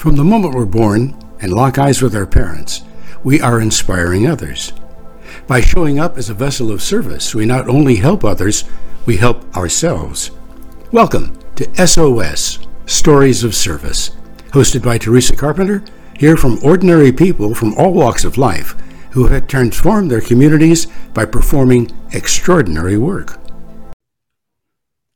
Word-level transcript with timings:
From 0.00 0.16
the 0.16 0.24
moment 0.24 0.54
we're 0.54 0.64
born 0.64 1.14
and 1.42 1.52
lock 1.52 1.76
eyes 1.76 2.00
with 2.00 2.16
our 2.16 2.24
parents, 2.24 2.80
we 3.22 3.38
are 3.42 3.60
inspiring 3.60 4.26
others. 4.26 4.72
By 5.46 5.60
showing 5.60 5.98
up 5.98 6.16
as 6.16 6.30
a 6.30 6.34
vessel 6.34 6.70
of 6.72 6.80
service, 6.80 7.34
we 7.34 7.44
not 7.44 7.68
only 7.68 7.96
help 7.96 8.24
others, 8.24 8.64
we 9.04 9.18
help 9.18 9.54
ourselves. 9.54 10.30
Welcome 10.90 11.38
to 11.56 11.86
SOS 11.86 12.60
Stories 12.86 13.44
of 13.44 13.54
Service, 13.54 14.12
hosted 14.52 14.82
by 14.82 14.96
Teresa 14.96 15.36
Carpenter, 15.36 15.84
Hear 16.18 16.38
from 16.38 16.58
ordinary 16.64 17.12
people 17.12 17.54
from 17.54 17.74
all 17.74 17.92
walks 17.92 18.24
of 18.24 18.38
life 18.38 18.74
who 19.10 19.26
have 19.26 19.48
transformed 19.48 20.10
their 20.10 20.22
communities 20.22 20.86
by 21.12 21.26
performing 21.26 21.90
extraordinary 22.12 22.96
work. 22.96 23.38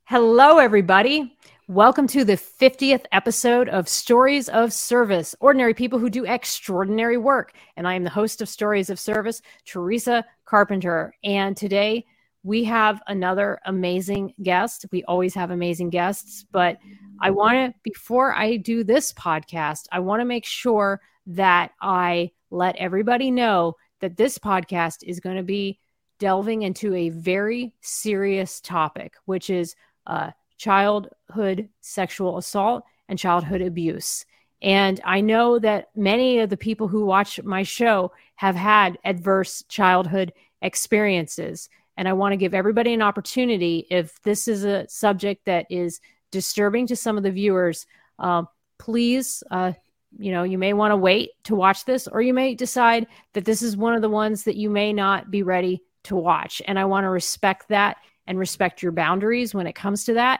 Hello, 0.03 0.59
everybody. 0.59 1.34
Welcome 1.67 2.05
to 2.09 2.23
the 2.23 2.33
50th 2.37 3.05
episode 3.11 3.69
of 3.69 3.89
Stories 3.89 4.49
of 4.49 4.71
Service, 4.71 5.35
ordinary 5.39 5.73
people 5.73 5.97
who 5.97 6.11
do 6.11 6.23
extraordinary 6.23 7.17
work. 7.17 7.53
And 7.75 7.87
I 7.87 7.95
am 7.95 8.03
the 8.03 8.11
host 8.11 8.39
of 8.39 8.47
Stories 8.47 8.91
of 8.91 8.99
Service, 8.99 9.41
Teresa 9.65 10.23
Carpenter. 10.45 11.15
And 11.23 11.57
today 11.57 12.05
we 12.43 12.65
have 12.65 13.01
another 13.07 13.59
amazing 13.65 14.35
guest. 14.43 14.85
We 14.91 15.03
always 15.05 15.33
have 15.33 15.49
amazing 15.49 15.89
guests, 15.89 16.45
but 16.51 16.77
I 17.19 17.31
want 17.31 17.55
to, 17.55 17.73
before 17.81 18.35
I 18.35 18.57
do 18.57 18.83
this 18.83 19.11
podcast, 19.13 19.87
I 19.91 20.01
want 20.01 20.21
to 20.21 20.25
make 20.25 20.45
sure 20.45 21.01
that 21.25 21.71
I 21.81 22.29
let 22.51 22.75
everybody 22.75 23.31
know 23.31 23.73
that 24.01 24.17
this 24.17 24.37
podcast 24.37 24.97
is 25.01 25.19
going 25.19 25.37
to 25.37 25.43
be 25.43 25.79
delving 26.19 26.61
into 26.61 26.93
a 26.93 27.09
very 27.09 27.73
serious 27.81 28.61
topic, 28.61 29.15
which 29.25 29.49
is 29.49 29.75
uh, 30.05 30.29
childhood 30.57 31.69
sexual 31.81 32.37
assault 32.37 32.83
and 33.07 33.19
childhood 33.19 33.61
abuse. 33.61 34.25
And 34.61 34.99
I 35.03 35.21
know 35.21 35.59
that 35.59 35.89
many 35.95 36.39
of 36.39 36.49
the 36.49 36.57
people 36.57 36.87
who 36.87 37.05
watch 37.05 37.41
my 37.43 37.63
show 37.63 38.11
have 38.35 38.55
had 38.55 38.97
adverse 39.03 39.63
childhood 39.67 40.33
experiences. 40.61 41.69
And 41.97 42.07
I 42.07 42.13
want 42.13 42.33
to 42.33 42.37
give 42.37 42.53
everybody 42.53 42.93
an 42.93 43.01
opportunity 43.01 43.85
if 43.89 44.21
this 44.23 44.47
is 44.47 44.63
a 44.63 44.87
subject 44.89 45.45
that 45.45 45.65
is 45.69 46.01
disturbing 46.31 46.87
to 46.87 46.95
some 46.95 47.17
of 47.17 47.23
the 47.23 47.31
viewers, 47.31 47.85
uh, 48.19 48.43
please, 48.77 49.43
uh, 49.51 49.73
you 50.17 50.31
know, 50.31 50.43
you 50.43 50.57
may 50.57 50.73
want 50.73 50.91
to 50.91 50.97
wait 50.97 51.31
to 51.43 51.55
watch 51.55 51.85
this, 51.85 52.07
or 52.07 52.21
you 52.21 52.33
may 52.33 52.55
decide 52.55 53.07
that 53.33 53.45
this 53.45 53.61
is 53.61 53.77
one 53.77 53.93
of 53.93 54.01
the 54.01 54.09
ones 54.09 54.43
that 54.43 54.55
you 54.55 54.69
may 54.69 54.93
not 54.93 55.29
be 55.29 55.43
ready 55.43 55.83
to 56.03 56.15
watch. 56.15 56.61
And 56.65 56.79
I 56.79 56.85
want 56.85 57.03
to 57.03 57.09
respect 57.09 57.69
that 57.69 57.97
and 58.27 58.39
respect 58.39 58.81
your 58.81 58.91
boundaries 58.91 59.53
when 59.53 59.67
it 59.67 59.75
comes 59.75 60.05
to 60.05 60.13
that. 60.15 60.39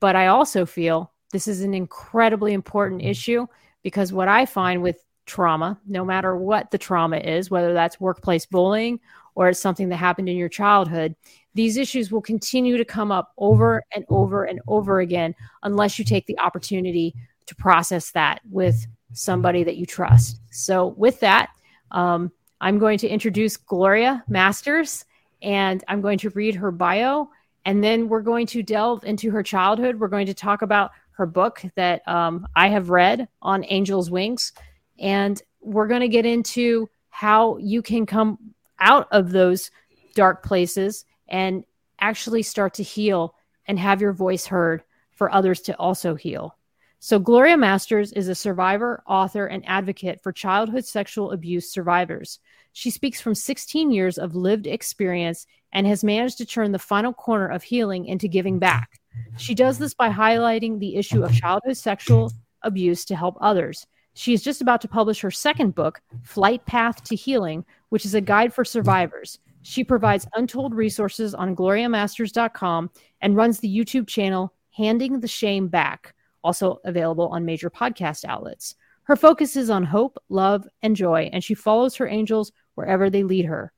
But 0.00 0.16
I 0.16 0.28
also 0.28 0.66
feel 0.66 1.12
this 1.32 1.48
is 1.48 1.62
an 1.62 1.74
incredibly 1.74 2.52
important 2.52 3.00
mm-hmm. 3.00 3.10
issue 3.10 3.46
because 3.82 4.12
what 4.12 4.28
I 4.28 4.46
find 4.46 4.82
with 4.82 5.02
trauma, 5.26 5.80
no 5.86 6.04
matter 6.04 6.36
what 6.36 6.70
the 6.70 6.78
trauma 6.78 7.18
is, 7.18 7.50
whether 7.50 7.72
that's 7.72 8.00
workplace 8.00 8.46
bullying 8.46 9.00
or 9.34 9.48
it's 9.48 9.60
something 9.60 9.88
that 9.88 9.96
happened 9.96 10.28
in 10.28 10.36
your 10.36 10.48
childhood, 10.48 11.14
these 11.54 11.76
issues 11.76 12.10
will 12.10 12.20
continue 12.20 12.76
to 12.76 12.84
come 12.84 13.12
up 13.12 13.32
over 13.38 13.76
mm-hmm. 13.76 13.98
and 13.98 14.06
over 14.08 14.44
and 14.44 14.60
over 14.68 15.00
again 15.00 15.34
unless 15.62 15.98
you 15.98 16.04
take 16.04 16.26
the 16.26 16.38
opportunity 16.38 17.14
to 17.46 17.54
process 17.56 18.10
that 18.12 18.40
with 18.50 18.86
somebody 19.12 19.64
that 19.64 19.76
you 19.76 19.86
trust. 19.86 20.40
So, 20.50 20.88
with 20.96 21.20
that, 21.20 21.50
um, 21.90 22.30
I'm 22.60 22.78
going 22.78 22.98
to 22.98 23.08
introduce 23.08 23.56
Gloria 23.56 24.24
Masters 24.28 25.04
and 25.42 25.82
I'm 25.88 26.00
going 26.00 26.18
to 26.18 26.30
read 26.30 26.54
her 26.54 26.70
bio. 26.70 27.30
And 27.64 27.82
then 27.82 28.08
we're 28.08 28.22
going 28.22 28.46
to 28.48 28.62
delve 28.62 29.04
into 29.04 29.30
her 29.30 29.42
childhood. 29.42 30.00
We're 30.00 30.08
going 30.08 30.26
to 30.26 30.34
talk 30.34 30.62
about 30.62 30.90
her 31.12 31.26
book 31.26 31.62
that 31.76 32.06
um, 32.08 32.46
I 32.56 32.68
have 32.68 32.90
read 32.90 33.28
on 33.40 33.64
Angel's 33.64 34.10
Wings. 34.10 34.52
And 34.98 35.40
we're 35.60 35.86
going 35.86 36.00
to 36.00 36.08
get 36.08 36.26
into 36.26 36.88
how 37.10 37.58
you 37.58 37.82
can 37.82 38.06
come 38.06 38.38
out 38.78 39.06
of 39.12 39.30
those 39.30 39.70
dark 40.14 40.42
places 40.42 41.04
and 41.28 41.64
actually 42.00 42.42
start 42.42 42.74
to 42.74 42.82
heal 42.82 43.34
and 43.66 43.78
have 43.78 44.00
your 44.00 44.12
voice 44.12 44.46
heard 44.46 44.82
for 45.12 45.32
others 45.32 45.60
to 45.62 45.76
also 45.76 46.14
heal. 46.14 46.56
So, 46.98 47.18
Gloria 47.18 47.56
Masters 47.56 48.12
is 48.12 48.28
a 48.28 48.34
survivor, 48.34 49.02
author, 49.08 49.46
and 49.46 49.64
advocate 49.66 50.22
for 50.22 50.30
childhood 50.30 50.84
sexual 50.84 51.32
abuse 51.32 51.72
survivors. 51.72 52.38
She 52.72 52.90
speaks 52.90 53.20
from 53.20 53.34
16 53.34 53.90
years 53.90 54.18
of 54.18 54.36
lived 54.36 54.66
experience 54.66 55.46
and 55.72 55.86
has 55.86 56.04
managed 56.04 56.38
to 56.38 56.46
turn 56.46 56.72
the 56.72 56.78
final 56.78 57.12
corner 57.12 57.48
of 57.48 57.62
healing 57.62 58.06
into 58.06 58.28
giving 58.28 58.58
back. 58.58 59.00
She 59.36 59.54
does 59.54 59.78
this 59.78 59.94
by 59.94 60.10
highlighting 60.10 60.78
the 60.78 60.96
issue 60.96 61.22
of 61.22 61.34
childhood 61.34 61.76
sexual 61.76 62.32
abuse 62.62 63.04
to 63.06 63.16
help 63.16 63.36
others. 63.40 63.86
She 64.14 64.34
is 64.34 64.42
just 64.42 64.60
about 64.60 64.80
to 64.82 64.88
publish 64.88 65.20
her 65.20 65.30
second 65.30 65.74
book, 65.74 66.00
Flight 66.22 66.64
Path 66.66 67.02
to 67.04 67.16
Healing, 67.16 67.64
which 67.88 68.04
is 68.04 68.14
a 68.14 68.20
guide 68.20 68.52
for 68.52 68.64
survivors. 68.64 69.38
She 69.62 69.84
provides 69.84 70.26
untold 70.34 70.74
resources 70.74 71.34
on 71.34 71.56
gloriamasters.com 71.56 72.90
and 73.20 73.36
runs 73.36 73.60
the 73.60 73.74
YouTube 73.74 74.06
channel 74.06 74.52
Handing 74.76 75.20
the 75.20 75.28
Shame 75.28 75.68
Back, 75.68 76.14
also 76.42 76.80
available 76.84 77.28
on 77.28 77.44
major 77.44 77.70
podcast 77.70 78.24
outlets. 78.24 78.74
Her 79.04 79.16
focus 79.16 79.56
is 79.56 79.70
on 79.70 79.84
hope, 79.84 80.18
love, 80.28 80.66
and 80.82 80.94
joy, 80.94 81.30
and 81.32 81.42
she 81.42 81.54
follows 81.54 81.96
her 81.96 82.06
angels 82.06 82.52
wherever 82.74 83.10
they 83.10 83.22
lead 83.22 83.46
her. 83.46 83.72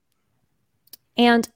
And 1.16 1.48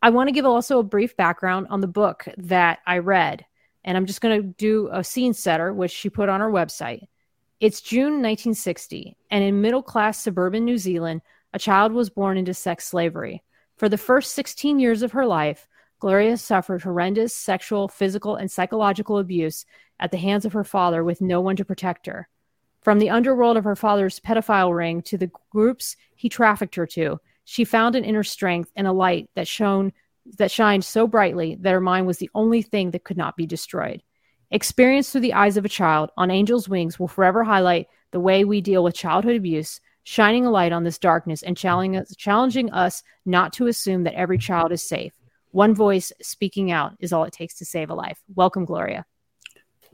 I 0.00 0.10
want 0.10 0.28
to 0.28 0.32
give 0.32 0.44
also 0.44 0.78
a 0.78 0.84
brief 0.84 1.16
background 1.16 1.66
on 1.70 1.80
the 1.80 1.88
book 1.88 2.28
that 2.36 2.78
I 2.86 2.98
read. 2.98 3.44
And 3.84 3.96
I'm 3.96 4.06
just 4.06 4.20
going 4.20 4.40
to 4.40 4.48
do 4.48 4.88
a 4.92 5.02
scene 5.02 5.34
setter, 5.34 5.72
which 5.72 5.90
she 5.90 6.10
put 6.10 6.28
on 6.28 6.40
her 6.40 6.50
website. 6.50 7.08
It's 7.60 7.80
June 7.80 8.22
1960, 8.22 9.16
and 9.30 9.42
in 9.42 9.60
middle 9.60 9.82
class 9.82 10.22
suburban 10.22 10.64
New 10.64 10.78
Zealand, 10.78 11.22
a 11.52 11.58
child 11.58 11.92
was 11.92 12.10
born 12.10 12.36
into 12.36 12.54
sex 12.54 12.86
slavery. 12.86 13.42
For 13.76 13.88
the 13.88 13.98
first 13.98 14.34
16 14.34 14.78
years 14.78 15.02
of 15.02 15.12
her 15.12 15.26
life, 15.26 15.66
Gloria 15.98 16.36
suffered 16.36 16.82
horrendous 16.82 17.34
sexual, 17.34 17.88
physical, 17.88 18.36
and 18.36 18.48
psychological 18.48 19.18
abuse 19.18 19.66
at 19.98 20.12
the 20.12 20.18
hands 20.18 20.44
of 20.44 20.52
her 20.52 20.62
father 20.62 21.02
with 21.02 21.20
no 21.20 21.40
one 21.40 21.56
to 21.56 21.64
protect 21.64 22.06
her. 22.06 22.28
From 22.80 23.00
the 23.00 23.10
underworld 23.10 23.56
of 23.56 23.64
her 23.64 23.74
father's 23.74 24.20
pedophile 24.20 24.76
ring 24.76 25.02
to 25.02 25.18
the 25.18 25.30
groups 25.50 25.96
he 26.14 26.28
trafficked 26.28 26.76
her 26.76 26.86
to, 26.86 27.20
she 27.50 27.64
found 27.64 27.94
an 27.94 28.04
inner 28.04 28.22
strength 28.22 28.70
and 28.76 28.86
a 28.86 28.92
light 28.92 29.30
that 29.34 29.48
shone 29.48 29.90
that 30.36 30.50
shined 30.50 30.84
so 30.84 31.06
brightly 31.06 31.56
that 31.58 31.72
her 31.72 31.80
mind 31.80 32.06
was 32.06 32.18
the 32.18 32.28
only 32.34 32.60
thing 32.60 32.90
that 32.90 33.04
could 33.04 33.16
not 33.16 33.38
be 33.38 33.46
destroyed. 33.46 34.02
Experience 34.50 35.08
through 35.08 35.22
the 35.22 35.32
eyes 35.32 35.56
of 35.56 35.64
a 35.64 35.68
child 35.70 36.10
on 36.18 36.30
Angel's 36.30 36.68
Wings 36.68 36.98
will 36.98 37.08
forever 37.08 37.42
highlight 37.42 37.86
the 38.10 38.20
way 38.20 38.44
we 38.44 38.60
deal 38.60 38.84
with 38.84 38.94
childhood 38.94 39.34
abuse, 39.34 39.80
shining 40.04 40.44
a 40.44 40.50
light 40.50 40.72
on 40.72 40.84
this 40.84 40.98
darkness 40.98 41.42
and 41.42 41.56
challenging 41.56 42.70
us 42.70 43.02
not 43.24 43.54
to 43.54 43.66
assume 43.68 44.04
that 44.04 44.12
every 44.12 44.36
child 44.36 44.70
is 44.70 44.86
safe. 44.86 45.14
One 45.52 45.74
voice 45.74 46.12
speaking 46.20 46.70
out 46.70 46.96
is 47.00 47.14
all 47.14 47.24
it 47.24 47.32
takes 47.32 47.54
to 47.54 47.64
save 47.64 47.88
a 47.88 47.94
life. 47.94 48.20
Welcome, 48.34 48.66
Gloria. 48.66 49.06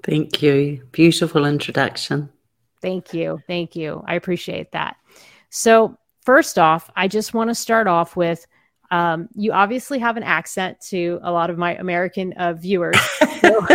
Thank 0.02 0.42
you. 0.42 0.88
Beautiful 0.90 1.46
introduction. 1.46 2.30
Thank 2.82 3.14
you. 3.14 3.38
Thank 3.46 3.76
you. 3.76 4.02
I 4.08 4.16
appreciate 4.16 4.72
that. 4.72 4.96
So, 5.50 5.96
first 6.24 6.58
off, 6.58 6.90
I 6.96 7.08
just 7.08 7.34
want 7.34 7.50
to 7.50 7.54
start 7.54 7.86
off 7.86 8.16
with 8.16 8.46
um, 8.90 9.28
you 9.34 9.52
obviously 9.52 9.98
have 9.98 10.16
an 10.16 10.22
accent 10.22 10.80
to 10.88 11.18
a 11.22 11.32
lot 11.32 11.50
of 11.50 11.58
my 11.58 11.74
American 11.76 12.32
uh, 12.34 12.54
viewers. 12.54 12.96
So, 13.44 13.66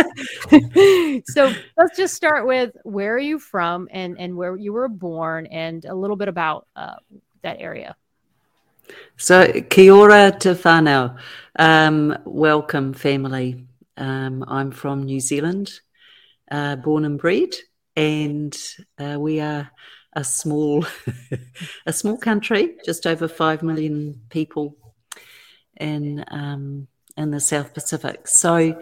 so, 1.26 1.52
let's 1.76 1.96
just 1.96 2.14
start 2.14 2.44
with 2.44 2.76
where 2.82 3.14
are 3.14 3.20
you 3.20 3.38
from 3.38 3.88
and, 3.92 4.18
and 4.18 4.36
where 4.36 4.56
you 4.56 4.72
were 4.72 4.88
born 4.88 5.46
and 5.46 5.84
a 5.84 5.94
little 5.94 6.16
bit 6.16 6.26
about 6.26 6.66
uh, 6.74 6.96
that 7.42 7.60
area. 7.60 7.94
So, 9.16 9.62
kia 9.70 9.92
ora 9.92 10.32
te 10.36 10.54
whanau. 10.54 11.16
Um, 11.56 12.18
welcome, 12.24 12.92
family. 12.94 13.64
Um, 13.96 14.44
I'm 14.48 14.72
from 14.72 15.04
New 15.04 15.20
Zealand, 15.20 15.70
uh, 16.50 16.74
born 16.74 17.04
and 17.04 17.16
bred 17.16 17.54
and 17.96 18.56
uh, 18.98 19.16
we 19.18 19.40
are 19.40 19.70
a 20.14 20.24
small 20.24 20.84
a 21.86 21.92
small 21.92 22.16
country, 22.16 22.76
just 22.84 23.06
over 23.06 23.28
five 23.28 23.62
million 23.62 24.20
people 24.30 24.76
in 25.76 26.24
um, 26.28 26.88
in 27.16 27.30
the 27.30 27.40
South 27.40 27.74
Pacific. 27.74 28.26
So 28.28 28.80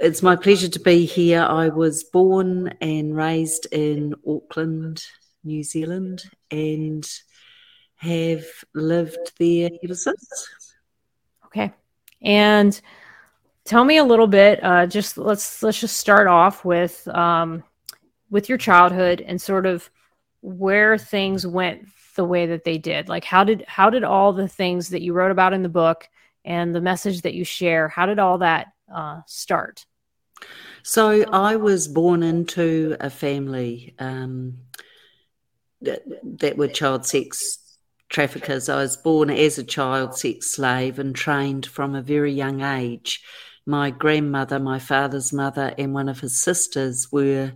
it's 0.00 0.22
my 0.22 0.36
pleasure 0.36 0.68
to 0.68 0.80
be 0.80 1.04
here. 1.04 1.42
I 1.42 1.68
was 1.68 2.04
born 2.04 2.74
and 2.80 3.16
raised 3.16 3.66
in 3.72 4.14
Auckland, 4.26 5.04
New 5.42 5.62
Zealand, 5.62 6.24
and 6.50 7.08
have 7.96 8.44
lived 8.74 9.32
there 9.38 9.70
ever 9.82 9.94
since. 9.94 10.48
Okay, 11.46 11.72
and 12.22 12.80
tell 13.64 13.84
me 13.84 13.98
a 13.98 14.04
little 14.04 14.26
bit. 14.26 14.62
Uh, 14.62 14.86
just 14.86 15.18
let's 15.18 15.62
let's 15.62 15.80
just 15.80 15.96
start 15.96 16.26
off 16.26 16.64
with. 16.64 17.06
Um, 17.08 17.62
with 18.34 18.48
your 18.48 18.58
childhood 18.58 19.20
and 19.24 19.40
sort 19.40 19.64
of 19.64 19.88
where 20.44 20.98
things 20.98 21.46
went 21.46 21.86
the 22.16 22.24
way 22.24 22.46
that 22.46 22.64
they 22.64 22.76
did 22.76 23.08
like 23.08 23.24
how 23.24 23.42
did 23.42 23.64
how 23.66 23.88
did 23.88 24.04
all 24.04 24.32
the 24.32 24.46
things 24.46 24.90
that 24.90 25.00
you 25.00 25.12
wrote 25.12 25.30
about 25.30 25.54
in 25.54 25.62
the 25.62 25.68
book 25.68 26.08
and 26.44 26.74
the 26.74 26.80
message 26.80 27.22
that 27.22 27.34
you 27.34 27.44
share 27.44 27.88
how 27.88 28.04
did 28.04 28.18
all 28.18 28.38
that 28.38 28.68
uh, 28.94 29.20
start 29.26 29.86
So 30.82 31.24
I 31.30 31.56
was 31.56 31.88
born 31.88 32.22
into 32.22 32.96
a 33.00 33.08
family 33.08 33.94
um, 33.98 34.58
that, 35.80 36.02
that 36.40 36.58
were 36.58 36.68
child 36.68 37.06
sex 37.06 37.58
traffickers. 38.10 38.68
I 38.68 38.76
was 38.76 38.96
born 38.98 39.30
as 39.30 39.58
a 39.58 39.64
child 39.64 40.16
sex 40.16 40.50
slave 40.50 40.98
and 40.98 41.14
trained 41.14 41.64
from 41.66 41.94
a 41.94 42.02
very 42.02 42.32
young 42.32 42.60
age. 42.60 43.22
My 43.66 43.90
grandmother, 43.90 44.58
my 44.58 44.78
father's 44.78 45.32
mother, 45.32 45.74
and 45.78 45.94
one 45.94 46.10
of 46.10 46.20
his 46.20 46.38
sisters 46.38 47.10
were 47.10 47.54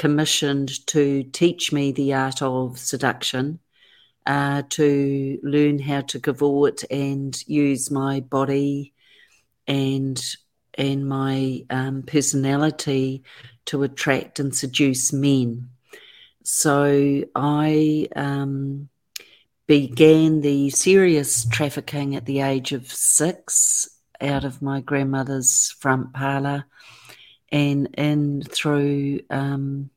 commissioned 0.00 0.86
to 0.86 1.22
teach 1.24 1.74
me 1.74 1.92
the 1.92 2.14
art 2.14 2.40
of 2.40 2.78
seduction, 2.78 3.58
uh, 4.24 4.62
to 4.70 5.38
learn 5.42 5.78
how 5.78 6.00
to 6.00 6.18
cavort 6.18 6.82
and 6.90 7.46
use 7.46 7.90
my 7.90 8.20
body 8.20 8.94
and 9.66 10.18
and 10.78 11.06
my 11.06 11.66
um, 11.68 12.02
personality 12.02 13.22
to 13.66 13.82
attract 13.82 14.40
and 14.40 14.56
seduce 14.56 15.12
men. 15.12 15.68
So 16.44 17.22
I 17.34 18.08
um, 18.16 18.88
began 19.66 20.40
the 20.40 20.70
serious 20.70 21.44
trafficking 21.44 22.16
at 22.16 22.24
the 22.24 22.40
age 22.40 22.72
of 22.72 22.90
six 22.90 24.00
out 24.18 24.44
of 24.44 24.62
my 24.62 24.80
grandmother's 24.80 25.76
front 25.78 26.14
parlour 26.14 26.64
and 27.52 27.88
in 27.96 28.42
through 28.42 29.20
um, 29.30 29.90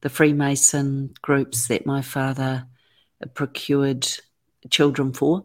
the 0.00 0.08
Freemason 0.08 1.14
groups 1.22 1.68
that 1.68 1.86
my 1.86 2.02
father 2.02 2.66
procured 3.34 4.06
children 4.70 5.12
for. 5.12 5.44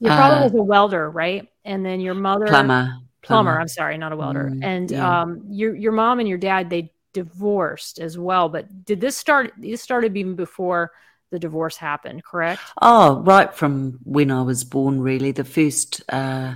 Your 0.00 0.10
father 0.10 0.36
uh, 0.36 0.42
was 0.44 0.54
a 0.54 0.62
welder, 0.62 1.10
right? 1.10 1.48
And 1.64 1.84
then 1.84 2.00
your 2.00 2.14
mother 2.14 2.46
plumber. 2.46 2.94
Plumber. 3.22 3.52
plumber 3.52 3.60
I'm 3.60 3.68
sorry, 3.68 3.98
not 3.98 4.12
a 4.12 4.16
welder. 4.16 4.50
Mm, 4.52 4.64
and 4.64 4.90
yeah. 4.90 5.22
um, 5.22 5.42
your 5.48 5.74
your 5.74 5.92
mom 5.92 6.20
and 6.20 6.28
your 6.28 6.38
dad 6.38 6.70
they 6.70 6.92
divorced 7.12 7.98
as 7.98 8.18
well. 8.18 8.48
But 8.48 8.84
did 8.84 9.00
this 9.00 9.16
start? 9.16 9.52
This 9.58 9.82
started 9.82 10.16
even 10.16 10.36
before 10.36 10.92
the 11.30 11.38
divorce 11.38 11.76
happened, 11.76 12.24
correct? 12.24 12.60
Oh, 12.80 13.20
right 13.20 13.52
from 13.52 13.98
when 14.04 14.30
I 14.30 14.42
was 14.42 14.64
born, 14.64 15.00
really. 15.00 15.32
The 15.32 15.44
first 15.44 16.02
uh, 16.08 16.54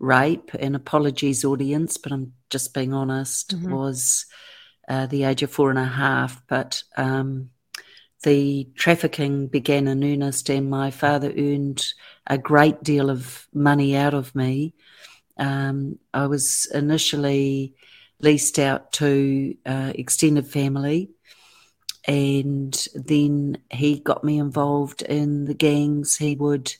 rape, 0.00 0.50
and 0.58 0.74
apologies, 0.74 1.44
audience, 1.44 1.96
but 1.96 2.10
I'm 2.10 2.32
just 2.48 2.74
being 2.74 2.92
honest, 2.92 3.54
mm-hmm. 3.54 3.72
was 3.72 4.26
uh, 4.88 5.06
the 5.06 5.24
age 5.24 5.42
of 5.42 5.52
four 5.52 5.70
and 5.70 5.78
a 5.78 5.84
half. 5.84 6.42
But 6.48 6.82
um, 6.96 7.50
the 8.24 8.68
trafficking 8.74 9.46
began 9.46 9.86
in 9.86 10.02
earnest, 10.02 10.50
and 10.50 10.68
my 10.68 10.90
father 10.90 11.32
earned 11.36 11.86
a 12.26 12.38
great 12.38 12.82
deal 12.82 13.10
of 13.10 13.46
money 13.54 13.94
out 13.96 14.14
of 14.14 14.34
me. 14.34 14.74
Um, 15.36 15.98
I 16.12 16.26
was 16.26 16.66
initially 16.74 17.74
leased 18.20 18.58
out 18.58 18.92
to 18.92 19.56
uh, 19.64 19.92
extended 19.94 20.46
family, 20.46 21.10
and 22.06 22.86
then 22.94 23.58
he 23.70 24.00
got 24.00 24.24
me 24.24 24.38
involved 24.38 25.02
in 25.02 25.44
the 25.44 25.54
gangs. 25.54 26.16
He 26.16 26.34
would 26.36 26.74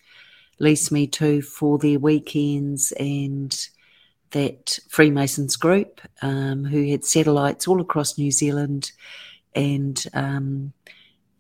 lease 0.61 0.93
me 0.93 1.09
to 1.09 1.43
for 1.43 1.79
their 1.79 1.99
weekends 1.99 2.93
and 2.93 3.69
that 4.31 4.79
Freemasons 4.89 5.57
group 5.57 6.01
um, 6.23 6.65
who 6.65 6.89
had 6.89 7.05
satellites 7.05 7.67
all 7.67 7.81
across 7.81 8.17
New 8.17 8.31
Zealand 8.31 8.93
and 9.55 10.05
um, 10.15 10.73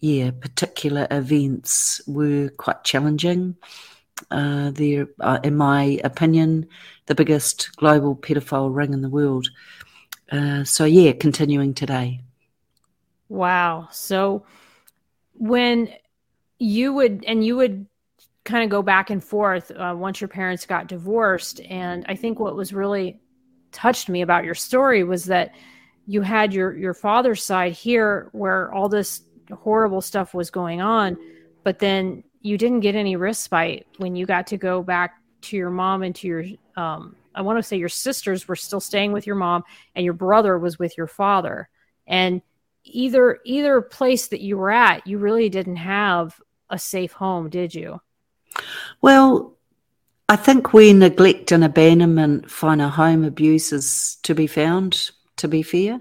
yeah, 0.01 0.31
particular 0.31 1.07
events 1.11 2.01
were 2.07 2.49
quite 2.57 2.83
challenging. 2.85 3.57
Uh, 4.31 4.71
they're, 4.71 5.07
uh, 5.21 5.39
in 5.45 5.57
my 5.57 6.01
opinion, 6.05 6.67
the 7.07 7.15
biggest 7.15 7.77
global 7.77 8.17
pedophile 8.17 8.75
ring 8.75 8.93
in 8.93 9.03
the 9.03 9.09
world. 9.09 9.49
Uh, 10.33 10.65
so 10.65 10.85
yeah, 10.85 11.13
continuing 11.13 11.75
today. 11.75 12.21
Wow. 13.29 13.89
So 13.93 14.45
when 15.35 15.93
you 16.59 16.93
would 16.93 17.25
and 17.27 17.45
you 17.45 17.57
would 17.57 17.87
kind 18.51 18.65
of 18.65 18.71
go 18.71 18.83
back 18.83 19.11
and 19.11 19.23
forth 19.23 19.71
uh, 19.71 19.95
once 19.97 20.21
your 20.21 20.29
parents 20.29 20.67
got 20.67 20.89
divorced. 20.89 21.61
And 21.69 22.05
I 22.09 22.17
think 22.17 22.39
what 22.39 22.57
was 22.57 22.73
really 22.73 23.21
touched 23.73 24.09
me 24.09 24.23
about 24.23 24.45
your 24.45 24.55
story 24.55 25.05
was 25.05 25.25
that 25.27 25.55
you 26.07 26.23
had 26.23 26.53
your 26.53 26.77
your 26.77 26.95
father's 26.95 27.43
side 27.43 27.73
here 27.73 28.31
where 28.33 28.73
all 28.73 28.89
this 28.89 29.23
horrible 29.53 30.01
stuff 30.01 30.35
was 30.35 30.51
going 30.51 30.81
on, 30.81 31.17
but 31.63 31.79
then 31.79 32.25
you 32.43 32.59
didn't 32.59 32.81
get 32.81 32.95
any 32.95 33.17
respite 33.17 33.87
when 33.99 34.17
you 34.17 34.27
got 34.27 34.47
to 34.49 34.57
go 34.57 34.83
back 34.83 35.17
to 35.43 35.57
your 35.57 35.71
mom 35.71 36.03
and 36.03 36.15
to 36.17 36.27
your 36.27 36.45
um, 36.77 37.15
I 37.35 37.43
want 37.43 37.59
to 37.59 37.63
say 37.63 37.77
your 37.77 37.89
sisters 37.89 38.49
were 38.49 38.57
still 38.57 38.81
staying 38.81 39.13
with 39.13 39.27
your 39.27 39.37
mom 39.37 39.63
and 39.95 40.05
your 40.05 40.15
brother 40.15 40.59
was 40.59 40.79
with 40.79 40.97
your 40.97 41.07
father. 41.07 41.69
And 42.07 42.43
either 42.85 43.39
either 43.45 43.81
place 43.81 44.29
that 44.29 44.41
you 44.41 44.57
were 44.57 44.71
at, 44.71 45.07
you 45.07 45.19
really 45.19 45.49
didn't 45.49 45.77
have 45.77 46.41
a 46.71 46.79
safe 46.79 47.13
home, 47.13 47.51
did 47.51 47.75
you? 47.75 48.01
Well, 49.03 49.57
I 50.29 50.37
think 50.37 50.73
where 50.73 50.95
neglect 50.95 51.51
and 51.51 51.65
abandonment 51.65 52.51
find 52.51 52.81
a 52.81 52.89
home, 52.89 53.25
abuse 53.25 53.73
is 53.73 54.19
to 54.23 54.35
be 54.35 54.47
found, 54.47 55.11
to 55.39 55.49
be 55.49 55.63
fair. 55.63 56.01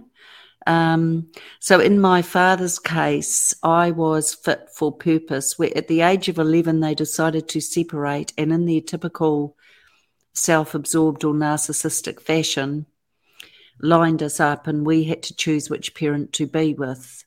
Um, 0.67 1.31
so, 1.59 1.79
in 1.79 1.99
my 1.99 2.21
father's 2.21 2.77
case, 2.77 3.55
I 3.63 3.89
was 3.89 4.35
fit 4.35 4.69
for 4.75 4.91
purpose. 4.91 5.57
Where 5.57 5.75
at 5.75 5.87
the 5.87 6.01
age 6.01 6.29
of 6.29 6.37
11, 6.37 6.79
they 6.79 6.93
decided 6.93 7.49
to 7.49 7.59
separate, 7.59 8.33
and 8.37 8.53
in 8.53 8.65
their 8.65 8.81
typical 8.81 9.57
self 10.33 10.75
absorbed 10.75 11.23
or 11.23 11.33
narcissistic 11.33 12.21
fashion, 12.21 12.85
lined 13.81 14.21
us 14.21 14.39
up, 14.39 14.67
and 14.67 14.85
we 14.85 15.05
had 15.05 15.23
to 15.23 15.35
choose 15.35 15.71
which 15.71 15.95
parent 15.95 16.33
to 16.33 16.45
be 16.45 16.75
with. 16.75 17.25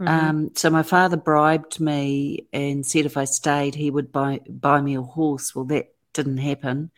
Mm-hmm. 0.00 0.08
Um, 0.08 0.50
so 0.54 0.68
my 0.68 0.82
father 0.82 1.16
bribed 1.16 1.80
me 1.80 2.46
and 2.52 2.84
said 2.84 3.06
if 3.06 3.16
I 3.16 3.24
stayed, 3.24 3.74
he 3.74 3.90
would 3.90 4.12
buy 4.12 4.40
buy 4.48 4.80
me 4.80 4.96
a 4.96 5.02
horse. 5.02 5.54
Well, 5.54 5.64
that 5.66 5.94
didn't 6.12 6.38
happen. 6.38 6.90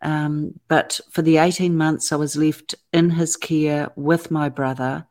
Um, 0.00 0.60
but 0.68 1.00
for 1.10 1.22
the 1.22 1.38
18 1.38 1.76
months 1.76 2.12
I 2.12 2.16
was 2.16 2.36
left 2.36 2.76
in 2.92 3.10
his 3.10 3.36
care 3.36 3.90
with 3.96 4.30
my 4.30 4.48
brother, 4.48 5.06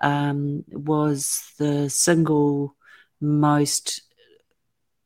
um, 0.00 0.64
was 0.68 1.52
the 1.58 1.90
single 1.90 2.76
most 3.20 4.02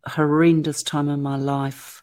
horrendous 0.05 0.83
time 0.83 1.09
in 1.09 1.23
my 1.23 1.37
life. 1.37 2.03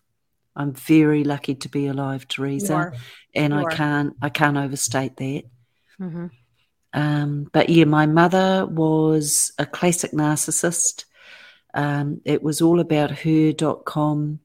I'm 0.55 0.73
very 0.73 1.23
lucky 1.23 1.55
to 1.55 1.69
be 1.69 1.87
alive, 1.87 2.27
Teresa, 2.27 2.91
and 3.35 3.53
I 3.53 3.63
can't 3.65 4.15
I 4.21 4.29
can't 4.29 4.57
overstate 4.57 5.15
that. 5.17 5.43
Mm-hmm. 6.01 6.27
Um, 6.93 7.49
but 7.51 7.69
yeah, 7.69 7.85
my 7.85 8.05
mother 8.05 8.65
was 8.65 9.51
a 9.59 9.65
classic 9.65 10.11
narcissist. 10.11 11.05
Um, 11.73 12.21
it 12.25 12.41
was 12.41 12.61
all 12.61 12.79
about 12.79 13.11
her.com. 13.11 14.39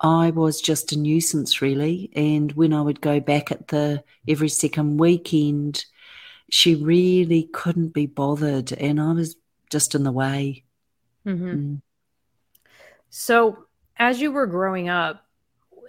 I 0.00 0.30
was 0.30 0.60
just 0.60 0.92
a 0.92 0.98
nuisance, 0.98 1.60
really. 1.60 2.10
And 2.14 2.52
when 2.52 2.72
I 2.72 2.80
would 2.80 3.00
go 3.00 3.20
back 3.20 3.50
at 3.50 3.68
the 3.68 4.04
every 4.26 4.48
second 4.48 4.98
weekend, 4.98 5.84
she 6.50 6.74
really 6.76 7.44
couldn't 7.52 7.88
be 7.88 8.06
bothered. 8.06 8.72
And 8.72 9.00
I 9.00 9.12
was 9.12 9.36
just 9.70 9.94
in 9.94 10.04
the 10.04 10.12
way. 10.12 10.64
Mm-hmm. 11.26 11.48
Mm. 11.48 11.82
So, 13.10 13.66
as 13.96 14.20
you 14.20 14.30
were 14.30 14.46
growing 14.46 14.88
up 14.88 15.24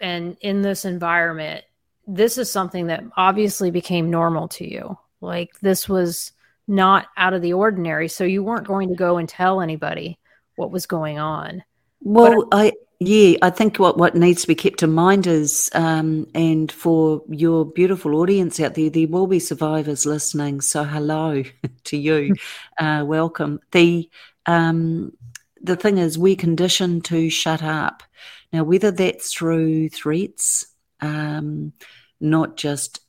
and 0.01 0.37
in 0.41 0.61
this 0.61 0.85
environment, 0.85 1.65
this 2.07 2.37
is 2.37 2.51
something 2.51 2.87
that 2.87 3.03
obviously 3.15 3.69
became 3.69 4.09
normal 4.09 4.47
to 4.49 4.67
you. 4.67 4.97
Like 5.21 5.51
this 5.61 5.89
was 5.89 6.31
not 6.67 7.07
out 7.17 7.33
of 7.33 7.41
the 7.41 7.53
ordinary. 7.53 8.07
So 8.07 8.23
you 8.23 8.43
weren't 8.43 8.67
going 8.67 8.89
to 8.89 8.95
go 8.95 9.17
and 9.17 9.27
tell 9.27 9.61
anybody 9.61 10.19
what 10.55 10.71
was 10.71 10.85
going 10.85 11.19
on. 11.19 11.63
Well, 12.01 12.45
but- 12.49 12.57
I 12.57 12.71
yeah, 13.01 13.37
I 13.41 13.49
think 13.49 13.77
what, 13.77 13.97
what 13.97 14.13
needs 14.15 14.41
to 14.41 14.47
be 14.49 14.55
kept 14.55 14.83
in 14.83 14.91
mind 14.91 15.25
is, 15.25 15.69
um, 15.73 16.27
and 16.35 16.69
for 16.69 17.23
your 17.29 17.63
beautiful 17.63 18.15
audience 18.15 18.59
out 18.59 18.73
there, 18.73 18.89
there 18.89 19.07
will 19.07 19.25
be 19.25 19.39
survivors 19.39 20.05
listening. 20.05 20.59
So 20.59 20.83
hello 20.83 21.43
to 21.85 21.97
you, 21.97 22.35
uh, 22.77 23.05
welcome. 23.07 23.61
The 23.71 24.09
um, 24.45 25.13
the 25.61 25.77
thing 25.77 25.97
is, 25.97 26.17
we're 26.17 26.35
conditioned 26.35 27.05
to 27.05 27.29
shut 27.29 27.63
up. 27.63 28.03
Now, 28.51 28.63
whether 28.63 28.91
that's 28.91 29.33
through 29.33 29.89
threats, 29.89 30.67
um, 30.99 31.71
not 32.19 32.57
just 32.57 32.99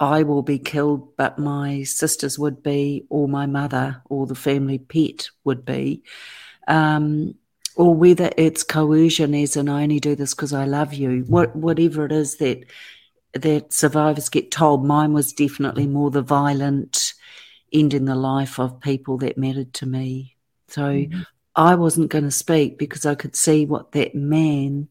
I 0.00 0.22
will 0.22 0.42
be 0.42 0.58
killed, 0.58 1.14
but 1.16 1.38
my 1.38 1.82
sisters 1.82 2.38
would 2.38 2.62
be, 2.62 3.04
or 3.10 3.28
my 3.28 3.44
mother, 3.44 4.02
or 4.08 4.26
the 4.26 4.34
family 4.34 4.78
pet 4.78 5.28
would 5.44 5.66
be. 5.66 6.02
Um, 6.66 7.34
or 7.76 7.94
whether 7.94 8.30
it's 8.36 8.62
coercion, 8.62 9.34
as 9.34 9.56
in 9.56 9.68
I 9.68 9.82
only 9.82 10.00
do 10.00 10.16
this 10.16 10.34
because 10.34 10.54
I 10.54 10.64
love 10.64 10.94
you, 10.94 11.24
what, 11.28 11.54
whatever 11.54 12.06
it 12.06 12.12
is 12.12 12.38
that 12.38 12.64
that 13.32 13.72
survivors 13.72 14.28
get 14.28 14.50
told. 14.50 14.84
Mine 14.84 15.12
was 15.12 15.32
definitely 15.32 15.86
more 15.86 16.10
the 16.10 16.22
violent 16.22 17.12
ending 17.72 18.06
the 18.06 18.16
life 18.16 18.58
of 18.58 18.80
people 18.80 19.18
that 19.18 19.38
mattered 19.38 19.72
to 19.74 19.86
me. 19.86 20.36
So 20.66 20.82
mm-hmm. 20.82 21.20
I 21.54 21.76
wasn't 21.76 22.10
going 22.10 22.24
to 22.24 22.32
speak 22.32 22.76
because 22.76 23.06
I 23.06 23.14
could 23.14 23.36
see 23.36 23.66
what 23.66 23.92
that 23.92 24.16
man 24.16 24.88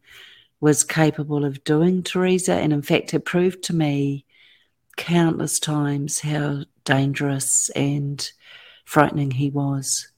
was 0.61 0.83
capable 0.83 1.43
of 1.43 1.63
doing, 1.63 2.03
Teresa, 2.03 2.53
and 2.53 2.71
in 2.71 2.81
fact, 2.81 3.13
it 3.13 3.25
proved 3.25 3.63
to 3.63 3.75
me 3.75 4.25
countless 4.99 5.59
times 5.59 6.19
how 6.19 6.65
dangerous 6.83 7.69
and 7.69 8.31
frightening 8.83 9.31
he 9.31 9.49
was. 9.49 10.09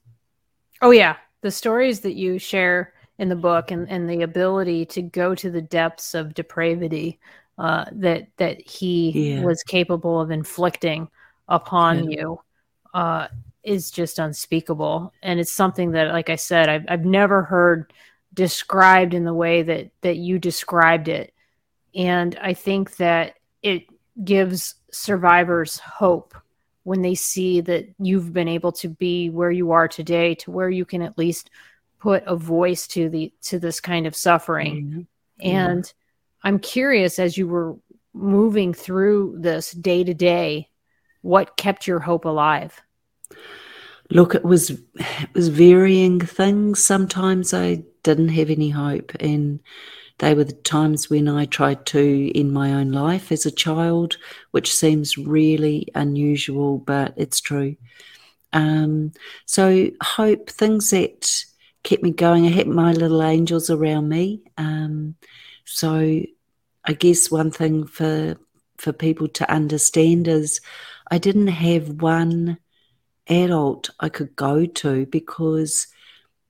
Oh, 0.81 0.89
yeah. 0.89 1.17
The 1.41 1.51
stories 1.51 1.99
that 1.99 2.15
you 2.15 2.39
share 2.39 2.93
in 3.19 3.29
the 3.29 3.35
book 3.35 3.69
and, 3.69 3.87
and 3.89 4.09
the 4.09 4.23
ability 4.23 4.87
to 4.87 5.03
go 5.03 5.35
to 5.35 5.51
the 5.51 5.61
depths 5.61 6.15
of 6.15 6.33
depravity 6.33 7.19
uh, 7.59 7.85
that 7.91 8.27
that 8.37 8.59
he 8.67 9.33
yeah. 9.33 9.43
was 9.43 9.61
capable 9.61 10.19
of 10.19 10.31
inflicting 10.31 11.07
upon 11.47 12.09
yeah. 12.09 12.17
you 12.17 12.41
uh, 12.95 13.27
is 13.63 13.91
just 13.91 14.17
unspeakable. 14.17 15.13
And 15.21 15.39
it's 15.39 15.51
something 15.51 15.91
that, 15.91 16.11
like 16.11 16.31
I 16.31 16.37
said, 16.37 16.69
I've, 16.69 16.85
I've 16.87 17.05
never 17.05 17.43
heard 17.43 17.93
described 18.33 19.13
in 19.13 19.25
the 19.25 19.33
way 19.33 19.61
that 19.61 19.91
that 20.01 20.17
you 20.17 20.39
described 20.39 21.07
it. 21.07 21.35
And 21.93 22.35
I 22.41 22.55
think 22.55 22.95
that 22.97 23.35
it 23.61 23.83
gives 24.23 24.75
survivors 24.91 25.79
hope 25.79 26.35
when 26.83 27.01
they 27.01 27.15
see 27.15 27.61
that 27.61 27.87
you've 27.99 28.33
been 28.33 28.47
able 28.47 28.71
to 28.71 28.89
be 28.89 29.29
where 29.29 29.51
you 29.51 29.71
are 29.71 29.87
today 29.87 30.35
to 30.35 30.51
where 30.51 30.69
you 30.69 30.85
can 30.85 31.01
at 31.01 31.17
least 31.17 31.49
put 31.99 32.23
a 32.25 32.35
voice 32.35 32.87
to 32.87 33.09
the 33.09 33.31
to 33.41 33.59
this 33.59 33.79
kind 33.79 34.07
of 34.07 34.15
suffering 34.15 34.83
mm-hmm. 34.83 35.01
and 35.39 35.85
yeah. 35.85 36.49
i'm 36.49 36.59
curious 36.59 37.19
as 37.19 37.37
you 37.37 37.47
were 37.47 37.75
moving 38.13 38.73
through 38.73 39.37
this 39.39 39.71
day 39.71 40.03
to 40.03 40.13
day 40.13 40.67
what 41.21 41.55
kept 41.55 41.87
your 41.87 41.99
hope 41.99 42.25
alive 42.25 42.81
look 44.09 44.35
it 44.35 44.43
was 44.43 44.71
it 44.71 45.33
was 45.33 45.47
varying 45.47 46.19
things 46.19 46.83
sometimes 46.83 47.53
i 47.53 47.81
didn't 48.03 48.29
have 48.29 48.49
any 48.49 48.69
hope 48.69 49.11
and 49.19 49.59
they 50.21 50.35
were 50.35 50.43
the 50.43 50.53
times 50.53 51.09
when 51.09 51.27
I 51.27 51.45
tried 51.45 51.87
to 51.87 52.31
end 52.35 52.53
my 52.53 52.73
own 52.73 52.91
life 52.91 53.31
as 53.31 53.47
a 53.47 53.51
child, 53.51 54.17
which 54.51 54.71
seems 54.71 55.17
really 55.17 55.87
unusual, 55.95 56.77
but 56.77 57.15
it's 57.17 57.41
true. 57.41 57.75
Um, 58.53 59.13
so, 59.47 59.89
hope, 60.03 60.51
things 60.51 60.91
that 60.91 61.43
kept 61.83 62.03
me 62.03 62.11
going. 62.11 62.45
I 62.45 62.49
had 62.49 62.67
my 62.67 62.91
little 62.91 63.23
angels 63.23 63.71
around 63.71 64.09
me. 64.09 64.43
Um, 64.59 65.15
so, 65.65 66.21
I 66.85 66.93
guess 66.93 67.31
one 67.31 67.49
thing 67.49 67.87
for 67.87 68.37
for 68.77 68.93
people 68.93 69.27
to 69.27 69.51
understand 69.51 70.27
is 70.27 70.61
I 71.09 71.17
didn't 71.17 71.47
have 71.47 72.01
one 72.01 72.59
adult 73.27 73.89
I 73.99 74.09
could 74.09 74.35
go 74.35 74.67
to 74.67 75.07
because 75.07 75.87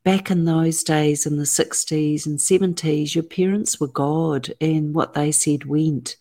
back 0.04 0.32
in 0.32 0.46
those 0.46 0.84
days 0.84 1.26
in 1.26 1.38
the 1.38 1.44
60s 1.44 2.26
and 2.26 2.40
70s, 2.40 3.14
your 3.14 3.24
parents 3.24 3.80
were 3.80 3.88
God 3.88 4.54
and 4.60 4.94
what 4.94 5.14
they 5.14 5.32
said 5.32 5.66
went. 5.66 6.18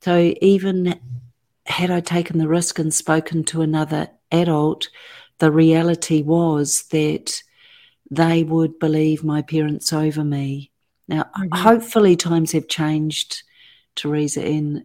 So 0.00 0.34
even 0.40 0.98
had 1.66 1.90
I 1.90 2.00
taken 2.00 2.38
the 2.38 2.48
risk 2.48 2.78
and 2.78 2.92
spoken 2.92 3.44
to 3.44 3.62
another 3.62 4.08
adult, 4.30 4.88
the 5.38 5.50
reality 5.50 6.22
was 6.22 6.84
that 6.90 7.42
they 8.10 8.44
would 8.44 8.78
believe 8.78 9.24
my 9.24 9.42
parents 9.42 9.92
over 9.92 10.24
me. 10.24 10.70
Now, 11.08 11.24
mm-hmm. 11.36 11.54
hopefully, 11.54 12.16
times 12.16 12.52
have 12.52 12.68
changed, 12.68 13.42
Teresa, 13.94 14.44
and 14.44 14.84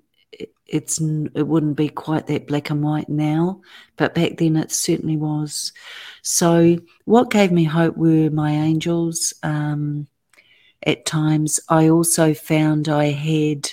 it's 0.67 0.99
it 0.99 1.47
wouldn't 1.47 1.77
be 1.77 1.89
quite 1.89 2.27
that 2.27 2.47
black 2.47 2.69
and 2.69 2.83
white 2.83 3.09
now, 3.09 3.61
but 3.95 4.13
back 4.13 4.37
then 4.37 4.55
it 4.57 4.71
certainly 4.71 5.17
was. 5.17 5.71
So, 6.21 6.77
what 7.05 7.31
gave 7.31 7.51
me 7.51 7.63
hope 7.63 7.97
were 7.97 8.29
my 8.29 8.51
angels. 8.51 9.33
Um, 9.43 10.07
at 10.83 11.05
times, 11.05 11.59
I 11.69 11.89
also 11.89 12.33
found 12.33 12.87
I 12.87 13.05
had 13.05 13.69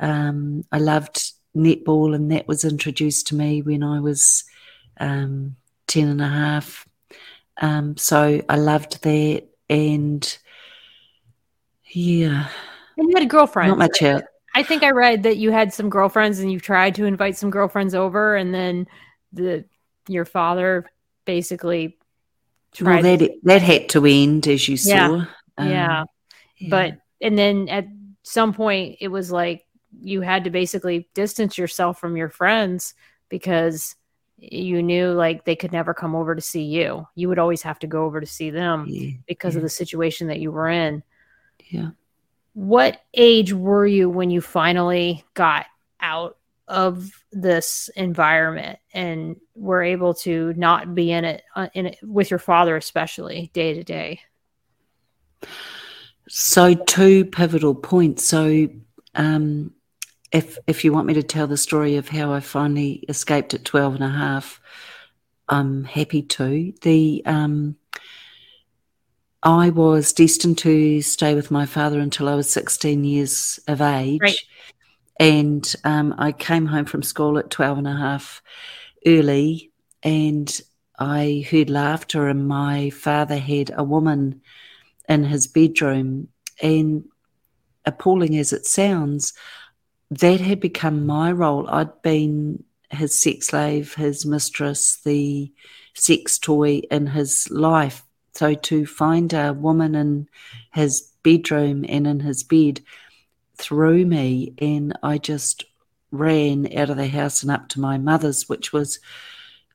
um, 0.00 0.64
I 0.72 0.78
loved 0.78 1.32
netball, 1.56 2.14
and 2.14 2.30
that 2.30 2.48
was 2.48 2.64
introduced 2.64 3.28
to 3.28 3.34
me 3.34 3.62
when 3.62 3.82
I 3.82 4.00
was 4.00 4.44
um, 4.98 5.56
ten 5.86 6.08
and 6.08 6.20
a 6.20 6.28
half. 6.28 6.86
Um, 7.60 7.96
so 7.96 8.42
I 8.48 8.56
loved 8.56 9.02
that, 9.02 9.44
and 9.68 10.38
yeah. 11.90 12.48
And 12.96 13.08
you 13.08 13.14
had 13.14 13.24
a 13.24 13.26
girlfriend. 13.26 13.70
Not 13.70 13.78
much 13.78 14.02
else. 14.02 14.22
I 14.56 14.62
think 14.62 14.82
I 14.82 14.90
read 14.92 15.24
that 15.24 15.36
you 15.36 15.50
had 15.50 15.74
some 15.74 15.90
girlfriends 15.90 16.38
and 16.38 16.50
you 16.50 16.58
tried 16.58 16.94
to 16.94 17.04
invite 17.04 17.36
some 17.36 17.50
girlfriends 17.50 17.94
over, 17.94 18.36
and 18.36 18.54
then 18.54 18.88
the 19.30 19.66
your 20.08 20.24
father 20.24 20.90
basically 21.26 21.98
tried. 22.72 23.04
Well, 23.04 23.18
that 23.18 23.30
that 23.42 23.60
had 23.60 23.90
to 23.90 24.06
end, 24.06 24.48
as 24.48 24.66
you 24.66 24.78
yeah. 24.80 25.08
saw. 25.08 25.14
Um, 25.58 25.68
yeah. 25.68 26.04
yeah, 26.56 26.70
but 26.70 26.98
and 27.20 27.36
then 27.36 27.68
at 27.68 27.86
some 28.22 28.54
point 28.54 28.96
it 29.02 29.08
was 29.08 29.30
like 29.30 29.66
you 30.00 30.22
had 30.22 30.44
to 30.44 30.50
basically 30.50 31.06
distance 31.12 31.58
yourself 31.58 32.00
from 32.00 32.16
your 32.16 32.30
friends 32.30 32.94
because 33.28 33.94
you 34.38 34.82
knew 34.82 35.12
like 35.12 35.44
they 35.44 35.56
could 35.56 35.72
never 35.72 35.92
come 35.92 36.14
over 36.14 36.34
to 36.34 36.40
see 36.40 36.62
you. 36.62 37.06
You 37.14 37.28
would 37.28 37.38
always 37.38 37.60
have 37.60 37.78
to 37.80 37.86
go 37.86 38.06
over 38.06 38.22
to 38.22 38.26
see 38.26 38.48
them 38.48 38.86
yeah. 38.88 39.10
because 39.26 39.52
yeah. 39.52 39.58
of 39.58 39.64
the 39.64 39.68
situation 39.68 40.28
that 40.28 40.40
you 40.40 40.50
were 40.50 40.70
in. 40.70 41.02
Yeah 41.68 41.90
what 42.56 43.02
age 43.12 43.52
were 43.52 43.86
you 43.86 44.08
when 44.08 44.30
you 44.30 44.40
finally 44.40 45.22
got 45.34 45.66
out 46.00 46.38
of 46.66 47.12
this 47.30 47.90
environment 47.96 48.78
and 48.94 49.36
were 49.54 49.82
able 49.82 50.14
to 50.14 50.54
not 50.56 50.94
be 50.94 51.12
in 51.12 51.26
it, 51.26 51.42
uh, 51.54 51.68
in 51.74 51.84
it 51.84 51.98
with 52.02 52.30
your 52.30 52.38
father 52.38 52.74
especially 52.74 53.50
day 53.52 53.74
to 53.74 53.84
day? 53.84 54.20
So 56.30 56.72
two 56.72 57.26
pivotal 57.26 57.74
points. 57.74 58.24
So 58.24 58.70
um, 59.14 59.72
if 60.32 60.56
if 60.66 60.82
you 60.82 60.94
want 60.94 61.08
me 61.08 61.12
to 61.12 61.22
tell 61.22 61.46
the 61.46 61.58
story 61.58 61.96
of 61.96 62.08
how 62.08 62.32
i 62.32 62.40
finally 62.40 63.04
escaped 63.08 63.52
at 63.52 63.64
12 63.64 63.96
and 63.96 64.04
a 64.04 64.08
half 64.08 64.60
i'm 65.48 65.84
happy 65.84 66.22
to. 66.22 66.72
The 66.80 67.22
um, 67.26 67.76
I 69.46 69.70
was 69.70 70.12
destined 70.12 70.58
to 70.58 71.00
stay 71.02 71.36
with 71.36 71.52
my 71.52 71.66
father 71.66 72.00
until 72.00 72.28
I 72.28 72.34
was 72.34 72.50
16 72.50 73.04
years 73.04 73.60
of 73.68 73.80
age. 73.80 74.20
Right. 74.20 74.36
And 75.20 75.72
um, 75.84 76.16
I 76.18 76.32
came 76.32 76.66
home 76.66 76.84
from 76.84 77.04
school 77.04 77.38
at 77.38 77.48
12 77.50 77.78
and 77.78 77.86
a 77.86 77.96
half 77.96 78.42
early, 79.06 79.70
and 80.02 80.60
I 80.98 81.46
heard 81.48 81.70
laughter, 81.70 82.26
and 82.26 82.48
my 82.48 82.90
father 82.90 83.38
had 83.38 83.70
a 83.76 83.84
woman 83.84 84.40
in 85.08 85.22
his 85.22 85.46
bedroom. 85.46 86.26
And 86.60 87.04
appalling 87.84 88.36
as 88.36 88.52
it 88.52 88.66
sounds, 88.66 89.32
that 90.10 90.40
had 90.40 90.58
become 90.58 91.06
my 91.06 91.30
role. 91.30 91.70
I'd 91.70 92.02
been 92.02 92.64
his 92.90 93.16
sex 93.16 93.46
slave, 93.46 93.94
his 93.94 94.26
mistress, 94.26 94.98
the 95.04 95.52
sex 95.94 96.36
toy 96.36 96.82
in 96.90 97.06
his 97.06 97.48
life 97.48 98.02
so 98.36 98.54
to 98.54 98.84
find 98.86 99.32
a 99.32 99.52
woman 99.52 99.94
in 99.94 100.28
his 100.72 101.12
bedroom 101.22 101.84
and 101.88 102.06
in 102.06 102.20
his 102.20 102.42
bed 102.42 102.80
threw 103.56 104.04
me, 104.04 104.52
and 104.58 104.96
I 105.02 105.18
just 105.18 105.64
ran 106.10 106.68
out 106.76 106.90
of 106.90 106.98
the 106.98 107.08
house 107.08 107.42
and 107.42 107.50
up 107.50 107.68
to 107.70 107.80
my 107.80 107.98
mother's, 107.98 108.48
which 108.48 108.72
was 108.72 109.00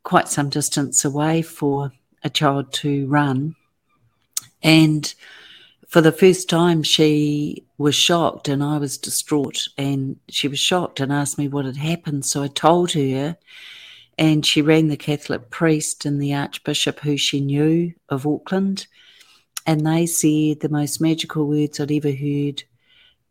quite 0.04 0.28
some 0.28 0.50
distance 0.50 1.04
away 1.04 1.42
for 1.42 1.92
a 2.24 2.30
child 2.30 2.72
to 2.74 3.08
run. 3.08 3.56
And 4.62 5.14
for 5.88 6.02
the 6.02 6.12
first 6.12 6.50
time, 6.50 6.84
she 6.84 7.66
was 7.78 7.96
shocked 7.96 8.48
and 8.48 8.64
I 8.64 8.78
was 8.78 8.98
distraught. 8.98 9.68
And 9.78 10.18
she 10.30 10.48
was 10.48 10.60
shocked 10.60 11.00
and 11.00 11.12
asked 11.12 11.38
me 11.38 11.48
what 11.48 11.66
had 11.66 11.78
happened. 11.78 12.26
So 12.26 12.44
I 12.44 12.48
told 12.48 12.92
her, 12.92 13.38
and 14.22 14.46
she 14.46 14.62
rang 14.62 14.88
the 14.88 14.98
Catholic 14.98 15.50
priest 15.50 16.06
and 16.06 16.22
the 16.22 16.36
Archbishop 16.36 17.00
who 17.00 17.18
she 17.18 17.42
knew 17.42 17.92
of 18.08 18.28
Auckland, 18.28 18.86
and 19.66 19.84
they 19.84 20.06
said 20.06 20.60
the 20.60 20.70
most 20.70 21.02
magical 21.02 21.48
words 21.48 21.80
I'd 21.80 21.92
ever 21.92 22.12
heard 22.12 22.64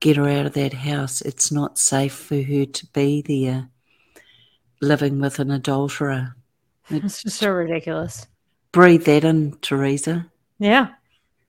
get 0.01 0.17
her 0.17 0.29
out 0.29 0.47
of 0.47 0.55
that 0.55 0.73
house. 0.73 1.21
It's 1.21 1.53
not 1.53 1.79
safe 1.79 2.13
for 2.13 2.43
her 2.43 2.65
to 2.65 2.87
be 2.87 3.23
there 3.23 3.69
living 4.81 5.21
with 5.21 5.39
an 5.39 5.53
adulterer. 5.53 6.35
It's 6.93 7.23
just 7.23 7.39
so 7.39 7.51
ridiculous. 7.51 8.27
Breathe 8.73 9.05
that 9.05 9.23
in, 9.23 9.57
Teresa. 9.63 10.27
Yeah, 10.59 10.89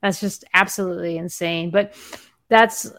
that's 0.03 0.19
just 0.19 0.43
absolutely 0.53 1.17
insane. 1.17 1.71
But 1.71 1.95
that's 2.47 2.91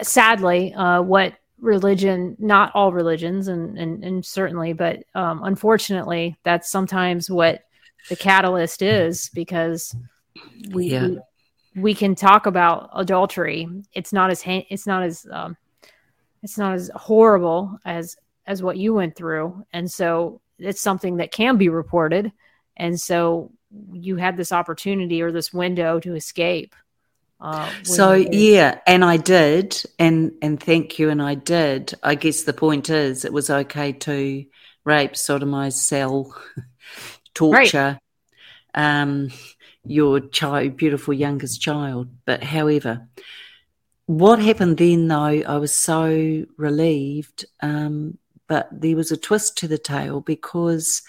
sadly 0.00 0.72
uh, 0.72 1.02
what 1.02 1.34
religion, 1.60 2.36
not 2.38 2.72
all 2.74 2.92
religions, 2.92 3.48
and 3.48 3.78
and, 3.78 4.04
and 4.04 4.24
certainly, 4.24 4.72
but 4.72 5.04
um, 5.14 5.42
unfortunately, 5.44 6.36
that's 6.42 6.70
sometimes 6.70 7.30
what 7.30 7.64
the 8.08 8.16
catalyst 8.16 8.82
is 8.82 9.30
because 9.30 9.96
we, 10.70 10.88
yeah. 10.88 11.06
we, 11.06 11.18
we 11.76 11.94
can 11.94 12.14
talk 12.14 12.46
about 12.46 12.90
adultery. 12.94 13.68
It's 13.92 14.12
not 14.12 14.30
as 14.30 14.42
it's 14.46 14.86
not 14.86 15.02
as 15.02 15.26
um, 15.30 15.56
it's 16.42 16.58
not 16.58 16.74
as 16.74 16.90
horrible 16.94 17.78
as 17.84 18.16
as 18.46 18.62
what 18.62 18.76
you 18.76 18.94
went 18.94 19.16
through, 19.16 19.64
and 19.72 19.90
so 19.90 20.40
it's 20.58 20.80
something 20.80 21.16
that 21.16 21.32
can 21.32 21.56
be 21.56 21.68
reported, 21.68 22.32
and 22.76 23.00
so 23.00 23.50
you 23.92 24.16
had 24.16 24.36
this 24.36 24.52
opportunity 24.52 25.22
or 25.22 25.32
this 25.32 25.52
window 25.52 25.98
to 26.00 26.14
escape 26.14 26.74
Uh, 27.40 27.72
So 27.84 28.12
you 28.12 28.28
yeah, 28.30 28.78
and 28.86 29.04
I 29.04 29.16
did, 29.16 29.82
and 29.98 30.32
and 30.40 30.62
thank 30.62 30.98
you, 30.98 31.10
and 31.10 31.20
I 31.22 31.34
did. 31.34 31.94
I 32.02 32.14
guess 32.14 32.42
the 32.42 32.52
point 32.52 32.90
is, 32.90 33.24
it 33.24 33.32
was 33.32 33.50
okay 33.50 33.92
to 33.92 34.44
rape, 34.84 35.12
sodomize, 35.12 35.74
sell, 35.74 36.34
torture, 37.34 37.98
um, 38.74 39.30
your 39.84 40.20
child, 40.20 40.76
beautiful 40.76 41.14
youngest 41.14 41.60
child. 41.62 42.08
But 42.26 42.42
however, 42.44 43.08
what 44.06 44.38
happened 44.38 44.78
then, 44.78 45.08
though, 45.08 45.16
I 45.46 45.56
was 45.56 45.74
so 45.74 46.44
relieved. 46.56 47.46
Um, 47.60 48.18
but 48.46 48.68
there 48.70 48.96
was 48.96 49.10
a 49.10 49.16
twist 49.16 49.56
to 49.58 49.68
the 49.68 49.78
tale 49.78 50.20
because 50.20 51.02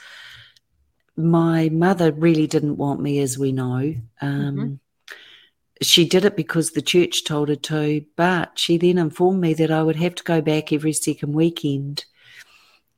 my 1.18 1.70
mother 1.70 2.12
really 2.12 2.48
didn't 2.48 2.78
want 2.78 3.00
me, 3.02 3.20
as 3.20 3.38
we 3.38 3.52
know. 3.52 3.96
Um, 4.22 4.56
Mhm. 4.56 4.80
She 5.82 6.08
did 6.08 6.26
it 6.26 6.38
because 6.38 6.72
the 6.72 6.82
church 6.82 7.26
told 7.26 7.50
her 7.50 7.56
to, 7.56 8.06
but 8.16 8.58
she 8.58 8.78
then 8.78 8.98
informed 8.98 9.42
me 9.42 9.54
that 9.56 9.72
I 9.72 9.84
would 9.84 9.98
have 9.98 10.16
to 10.16 10.24
go 10.24 10.42
back 10.42 10.72
every 10.72 10.94
second 10.94 11.34
weekend. 11.34 12.06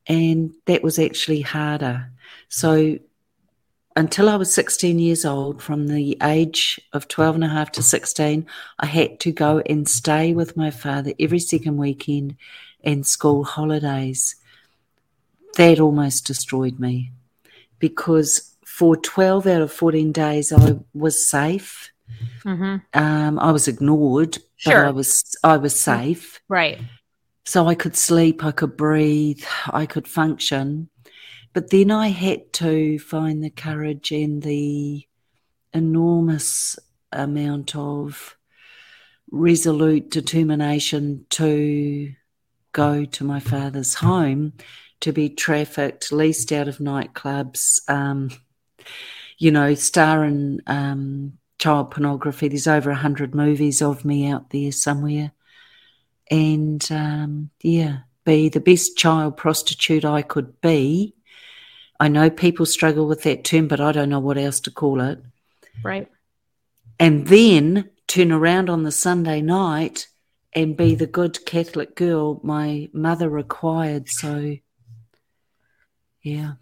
And 0.06 0.54
that 0.66 0.84
was 0.84 1.00
actually 1.00 1.42
harder. 1.42 2.12
So 2.50 3.00
until 3.98 4.30
I 4.30 4.36
was 4.36 4.54
16 4.54 5.00
years 5.00 5.26
old, 5.26 5.62
from 5.62 5.88
the 5.88 6.18
age 6.22 6.80
of 6.94 7.08
12 7.08 7.36
and 7.36 7.44
a 7.44 7.48
half 7.48 7.72
to 7.74 7.84
16, 7.84 8.46
I 8.78 8.86
had 8.86 9.20
to 9.22 9.32
go 9.32 9.64
and 9.66 9.90
stay 9.90 10.34
with 10.34 10.56
my 10.56 10.70
father 10.70 11.14
every 11.20 11.40
second 11.40 11.78
weekend 11.78 12.36
and 12.84 13.08
school 13.08 13.44
holidays. 13.44 14.36
That 15.56 15.80
almost 15.80 16.28
destroyed 16.28 16.80
me 16.80 17.12
because 17.80 18.54
for 18.64 18.96
12 18.96 19.48
out 19.48 19.62
of 19.64 19.74
14 19.74 20.12
days, 20.12 20.54
I 20.54 20.78
was 20.94 21.28
safe. 21.28 21.92
Mhm. 22.46 22.82
Um, 22.94 23.40
I 23.40 23.52
was 23.52 23.68
ignored, 23.68 24.38
Sure. 24.56 24.74
but 24.82 24.88
I 24.88 24.92
was 24.92 25.24
I 25.44 25.58
was 25.58 25.80
safe. 25.80 26.40
right. 26.48 26.80
So 27.46 27.68
I 27.68 27.76
could 27.76 27.96
sleep, 27.96 28.44
I 28.44 28.52
could 28.52 28.76
breathe, 28.76 29.44
I 29.72 29.86
could 29.86 30.08
function. 30.08 30.90
But 31.54 31.70
then 31.70 31.92
I 31.92 32.10
had 32.10 32.52
to 32.54 33.00
find 33.00 33.42
the 33.44 33.50
courage 33.50 34.12
and 34.12 34.44
the 34.44 35.08
enormous 35.74 36.78
amount 37.14 37.76
of 37.76 38.36
resolute 39.32 40.10
determination 40.12 41.26
to 41.32 42.14
go 42.74 43.06
to 43.06 43.24
my 43.24 43.40
father's 43.40 43.94
home, 43.96 44.54
to 45.02 45.12
be 45.14 45.30
trafficked, 45.30 46.12
leased 46.12 46.52
out 46.52 46.68
of 46.68 46.78
nightclubs, 46.80 47.80
um, 47.90 48.30
you 49.38 49.52
know, 49.52 49.74
star 49.74 50.26
in 50.26 50.62
um, 50.68 51.38
child 51.60 51.92
pornography. 51.92 52.48
There's 52.48 52.68
over 52.68 52.92
a 52.92 52.96
hundred 52.96 53.36
movies 53.36 53.82
of 53.82 54.06
me 54.06 54.28
out 54.28 54.50
there 54.50 54.72
somewhere 54.72 55.32
and 56.30 56.86
um, 56.92 57.50
yeah, 57.62 58.00
be 58.26 58.50
the 58.50 58.60
best 58.60 58.98
child 58.98 59.38
prostitute 59.38 60.06
I 60.06 60.22
could 60.22 60.60
be. 60.62 61.16
I 62.00 62.08
know 62.10 62.30
people 62.30 62.66
struggle 62.66 63.08
with 63.08 63.24
that 63.24 63.44
term, 63.44 63.68
but 63.68 63.80
I 63.80 63.92
don't 63.92 64.10
know 64.10 64.20
what 64.20 64.38
else 64.38 64.60
to 64.62 64.72
call 64.72 65.02
it. 65.02 65.20
Right. 65.84 66.10
And 67.00 67.28
then 67.28 67.90
turn 68.08 68.32
around 68.32 68.70
on 68.70 68.84
the 68.84 68.92
Sunday 68.92 69.42
night 69.42 70.08
and 70.54 70.78
be 70.78 70.96
the 70.96 71.08
good 71.08 71.46
Catholic 71.46 71.96
girl 71.96 72.40
my 72.44 72.90
mother 72.94 73.30
required. 73.30 74.10
So, 74.10 74.58
yeah. 76.22 76.54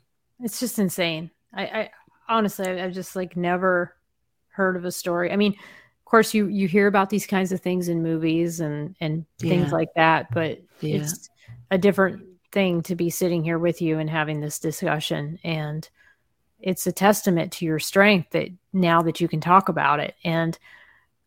It's 0.41 0.59
just 0.59 0.79
insane. 0.79 1.31
I, 1.53 1.63
I 1.63 1.89
honestly, 2.27 2.67
I've 2.67 2.93
just 2.93 3.15
like 3.15 3.35
never 3.35 3.94
heard 4.55 4.75
of 4.75 4.85
a 4.85 4.91
story. 4.91 5.31
I 5.31 5.35
mean, 5.35 5.53
of 5.53 6.05
course, 6.05 6.33
you 6.33 6.47
you 6.47 6.67
hear 6.67 6.87
about 6.87 7.09
these 7.09 7.27
kinds 7.27 7.51
of 7.51 7.61
things 7.61 7.89
in 7.89 8.03
movies 8.03 8.59
and 8.59 8.95
and 9.01 9.25
things 9.39 9.71
Yeah. 9.71 9.77
like 9.77 9.89
that, 9.95 10.27
but 10.33 10.59
Yeah. 10.81 10.97
it's 10.97 11.29
a 11.71 11.77
different 11.77 12.23
thing 12.51 12.81
to 12.83 12.95
be 12.95 13.09
sitting 13.09 13.43
here 13.43 13.59
with 13.59 13.81
you 13.81 13.99
and 13.99 14.09
having 14.09 14.39
this 14.39 14.59
discussion. 14.59 15.39
And 15.43 15.87
it's 16.59 16.87
a 16.87 16.91
testament 16.91 17.51
to 17.53 17.65
your 17.65 17.79
strength 17.79 18.31
that 18.31 18.49
now 18.71 19.01
that 19.01 19.19
you 19.19 19.27
can 19.27 19.41
talk 19.41 19.67
about 19.67 19.99
it. 19.99 20.15
And 20.23 20.57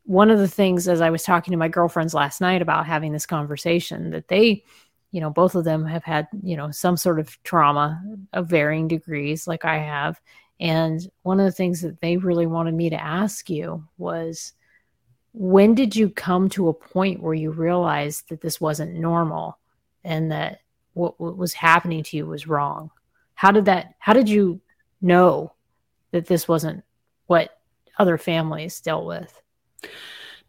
one 0.05 0.31
of 0.31 0.39
the 0.39 0.49
things, 0.49 0.89
as 0.89 1.03
I 1.03 1.11
was 1.11 1.23
talking 1.23 1.53
to 1.53 1.59
my 1.59 1.69
girlfriends 1.69 2.15
last 2.15 2.41
night 2.41 2.63
about 2.63 2.87
having 2.87 3.13
this 3.13 3.27
conversation, 3.27 4.11
that 4.11 4.29
they, 4.29 4.65
you 5.11 5.21
know, 5.21 5.29
both 5.29 5.55
of 5.55 5.65
them 5.65 5.85
have 5.85 6.03
had, 6.03 6.29
you 6.43 6.57
know, 6.57 6.71
some 6.71 6.97
sort 6.97 7.21
of 7.21 7.41
trauma 7.43 8.03
of 8.33 8.49
varying 8.49 8.89
degrees, 8.89 9.47
like 9.47 9.67
I 9.67 9.77
have. 9.79 10.19
And 10.61 11.01
one 11.23 11.39
of 11.39 11.47
the 11.47 11.53
things 11.53 11.81
that 11.83 12.01
they 12.01 12.17
really 12.17 12.47
wanted 12.47 12.75
me 12.75 12.91
to 12.91 13.01
ask 13.01 13.49
you 13.49 13.85
was 13.97 14.53
when 15.33 15.75
did 15.75 15.95
you 15.95 16.11
come 16.11 16.49
to 16.51 16.69
a 16.69 16.75
point 16.75 17.23
where 17.23 17.35
you 17.35 17.51
realized 17.51 18.29
that 18.29 18.41
this 18.41 18.61
wasn't 18.61 18.95
normal 18.95 19.59
and 20.05 20.33
that 20.33 20.61
what, 20.95 21.21
what 21.21 21.37
was 21.37 21.53
happening 21.53 22.03
to 22.03 22.17
you 22.17 22.27
was 22.27 22.49
wrong? 22.49 22.91
How 23.35 23.53
did 23.53 23.67
that, 23.67 23.95
how 23.99 24.15
did 24.15 24.29
you 24.29 24.61
know 25.01 25.53
that 26.11 26.27
this 26.27 26.49
wasn't 26.49 26.83
what 27.27 27.59
other 27.99 28.19
families 28.19 28.81
dealt 28.81 29.07
with? 29.07 29.41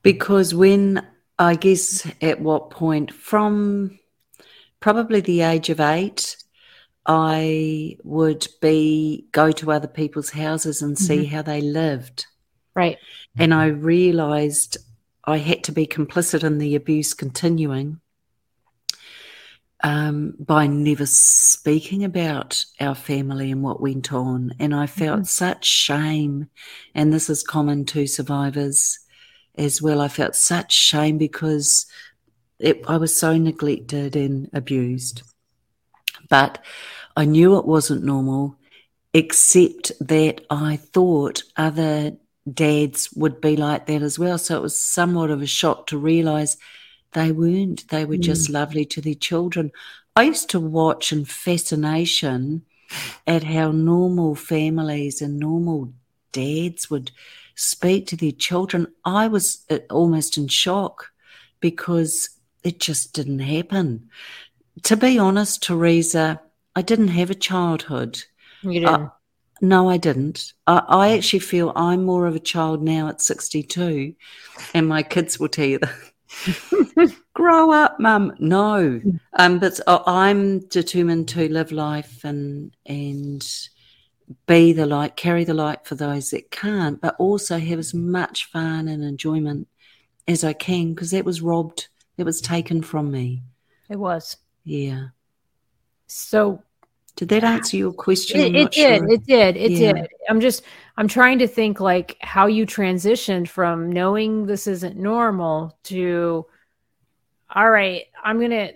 Because 0.01 0.55
when 0.55 1.05
I 1.37 1.55
guess 1.55 2.09
at 2.21 2.41
what 2.41 2.71
point 2.71 3.13
from 3.13 3.99
probably 4.79 5.21
the 5.21 5.41
age 5.41 5.69
of 5.69 5.79
eight, 5.79 6.37
I 7.11 7.97
would 8.03 8.47
be 8.61 9.25
go 9.31 9.51
to 9.51 9.71
other 9.71 9.87
people's 9.87 10.29
houses 10.29 10.83
and 10.83 10.95
see 10.95 11.25
how 11.25 11.41
they 11.41 11.59
lived. 11.59 12.27
Right. 12.75 12.99
And 13.35 13.51
I 13.51 13.65
realized 13.65 14.77
I 15.23 15.37
had 15.37 15.63
to 15.63 15.71
be 15.71 15.87
complicit 15.87 16.43
in 16.43 16.59
the 16.59 16.75
abuse 16.75 17.15
continuing 17.15 17.99
um, 19.81 20.35
by 20.37 20.67
never 20.67 21.07
speaking 21.07 22.03
about 22.03 22.63
our 22.79 22.93
family 22.93 23.51
and 23.51 23.63
what 23.63 23.81
went 23.81 24.13
on. 24.13 24.53
And 24.59 24.75
I 24.75 24.85
felt 24.85 25.25
such 25.25 25.65
shame. 25.65 26.47
And 26.93 27.11
this 27.11 27.27
is 27.27 27.41
common 27.41 27.85
to 27.85 28.05
survivors 28.05 28.99
as 29.57 29.81
well. 29.81 29.99
I 29.99 30.09
felt 30.09 30.35
such 30.35 30.73
shame 30.73 31.17
because 31.17 31.87
it, 32.59 32.83
I 32.87 32.97
was 32.97 33.19
so 33.19 33.35
neglected 33.35 34.15
and 34.15 34.47
abused. 34.53 35.23
But 36.29 36.63
I 37.15 37.25
knew 37.25 37.57
it 37.57 37.65
wasn't 37.65 38.03
normal, 38.03 38.55
except 39.13 39.91
that 39.99 40.41
I 40.49 40.77
thought 40.77 41.43
other 41.55 42.13
dads 42.51 43.11
would 43.13 43.41
be 43.41 43.55
like 43.55 43.85
that 43.87 44.01
as 44.01 44.17
well. 44.17 44.37
So 44.37 44.57
it 44.57 44.61
was 44.61 44.79
somewhat 44.79 45.29
of 45.29 45.41
a 45.41 45.47
shock 45.47 45.87
to 45.87 45.97
realize 45.97 46.57
they 47.13 47.31
weren't. 47.31 47.87
They 47.89 48.05
were 48.05 48.17
just 48.17 48.49
lovely 48.49 48.85
to 48.85 49.01
their 49.01 49.15
children. 49.15 49.71
I 50.15 50.23
used 50.23 50.49
to 50.51 50.59
watch 50.59 51.11
in 51.11 51.25
fascination 51.25 52.63
at 53.25 53.43
how 53.43 53.71
normal 53.71 54.35
families 54.35 55.21
and 55.21 55.39
normal 55.39 55.93
dads 56.31 56.89
would 56.89 57.11
speak 57.55 58.07
to 58.07 58.15
their 58.15 58.31
children. 58.31 58.87
I 59.05 59.27
was 59.27 59.65
uh, 59.69 59.79
almost 59.89 60.37
in 60.37 60.47
shock 60.47 61.11
because 61.59 62.29
it 62.63 62.79
just 62.79 63.13
didn't 63.13 63.39
happen. 63.39 64.09
To 64.83 64.95
be 64.95 65.19
honest, 65.19 65.63
Teresa, 65.63 66.41
I 66.75 66.81
didn't 66.81 67.09
have 67.09 67.29
a 67.29 67.35
childhood. 67.35 68.23
You 68.61 68.85
Uh, 68.87 68.97
didn't. 68.97 69.11
No, 69.61 69.89
I 69.89 69.97
didn't. 69.97 70.53
I, 70.67 70.83
I 70.87 71.11
actually 71.17 71.39
feel 71.39 71.73
I'm 71.75 72.05
more 72.05 72.25
of 72.27 72.35
a 72.35 72.39
child 72.39 72.81
now 72.81 73.09
at 73.09 73.21
62, 73.21 74.15
and 74.73 74.87
my 74.87 75.03
kids 75.03 75.37
will 75.39 75.49
tell 75.49 75.65
you 75.65 75.79
that. 75.79 77.15
Grow 77.33 77.71
up, 77.71 77.99
mum. 77.99 78.33
No, 78.39 79.01
um, 79.33 79.59
but 79.59 79.79
I- 79.87 80.03
I'm 80.05 80.59
determined 80.67 81.27
to 81.29 81.49
live 81.49 81.71
life 81.71 82.23
and 82.23 82.75
and 82.85 83.45
be 84.45 84.73
the 84.73 84.85
light, 84.85 85.15
carry 85.15 85.43
the 85.43 85.53
light 85.55 85.85
for 85.87 85.95
those 85.95 86.29
that 86.31 86.51
can't, 86.51 87.01
but 87.01 87.15
also 87.17 87.57
have 87.57 87.79
as 87.79 87.93
much 87.93 88.45
fun 88.51 88.87
and 88.87 89.03
enjoyment 89.03 89.67
as 90.27 90.43
I 90.43 90.53
can 90.53 90.93
because 90.93 91.11
that 91.11 91.25
was 91.25 91.41
robbed, 91.41 91.87
it 92.17 92.23
was 92.23 92.39
taken 92.41 92.81
from 92.83 93.11
me. 93.11 93.41
it 93.89 93.97
was. 93.97 94.37
Yeah. 94.63 95.07
So 96.09 96.63
Did 97.15 97.29
that 97.29 97.43
answer 97.43 97.77
your 97.77 97.93
question? 97.93 98.41
it, 98.41 98.55
it 98.55 98.71
did. 98.71 98.97
sure. 98.99 99.11
It 99.11 99.25
did. 99.25 99.57
It 99.57 99.71
Yeah. 99.71 99.93
did. 99.93 100.07
I'm 100.27 100.39
just, 100.39 100.63
I'm 100.97 101.07
trying 101.07 101.39
to 101.39 101.47
think 101.47 101.79
like 101.79 102.17
how 102.21 102.47
you 102.47 102.65
transitioned 102.65 103.47
from 103.47 103.91
knowing 103.91 104.45
this 104.45 104.67
isn't 104.67 104.97
normal 104.97 105.77
to, 105.85 106.45
all 107.53 107.69
right, 107.69 108.05
I'm 108.23 108.39
going 108.39 108.51
to, 108.51 108.73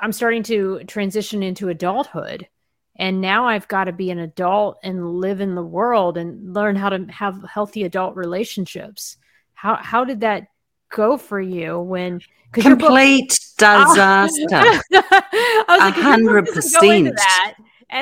I'm 0.00 0.12
starting 0.12 0.42
to 0.44 0.84
transition 0.84 1.42
into 1.42 1.68
adulthood. 1.68 2.48
And 2.96 3.20
now 3.20 3.46
I've 3.46 3.68
got 3.68 3.84
to 3.84 3.92
be 3.92 4.10
an 4.10 4.18
adult 4.18 4.78
and 4.82 5.20
live 5.20 5.40
in 5.40 5.54
the 5.54 5.62
world 5.62 6.18
and 6.18 6.52
learn 6.52 6.74
how 6.76 6.88
to 6.90 7.04
have 7.06 7.44
healthy 7.48 7.84
adult 7.84 8.16
relationships. 8.16 9.16
How, 9.54 9.76
how 9.76 10.04
did 10.04 10.20
that 10.20 10.48
go 10.90 11.16
for 11.16 11.40
you 11.40 11.78
when, 11.78 12.20
your 12.56 12.76
book, 12.76 12.86
Complete 12.88 13.38
disaster. 13.58 14.56
I 14.92 15.64
was 15.68 15.78
like, 15.78 15.96
if 15.96 15.96
your 15.96 16.04
book 16.04 16.04
hundred 16.04 16.46
doesn't 16.46 16.80
go 16.80 16.90
into 16.90 17.12
percent. 17.12 17.54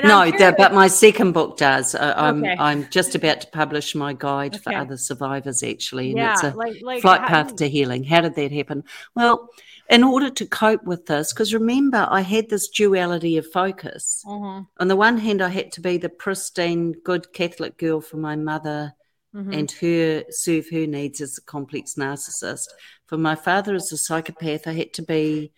No, 0.04 0.32
but 0.56 0.74
my 0.74 0.88
second 0.88 1.32
book 1.32 1.56
does. 1.56 1.94
Uh, 1.94 2.14
I'm 2.16 2.44
Okay. 2.44 2.56
I'm 2.58 2.88
just 2.90 3.14
about 3.14 3.40
to 3.42 3.46
publish 3.48 3.94
my 3.94 4.12
guide 4.12 4.60
for 4.60 4.74
other 4.74 4.96
survivors, 4.96 5.62
actually, 5.62 6.08
and 6.10 6.18
yeah, 6.18 6.32
it's 6.32 6.42
a 6.42 6.50
like 6.50 6.82
like 6.82 7.02
flight 7.02 7.20
how- 7.20 7.28
path 7.28 7.56
to 7.56 7.68
healing. 7.68 8.04
How 8.04 8.20
did 8.20 8.34
that 8.34 8.52
happen? 8.52 8.84
Well, 9.14 9.48
in 9.88 10.02
order 10.02 10.30
to 10.30 10.46
cope 10.46 10.82
with 10.84 11.06
this, 11.06 11.32
because 11.32 11.54
remember, 11.54 12.06
I 12.10 12.22
had 12.22 12.48
this 12.48 12.68
duality 12.68 13.36
of 13.36 13.46
focus. 13.52 14.24
Mhm, 14.26 14.66
On 14.78 14.88
the 14.88 14.96
one 14.96 15.18
hand, 15.18 15.40
I 15.40 15.48
had 15.48 15.70
to 15.72 15.80
be 15.80 15.96
the 15.98 16.08
pristine, 16.08 16.92
good 17.04 17.32
Catholic 17.32 17.78
girl 17.78 18.00
for 18.00 18.16
my 18.16 18.34
mother 18.34 18.94
mhm. 19.32 19.56
and 19.56 19.70
her 19.70 20.24
serve 20.30 20.68
her 20.70 20.86
needs 20.88 21.20
as 21.20 21.38
a 21.38 21.42
complex 21.42 21.94
narcissist. 21.94 22.66
For 23.06 23.16
my 23.16 23.34
father 23.34 23.74
as 23.74 23.92
a 23.92 23.96
psychopath, 23.96 24.66
I 24.66 24.72
had 24.72 24.92
to 24.94 25.02
be 25.02 25.52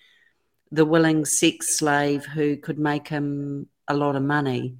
the 0.70 0.84
willing 0.84 1.24
sex 1.24 1.78
slave 1.78 2.26
who 2.26 2.56
could 2.56 2.78
make 2.78 3.08
him 3.08 3.68
a 3.88 3.94
lot 3.94 4.16
of 4.16 4.22
money. 4.22 4.76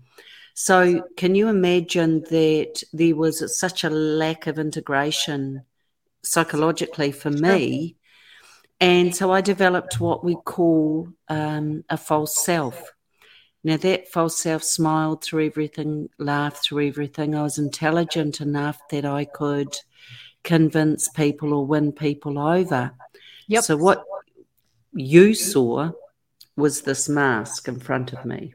So, 0.55 1.05
can 1.17 1.35
you 1.35 1.49
imagine 1.49 2.25
that 2.31 2.83
there 2.93 3.15
was 3.15 3.59
such 3.59 3.85
a 3.85 3.91
lack 3.91 4.47
of 4.47 4.59
integration 4.59 5.63
psychologically 6.25 7.13
for 7.13 7.31
me? 7.31 7.97
And 8.81 9.15
so 9.15 9.33
I 9.33 9.41
developed 9.41 10.01
what 10.01 10.25
we 10.25 10.37
call 10.45 11.09
um, 11.29 11.85
a 11.89 11.97
false 11.97 12.45
self. 12.45 12.93
Now, 13.65 13.77
that 13.79 14.09
false 14.09 14.41
self 14.41 14.63
smiled 14.63 15.23
through 15.23 15.47
everything, 15.47 16.11
laughed 16.19 16.65
through 16.65 16.87
everything. 16.89 17.35
I 17.35 17.43
was 17.43 17.59
intelligent 17.59 18.41
enough 18.41 18.81
that 18.91 19.05
I 19.05 19.25
could 19.25 19.77
convince 20.44 21.09
people 21.09 21.53
or 21.53 21.66
win 21.66 21.92
people 21.92 22.38
over. 22.38 22.92
Yep. 23.48 23.64
So, 23.64 23.77
what 23.77 24.05
you 24.92 25.35
saw 25.35 25.90
was 26.57 26.83
this 26.83 27.09
mask 27.09 27.68
in 27.68 27.79
front 27.81 28.12
of 28.12 28.24
me. 28.24 28.55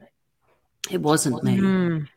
It 0.92 1.02
wasn't 1.02 1.44
me. 1.44 1.58
Mm, 1.58 2.08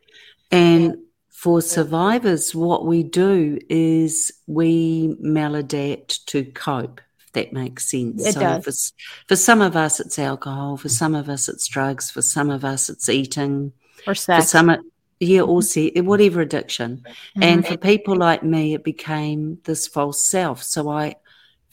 And 0.51 0.99
for 1.31 1.61
survivors, 1.63 2.55
what 2.55 2.87
we 2.87 3.03
do 3.05 3.59
is 3.69 4.33
we 4.47 5.09
maladapt 5.23 6.25
to 6.27 6.45
cope, 6.45 7.01
if 7.21 7.33
that 7.33 7.53
makes 7.53 7.91
sense. 7.91 8.27
It 8.27 8.33
so 8.35 8.41
does. 8.41 8.65
For, 8.65 9.29
for 9.29 9.37
some 9.37 9.61
of 9.61 9.77
us, 9.77 10.01
it's 10.01 10.19
alcohol. 10.19 10.77
For 10.77 10.89
some 10.89 11.15
of 11.15 11.29
us, 11.29 11.49
it's 11.49 11.69
drugs. 11.69 12.11
For 12.11 12.23
some 12.23 12.51
of 12.51 12.65
us, 12.65 12.89
it's 12.89 13.09
eating. 13.09 13.73
or 14.07 14.15
For 14.15 14.41
some, 14.43 14.91
yeah, 15.21 15.43
or 15.43 15.63
se- 15.63 15.93
whatever 16.01 16.41
addiction. 16.41 17.05
And 17.41 17.63
Mhm. 17.65 17.69
for 17.69 17.77
people 17.77 18.17
like 18.17 18.43
me, 18.43 18.75
it 18.75 18.85
became 18.85 19.59
this 19.65 19.87
false 19.87 20.27
self. 20.29 20.63
So 20.63 20.89
I 20.89 21.17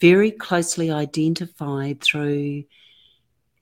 very 0.00 0.30
closely 0.30 0.90
identified 0.90 2.00
through 2.02 2.64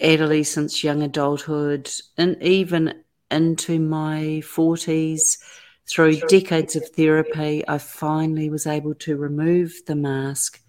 adolescence, 0.00 0.82
young 0.82 1.02
adulthood, 1.02 1.90
and 2.16 2.42
even 2.42 2.94
into 3.30 3.78
my 3.78 4.40
40s, 4.42 5.38
through 5.86 6.16
decades 6.28 6.76
of 6.76 6.88
therapy, 6.88 7.62
I 7.68 7.78
finally 7.78 8.50
was 8.50 8.66
able 8.66 8.94
to 8.96 9.16
remove 9.16 9.72
the 9.86 9.96
mask, 9.96 10.60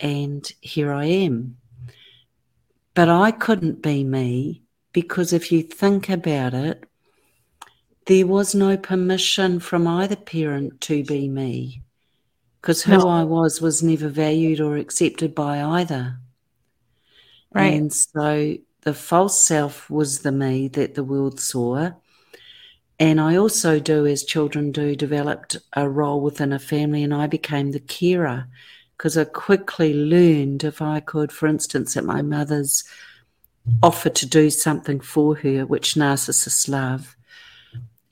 and 0.00 0.50
here 0.60 0.92
I 0.92 1.04
am. 1.06 1.56
But 2.94 3.08
I 3.08 3.30
couldn't 3.30 3.82
be 3.82 4.04
me 4.04 4.62
because 4.92 5.32
if 5.32 5.50
you 5.50 5.62
think 5.62 6.08
about 6.08 6.54
it, 6.54 6.84
there 8.06 8.26
was 8.26 8.54
no 8.54 8.76
permission 8.76 9.60
from 9.60 9.86
either 9.86 10.16
parent 10.16 10.80
to 10.82 11.04
be 11.04 11.28
me 11.28 11.82
because 12.60 12.82
who 12.82 12.98
No. 12.98 13.08
I 13.08 13.24
was 13.24 13.60
was 13.60 13.82
never 13.82 14.08
valued 14.08 14.60
or 14.60 14.76
accepted 14.76 15.34
by 15.34 15.62
either. 15.62 16.18
Right. 17.52 17.74
And 17.74 17.92
so 17.92 18.56
the 18.82 18.94
false 18.94 19.44
self 19.44 19.90
was 19.90 20.20
the 20.20 20.32
me 20.32 20.68
that 20.68 20.94
the 20.94 21.04
world 21.04 21.40
saw. 21.40 21.90
And 22.98 23.20
I 23.20 23.36
also 23.36 23.80
do, 23.80 24.06
as 24.06 24.24
children 24.24 24.70
do, 24.70 24.94
developed 24.94 25.56
a 25.72 25.88
role 25.88 26.20
within 26.20 26.52
a 26.52 26.58
family, 26.58 27.02
and 27.02 27.12
I 27.12 27.26
became 27.26 27.72
the 27.72 27.80
carer 27.80 28.46
because 28.96 29.18
I 29.18 29.24
quickly 29.24 29.92
learned 29.92 30.62
if 30.62 30.80
I 30.80 31.00
could, 31.00 31.32
for 31.32 31.48
instance, 31.48 31.96
at 31.96 32.04
my 32.04 32.22
mother's 32.22 32.84
offer 33.82 34.10
to 34.10 34.26
do 34.26 34.50
something 34.50 35.00
for 35.00 35.34
her, 35.36 35.66
which 35.66 35.94
narcissists 35.94 36.68
love. 36.68 37.16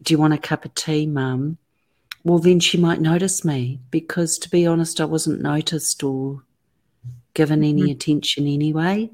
Do 0.02 0.14
you 0.14 0.18
want 0.18 0.34
a 0.34 0.38
cup 0.38 0.64
of 0.64 0.74
tea, 0.74 1.06
mum? 1.06 1.58
Well, 2.24 2.38
then 2.38 2.60
she 2.60 2.76
might 2.78 3.00
notice 3.00 3.44
me 3.44 3.80
because, 3.90 4.38
to 4.38 4.50
be 4.50 4.66
honest, 4.66 5.00
I 5.00 5.04
wasn't 5.04 5.40
noticed 5.40 6.02
or 6.02 6.42
given 7.34 7.64
any 7.64 7.90
attention 7.90 8.46
anyway. 8.46 9.10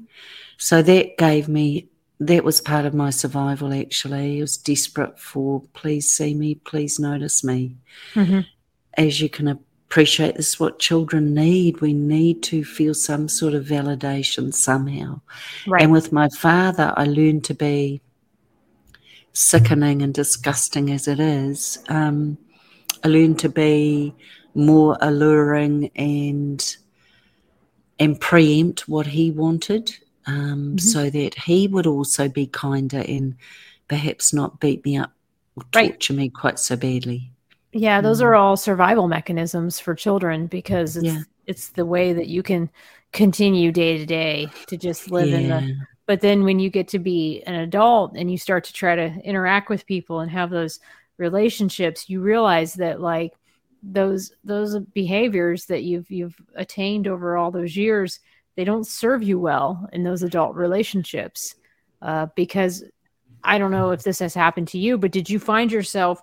So 0.57 0.81
that 0.81 1.17
gave 1.17 1.47
me, 1.47 1.87
that 2.19 2.43
was 2.43 2.59
part 2.59 2.85
of 2.85 2.93
my 2.93 3.11
survival 3.11 3.71
actually. 3.73 4.39
I 4.39 4.41
was 4.41 4.57
desperate 4.57 5.19
for, 5.19 5.61
please 5.73 6.11
see 6.11 6.33
me, 6.33 6.55
please 6.55 6.99
notice 6.99 7.43
me. 7.43 7.75
Mhm. 8.15 8.45
As 8.95 9.21
you 9.21 9.29
can 9.29 9.47
appreciate, 9.47 10.35
this 10.35 10.49
is 10.49 10.59
what 10.59 10.79
children 10.79 11.33
need. 11.33 11.79
We 11.79 11.93
need 11.93 12.43
to 12.43 12.65
feel 12.65 12.93
some 12.93 13.29
sort 13.29 13.53
of 13.53 13.65
validation 13.65 14.53
somehow. 14.53 15.21
Right. 15.67 15.83
And 15.83 15.91
with 15.91 16.11
my 16.11 16.27
father, 16.29 16.93
I 16.97 17.05
learned 17.05 17.43
to 17.45 17.53
be 17.53 18.01
sickening 19.37 20.01
and 20.01 20.13
disgusting 20.13 20.91
as 20.91 21.07
it 21.07 21.19
is. 21.19 21.77
Um, 21.89 22.37
I 23.03 23.07
learned 23.07 23.39
to 23.39 23.49
be 23.49 24.13
more 24.55 24.97
alluring 25.01 25.91
and 25.95 26.77
and 27.99 28.19
preempt 28.19 28.87
what 28.87 29.07
he 29.07 29.31
wanted, 29.31 29.91
um, 30.27 30.75
Mhm. 30.75 30.79
so 30.79 31.09
that 31.09 31.33
he 31.33 31.67
would 31.67 31.87
also 31.87 32.29
be 32.29 32.45
kinder 32.45 33.03
and 33.07 33.35
perhaps 33.87 34.33
not 34.33 34.59
beat 34.59 34.85
me 34.85 34.97
up 34.97 35.13
or 35.55 35.63
Right. 35.73 36.09
me 36.11 36.29
quite 36.29 36.59
so 36.59 36.75
badly. 36.75 37.31
Yeah, 37.73 38.01
those 38.01 38.19
Mm. 38.21 38.25
are 38.25 38.35
all 38.35 38.55
survival 38.57 39.07
mechanisms 39.07 39.79
for 39.79 39.95
children 39.95 40.47
because 40.47 40.97
it's 40.97 41.05
Yeah. 41.05 41.23
it's 41.47 41.69
the 41.69 41.85
way 41.85 42.13
that 42.13 42.27
you 42.27 42.43
can 42.43 42.69
continue 43.13 43.71
day 43.71 43.97
to 43.97 44.05
day 44.05 44.51
to 44.67 44.77
just 44.77 45.11
live 45.11 45.33
in 45.33 45.47
the 45.49 45.61
Yeah. 45.61 45.73
But 46.07 46.21
then 46.21 46.45
when 46.45 46.57
you 46.57 46.69
get 46.69 46.87
to 46.87 46.99
be 46.99 47.43
an 47.45 47.55
adult 47.55 48.15
and 48.15 48.31
you 48.31 48.37
start 48.37 48.63
to 48.63 48.73
try 48.73 48.95
to 48.95 49.13
interact 49.23 49.69
with 49.69 49.85
people 49.85 50.21
and 50.21 50.31
have 50.31 50.49
those 50.49 50.79
relationships, 51.17 52.09
you 52.09 52.21
realize 52.21 52.73
that 52.75 53.01
like 53.01 53.33
those 53.83 54.31
those 54.43 54.79
behaviors 54.79 55.65
that 55.65 55.83
you've 55.83 56.09
you've 56.09 56.35
attained 56.55 57.07
over 57.07 57.35
all 57.35 57.51
those 57.51 57.75
years, 57.75 58.21
they 58.55 58.63
don't 58.63 58.87
serve 58.87 59.21
you 59.21 59.37
well 59.37 59.87
in 59.91 60.03
those 60.03 60.23
adult 60.23 60.55
relationships. 60.55 61.55
Uh, 62.01 62.27
because 62.35 62.83
I 63.43 63.57
don't 63.57 63.71
know 63.71 63.91
if 63.91 64.03
this 64.03 64.19
has 64.19 64.33
happened 64.33 64.69
to 64.69 64.77
you, 64.77 64.97
but 64.97 65.11
did 65.11 65.29
you 65.29 65.39
find 65.39 65.71
yourself 65.71 66.21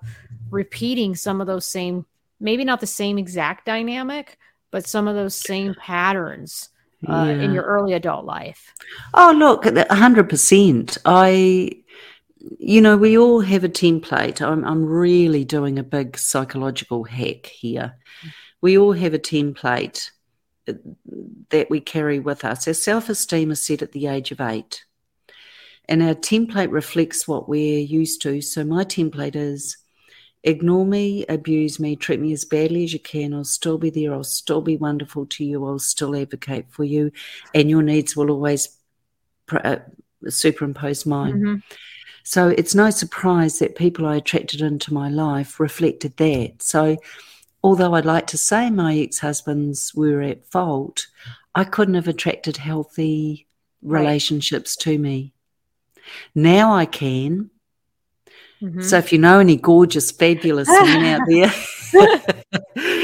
repeating 0.50 1.14
some 1.14 1.40
of 1.40 1.46
those 1.46 1.66
same, 1.66 2.06
maybe 2.40 2.64
not 2.64 2.80
the 2.80 2.86
same 2.86 3.18
exact 3.18 3.66
dynamic, 3.66 4.38
but 4.70 4.86
some 4.86 5.08
of 5.08 5.14
those 5.14 5.34
same 5.34 5.74
patterns 5.74 6.70
uh, 7.08 7.26
in 7.26 7.52
your 7.52 7.64
early 7.64 7.92
adult 7.92 8.24
life? 8.24 8.72
Oh, 9.14 9.34
look, 9.36 9.66
a 9.66 9.94
hundred 9.94 10.28
percent. 10.28 10.98
I, 11.04 11.82
you 12.58 12.80
know, 12.80 12.96
we 12.96 13.16
all 13.18 13.40
have 13.40 13.64
a 13.64 13.68
template. 13.68 14.40
I'm, 14.40 14.64
I'm 14.64 14.84
really 14.84 15.44
doing 15.44 15.78
a 15.78 15.84
big 15.84 16.18
psychological 16.18 17.04
hack 17.04 17.46
here. 17.46 17.96
We 18.60 18.78
all 18.78 18.92
have 18.92 19.14
a 19.14 19.18
template 19.18 20.10
uh, 20.68 20.74
that 21.50 21.70
we 21.70 21.80
carry 21.80 22.20
with 22.20 22.44
us. 22.44 22.66
Our 22.66 22.74
self 22.74 23.08
esteem 23.08 23.50
is 23.50 23.62
set 23.62 23.82
at 23.82 23.92
the 23.92 24.06
age 24.06 24.32
of 24.32 24.40
eight, 24.40 24.84
and 25.86 26.02
our 26.02 26.14
template 26.14 26.70
reflects 26.70 27.28
what 27.28 27.48
we're 27.48 27.80
used 27.80 28.22
to. 28.22 28.40
So, 28.40 28.64
my 28.64 28.84
template 28.84 29.36
is 29.36 29.76
ignore 30.44 30.86
me, 30.86 31.26
abuse 31.28 31.80
me, 31.80 31.96
treat 31.96 32.20
me 32.20 32.32
as 32.32 32.44
badly 32.44 32.84
as 32.84 32.92
you 32.92 33.00
can. 33.00 33.34
I'll 33.34 33.44
still 33.44 33.78
be 33.78 33.90
there. 33.90 34.12
I'll 34.14 34.22
still 34.24 34.60
be 34.60 34.76
wonderful 34.76 35.26
to 35.26 35.44
you. 35.44 35.66
I'll 35.66 35.78
still 35.78 36.14
advocate 36.16 36.66
for 36.70 36.84
you, 36.84 37.10
and 37.54 37.68
your 37.68 37.82
needs 37.82 38.16
will 38.16 38.30
always 38.30 38.68
pr- 39.46 39.58
uh, 39.64 39.78
superimpose 40.28 41.04
mine. 41.04 41.40
Mhm. 41.40 41.62
So 42.22 42.48
it's 42.48 42.74
no 42.74 42.88
surprise 42.90 43.58
that 43.58 43.76
people 43.76 44.06
I 44.06 44.16
attracted 44.16 44.60
into 44.62 44.94
my 44.94 45.10
life 45.10 45.60
reflected 45.60 46.16
that. 46.16 46.62
So 46.62 46.96
although 47.62 47.94
I'd 47.94 48.06
like 48.06 48.26
to 48.28 48.38
say 48.38 48.70
my 48.70 48.96
ex 48.96 49.18
husbands 49.18 49.92
were 49.94 50.22
at 50.22 50.46
fault, 50.50 51.06
I 51.54 51.64
couldn't 51.64 51.94
have 51.94 52.08
attracted 52.08 52.56
healthy 52.56 53.46
Right. 53.82 54.00
relationships 54.00 54.76
to 54.76 54.96
me. 54.96 55.34
Now 56.34 56.74
I 56.74 56.86
can. 56.86 57.50
Mhm. 58.64 58.82
So 58.82 58.98
if 58.98 59.12
you 59.12 59.18
know 59.18 59.38
any 59.40 59.56
gorgeous, 59.56 60.10
fabulous 60.10 60.68
men 60.80 61.04
out 61.04 61.22
there. 61.28 61.52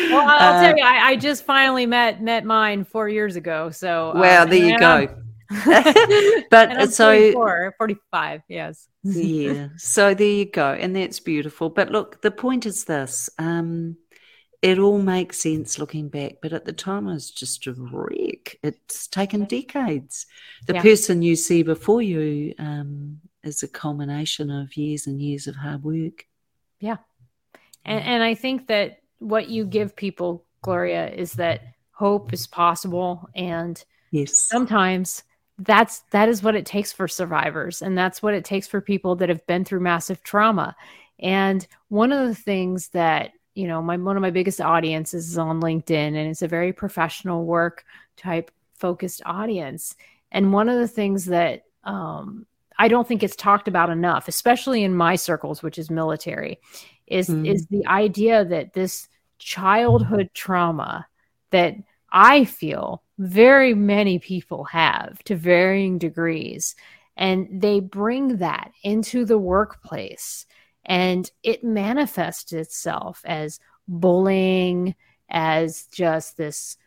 well, 0.09 0.25
I'll 0.29 0.55
uh, 0.55 0.61
tell 0.61 0.77
you, 0.77 0.83
I, 0.85 1.11
I 1.11 1.16
just 1.16 1.44
finally 1.44 1.87
met 1.87 2.23
met 2.23 2.44
mine 2.44 2.85
four 2.85 3.09
years 3.09 3.37
ago. 3.37 3.70
So 3.70 4.12
Wow, 4.12 4.42
um, 4.42 4.51
there 4.51 4.59
you 4.59 4.77
go. 4.79 5.09
But 6.51 6.90
so 6.92 7.11
44, 7.11 7.75
45, 7.79 8.42
yes. 8.49 8.88
yeah 9.03 9.68
so 9.77 10.14
there 10.14 10.29
you 10.29 10.44
go 10.44 10.73
and 10.73 10.94
that's 10.94 11.20
beautiful 11.20 11.68
but 11.70 11.90
look 11.90 12.20
the 12.23 12.31
point 12.31 12.66
is 12.66 12.85
this 12.85 13.31
um 13.38 13.96
it 14.62 14.79
all 14.79 15.01
makes 15.01 15.38
sense 15.40 15.79
looking 15.79 16.09
back 16.09 16.35
but 16.42 16.53
at 16.53 16.64
the 16.66 16.73
time 16.73 17.09
i 17.09 17.12
was 17.12 17.31
just 17.31 17.66
a 17.66 17.73
wreck 17.73 18.57
it's 18.62 19.09
taken 19.09 19.44
decades 19.46 20.27
the 20.66 20.75
Yeah. 20.75 20.83
person 20.83 21.23
you 21.23 21.35
see 21.35 21.62
before 21.62 22.03
you 22.03 22.55
um 22.59 23.20
is 23.44 23.62
a 23.62 23.68
culmination 23.68 24.50
of 24.50 24.76
years 24.76 25.07
and 25.07 25.20
years 25.20 25.46
of 25.46 25.57
hard 25.57 25.83
work. 25.83 26.26
Yeah. 26.79 26.98
And, 27.85 28.03
and 28.05 28.22
I 28.22 28.35
think 28.35 28.66
that 28.68 29.00
what 29.18 29.48
you 29.48 29.64
give 29.64 29.96
people, 29.96 30.44
Gloria, 30.62 31.11
is 31.11 31.35
that 31.35 31.62
hope 31.92 32.33
is 32.33 32.46
possible. 32.46 33.29
And 33.35 33.83
yes, 34.11 34.38
sometimes 34.38 35.22
that's 35.61 36.00
that 36.11 36.29
is 36.29 36.42
what 36.42 36.55
it 36.55 36.64
takes 36.64 36.92
for 36.92 37.07
survivors 37.07 37.83
and 37.83 37.96
that's 37.96 38.22
what 38.22 38.35
it 38.35 38.44
takes 38.44 38.66
for 38.66 38.81
people 38.81 39.14
that 39.16 39.29
have 39.29 39.46
been 39.46 39.64
through 39.64 39.81
massive 39.81 40.22
trauma 40.22 40.74
and 41.18 41.66
one 41.88 42.12
of 42.12 42.26
the 42.26 42.35
things 42.35 42.88
that 42.88 43.33
you 43.55 43.68
know 43.68 43.83
my 43.83 43.96
one 43.96 44.16
of 44.16 44.22
my 44.22 44.31
biggest 44.31 44.61
audiences 44.61 45.29
is 45.29 45.37
on 45.37 45.61
linkedin 45.61 45.90
and 45.90 46.16
it's 46.16 46.40
a 46.40 46.48
very 46.48 46.72
professional 46.72 47.44
work 47.44 47.85
type 48.16 48.50
focused 48.79 49.20
audience 49.26 49.96
and 50.33 50.53
one 50.53 50.68
of 50.68 50.79
the 50.79 50.88
things 50.88 51.26
that 51.26 51.64
um, 51.85 52.46
i 52.81 52.88
don't 52.88 53.07
think 53.07 53.23
it's 53.23 53.37
talked 53.37 53.69
about 53.69 53.90
enough 53.90 54.27
especially 54.27 54.83
in 54.83 54.95
my 54.95 55.14
circles 55.14 55.62
which 55.62 55.79
is 55.79 55.90
military 55.90 56.59
is 57.07 57.29
mm. 57.29 57.49
is 57.49 57.66
the 57.66 57.87
idea 57.87 58.45
that 58.45 58.73
this 58.73 59.09
childhood 59.38 60.29
trauma 60.35 61.07
that 61.51 61.75
i 62.12 62.45
feel 62.45 63.03
very 63.21 63.75
many 63.75 64.19
people 64.19 64.64
have 64.64 65.23
to 65.25 65.37
varying 65.37 65.99
degrees. 65.99 66.75
And 67.19 67.61
they 67.61 67.81
bring 67.81 68.38
that 68.38 68.73
into 68.83 69.27
the 69.27 69.38
workplace 69.38 70.47
and 70.87 71.31
it 71.43 71.62
manifests 71.62 72.55
itself 72.55 73.21
as 73.27 73.61
bullying, 73.87 74.95
as 75.29 75.87
just 75.93 76.38
this 76.38 76.79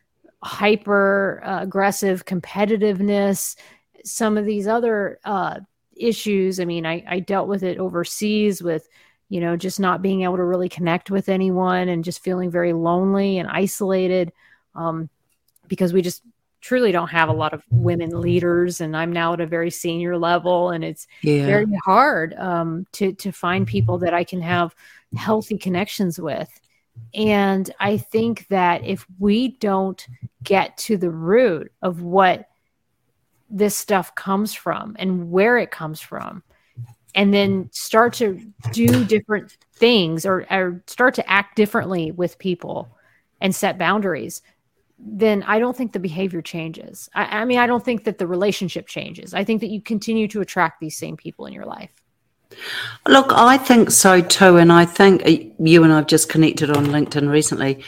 hyper 0.41 1.39
aggressive 1.45 2.25
competitiveness, 2.25 3.55
some 4.03 4.35
of 4.35 4.45
these 4.45 4.67
other 4.67 5.19
uh, 5.23 5.59
issues. 5.97 6.59
I 6.59 6.65
mean, 6.65 6.85
I, 6.85 7.03
I 7.07 7.19
dealt 7.19 7.47
with 7.47 7.63
it 7.63 7.79
overseas 7.79 8.61
with, 8.61 8.87
you 9.29 9.39
know, 9.39 9.57
just 9.57 9.79
not 9.79 10.01
being 10.01 10.23
able 10.23 10.37
to 10.37 10.43
really 10.43 10.69
connect 10.69 11.11
with 11.11 11.29
anyone 11.29 11.89
and 11.89 12.03
just 12.03 12.23
feeling 12.23 12.51
very 12.51 12.73
lonely 12.73 13.39
and 13.39 13.49
isolated. 13.49 14.31
Um, 14.75 15.09
because 15.67 15.93
we 15.93 16.01
just 16.01 16.23
truly 16.63 16.93
don't 16.93 17.09
have 17.09 17.27
a 17.27 17.33
lot 17.33 17.53
of 17.53 17.61
women 17.69 18.21
leaders 18.21 18.79
and 18.79 18.95
i'm 18.95 19.11
now 19.11 19.33
at 19.33 19.41
a 19.41 19.45
very 19.45 19.69
senior 19.69 20.17
level 20.17 20.69
and 20.69 20.83
it's 20.83 21.07
yeah. 21.21 21.45
very 21.45 21.67
hard 21.83 22.33
um, 22.35 22.87
to 22.93 23.11
to 23.13 23.31
find 23.31 23.67
people 23.67 23.97
that 23.97 24.13
i 24.13 24.23
can 24.23 24.41
have 24.41 24.73
healthy 25.15 25.57
connections 25.57 26.19
with 26.19 26.49
and 27.13 27.71
i 27.81 27.97
think 27.97 28.47
that 28.47 28.83
if 28.85 29.05
we 29.19 29.49
don't 29.57 30.07
get 30.41 30.75
to 30.77 30.95
the 30.95 31.09
root 31.09 31.69
of 31.81 32.01
what 32.01 32.47
this 33.53 33.77
stuff 33.77 34.15
comes 34.15 34.53
from 34.53 34.95
and 34.99 35.31
where 35.31 35.57
it 35.57 35.71
comes 35.71 36.01
from 36.01 36.43
and 37.15 37.33
then 37.33 37.69
start 37.71 38.13
to 38.13 38.39
do 38.71 39.05
different 39.05 39.57
things 39.73 40.25
or, 40.25 40.45
or 40.51 40.83
start 40.87 41.13
to 41.13 41.29
act 41.29 41.55
differently 41.55 42.11
with 42.11 42.39
people 42.39 42.89
and 43.39 43.53
set 43.53 43.77
boundaries 43.77 44.41
then 45.05 45.43
I 45.43 45.59
don't 45.59 45.75
think 45.75 45.91
the 45.91 45.99
behavior 45.99 46.41
changes. 46.41 47.09
I, 47.13 47.41
I, 47.41 47.45
mean, 47.45 47.59
I 47.59 47.67
don't 47.67 47.83
think 47.83 48.05
that 48.05 48.17
the 48.17 48.27
relationship 48.27 48.87
changes. 48.87 49.33
I 49.33 49.43
think 49.43 49.61
that 49.61 49.69
you 49.69 49.81
continue 49.81 50.27
to 50.29 50.41
attract 50.41 50.79
these 50.79 50.97
same 50.97 51.17
people 51.17 51.45
in 51.45 51.53
your 51.53 51.65
life. 51.65 51.91
Look, 53.07 53.31
I 53.33 53.57
think 53.57 53.91
so 53.91 54.21
too. 54.21 54.57
And 54.57 54.71
I 54.71 54.85
think 54.85 55.25
uh, 55.25 55.31
you 55.59 55.83
and 55.83 55.91
I've 55.91 56.07
just 56.07 56.29
connected 56.29 56.69
on 56.69 56.87
LinkedIn 56.87 57.29
recently. 57.29 57.83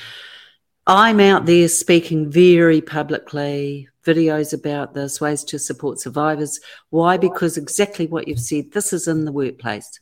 I'm 0.88 1.20
out 1.20 1.46
there 1.46 1.68
speaking 1.68 2.30
very 2.30 2.82
publicly, 2.82 3.88
videos 4.06 4.54
about 4.54 4.94
this, 4.94 5.20
ways 5.20 5.44
to 5.46 5.60
support 5.60 6.00
survivors. 6.00 6.60
Why? 6.90 7.18
Because 7.18 7.58
exactly 7.58 8.08
what 8.08 8.28
you've 8.28 8.40
said, 8.40 8.72
this 8.72 8.94
is 8.94 9.08
in 9.08 9.26
the 9.26 9.32
workplace. 9.32 10.00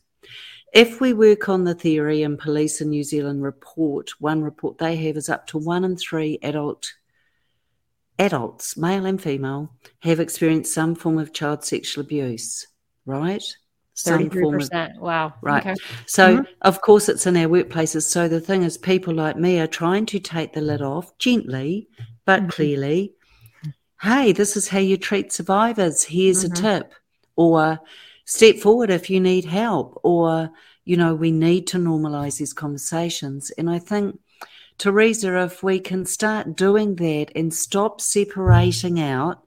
If 0.72 1.00
we 1.00 1.12
work 1.12 1.48
on 1.48 1.64
the 1.64 1.74
theory 1.74 2.22
and 2.24 2.38
police 2.38 2.80
in 2.80 2.90
New 2.90 3.04
Zealand 3.04 3.42
report, 3.42 4.10
one 4.18 4.42
report 4.42 4.78
they 4.78 4.96
have 4.96 5.16
is 5.16 5.28
up 5.28 5.46
to 5.48 5.58
one 5.58 5.84
in 5.84 5.96
three 5.96 6.38
adult 6.42 6.92
adults, 8.18 8.76
male 8.76 9.06
and 9.06 9.20
female, 9.20 9.72
have 10.00 10.20
experienced 10.20 10.74
some 10.74 10.94
form 10.94 11.18
of 11.18 11.32
child 11.32 11.64
sexual 11.64 12.02
abuse, 12.02 12.66
right? 13.06 13.42
Some 13.94 14.28
form 14.28 14.60
of, 14.60 14.70
wow. 14.98 15.34
Right. 15.40 15.64
Okay. 15.64 15.74
So, 16.06 16.38
mm-hmm. 16.38 16.52
of 16.62 16.80
course, 16.80 17.08
it's 17.08 17.26
in 17.26 17.36
our 17.36 17.46
workplaces. 17.46 18.02
So, 18.02 18.26
the 18.26 18.40
thing 18.40 18.64
is, 18.64 18.76
people 18.76 19.14
like 19.14 19.36
me 19.36 19.60
are 19.60 19.68
trying 19.68 20.06
to 20.06 20.18
take 20.18 20.52
the 20.52 20.60
lid 20.60 20.82
off 20.82 21.16
gently, 21.18 21.88
but 22.24 22.40
mm-hmm. 22.40 22.50
clearly. 22.50 23.14
Hey, 24.04 24.32
this 24.32 24.54
is 24.54 24.68
how 24.68 24.80
you 24.80 24.98
treat 24.98 25.32
survivors. 25.32 26.04
Here's 26.04 26.44
mm-hmm. 26.44 26.52
a 26.52 26.78
tip. 26.80 26.94
Or 27.36 27.80
step 28.26 28.56
forward 28.56 28.90
if 28.90 29.08
you 29.08 29.18
need 29.18 29.46
help. 29.46 29.98
Or, 30.02 30.50
you 30.84 30.98
know, 30.98 31.14
we 31.14 31.30
need 31.30 31.66
to 31.68 31.78
normalize 31.78 32.36
these 32.36 32.52
conversations. 32.52 33.50
And 33.56 33.70
I 33.70 33.78
think 33.78 34.20
Teresa, 34.76 35.38
if 35.38 35.62
we 35.62 35.80
can 35.80 36.04
start 36.04 36.54
doing 36.54 36.96
that 36.96 37.32
and 37.34 37.54
stop 37.54 38.02
separating 38.02 39.00
out 39.00 39.42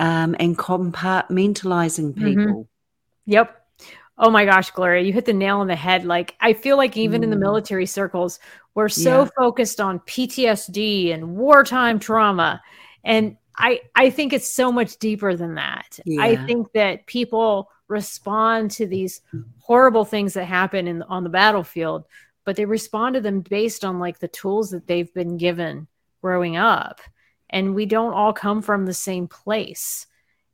um, 0.00 0.34
and 0.40 0.58
compartmentalizing 0.58 2.14
mm-hmm. 2.14 2.24
people. 2.24 2.44
Mm-hmm. 2.44 3.30
Yep. 3.30 3.54
Oh 4.18 4.30
my 4.30 4.46
gosh, 4.46 4.72
Gloria, 4.72 5.04
you 5.04 5.12
hit 5.12 5.26
the 5.26 5.32
nail 5.32 5.58
on 5.58 5.68
the 5.68 5.76
head. 5.76 6.04
Like, 6.04 6.34
I 6.40 6.54
feel 6.54 6.76
like 6.76 6.96
even 6.96 7.20
mm. 7.20 7.24
in 7.24 7.30
the 7.30 7.36
mm. 7.36 7.40
military 7.40 7.86
circles, 7.86 8.40
we're 8.74 8.88
so 8.88 9.22
yeah. 9.22 9.28
focused 9.38 9.80
on 9.80 10.00
PTSD 10.00 11.14
and 11.14 11.36
wartime 11.36 12.00
trauma. 12.00 12.60
And 13.08 13.36
I, 13.56 13.80
I 13.96 14.10
think 14.10 14.32
it's 14.32 14.46
so 14.48 14.70
much 14.70 14.98
deeper 14.98 15.34
than 15.34 15.56
that. 15.56 15.98
Yeah. 16.04 16.22
I 16.22 16.36
think 16.46 16.72
that 16.72 17.06
people 17.06 17.70
respond 17.88 18.70
to 18.72 18.86
these 18.86 19.20
horrible 19.58 20.04
things 20.04 20.34
that 20.34 20.44
happen 20.44 20.86
in, 20.86 21.02
on 21.02 21.24
the 21.24 21.30
battlefield 21.30 22.04
but 22.48 22.56
they 22.56 22.64
respond 22.64 23.14
to 23.14 23.20
them 23.20 23.42
based 23.42 23.84
on 23.84 23.98
like 23.98 24.20
the 24.20 24.28
tools 24.28 24.70
that 24.70 24.86
they've 24.86 25.12
been 25.12 25.36
given 25.36 25.86
growing 26.22 26.56
up 26.56 27.02
and 27.50 27.74
we 27.74 27.84
don't 27.84 28.14
all 28.14 28.32
come 28.32 28.62
from 28.62 28.86
the 28.86 28.94
same 28.94 29.28
place 29.28 30.06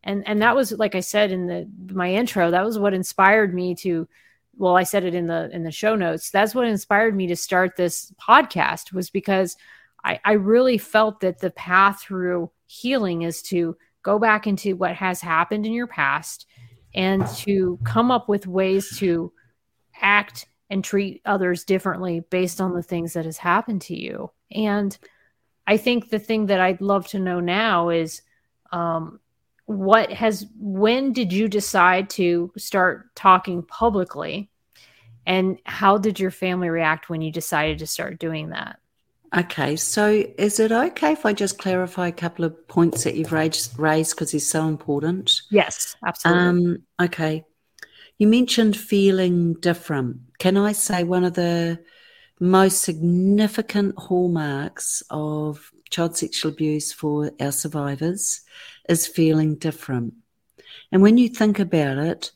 and 0.03 0.27
and 0.27 0.43
that 0.43 0.57
was 0.57 0.73
like 0.73 0.97
i 0.97 1.01
said 1.01 1.31
in 1.31 1.47
the 1.47 1.69
my 1.93 2.13
intro 2.13 2.51
that 2.51 2.65
was 2.65 2.81
what 2.81 2.95
inspired 2.95 3.55
me 3.55 3.77
to 3.77 4.09
well 4.57 4.77
i 4.77 4.83
said 4.83 5.05
it 5.05 5.15
in 5.15 5.29
the 5.29 5.49
in 5.53 5.63
the 5.63 5.71
show 5.71 5.95
notes 5.95 6.33
that's 6.33 6.53
what 6.53 6.67
inspired 6.67 7.15
me 7.15 7.29
to 7.29 7.37
start 7.37 7.77
this 7.77 8.13
podcast 8.21 8.93
was 8.93 9.09
because 9.09 9.57
i 10.05 10.19
i 10.25 10.33
really 10.33 10.79
felt 10.79 11.21
that 11.21 11.39
the 11.39 11.51
path 11.51 12.03
through 12.03 12.51
healing 12.67 13.23
is 13.23 13.43
to 13.43 13.77
go 14.03 14.19
back 14.19 14.47
into 14.47 14.77
what 14.77 14.95
has 14.95 15.21
happened 15.21 15.67
in 15.67 15.73
your 15.73 15.87
past 15.87 16.47
and 16.95 17.27
to 17.29 17.79
come 17.85 18.11
up 18.11 18.29
with 18.29 18.47
ways 18.47 18.99
to 18.99 19.33
act 20.01 20.47
and 20.71 20.85
treat 20.85 21.21
others 21.25 21.65
differently 21.65 22.21
based 22.31 22.61
on 22.61 22.75
the 22.75 22.83
things 22.83 23.13
that 23.13 23.25
has 23.25 23.39
happened 23.39 23.83
to 23.83 23.97
you. 23.97 24.31
And 24.53 24.97
I 25.67 25.77
think 25.77 26.09
the 26.09 26.19
thing 26.19 26.47
that 26.47 26.61
I'd 26.61 26.81
love 26.81 27.07
to 27.09 27.19
know 27.19 27.41
now 27.41 27.89
is 27.89 28.23
um, 28.73 29.21
what 29.67 30.13
has, 30.13 30.47
when 30.59 31.13
did 31.13 31.33
you 31.33 31.49
decide 31.49 32.11
to 32.11 32.53
start 32.57 33.15
talking 33.15 33.63
publicly? 33.63 34.51
And 35.27 35.59
how 35.65 35.97
did 35.97 36.21
your 36.21 36.31
family 36.31 36.69
react 36.69 37.09
when 37.09 37.23
you 37.23 37.33
decided 37.33 37.79
to 37.79 37.87
start 37.87 38.19
doing 38.19 38.51
that? 38.51 38.79
Okay, 39.37 39.77
so 39.77 40.25
is 40.39 40.61
it 40.61 40.71
okay 40.71 41.13
if 41.13 41.27
I 41.27 41.33
just 41.33 41.59
clarify 41.59 42.09
a 42.09 42.13
couple 42.13 42.45
of 42.45 42.69
points 42.69 43.05
that 43.05 43.17
you've 43.17 43.33
raised 43.33 43.77
because 43.77 44.31
they're 44.31 44.41
so 44.41 44.69
important? 44.69 45.43
Yes, 45.51 45.97
absolutely. 46.07 46.43
Um, 46.43 46.83
okay, 47.01 47.45
you 48.19 48.29
mentioned 48.29 48.77
feeling 48.77 49.55
different. 49.55 50.19
Can 50.39 50.57
I 50.57 50.73
say 50.73 51.03
one 51.03 51.25
of 51.25 51.35
the 51.35 51.81
most 52.41 52.83
significant 52.83 53.95
hallmarks 53.99 55.03
of 55.11 55.73
child 55.91 56.17
sexual 56.17 56.53
abuse 56.53 56.93
for 56.93 57.31
our 57.41 57.53
survivors 57.53 58.41
is 58.89 59.07
feeling 59.07 59.55
different. 59.55 60.15
And 60.91 61.03
when 61.03 61.19
you 61.19 61.29
think 61.29 61.59
about 61.59 61.99
it, 61.99 62.33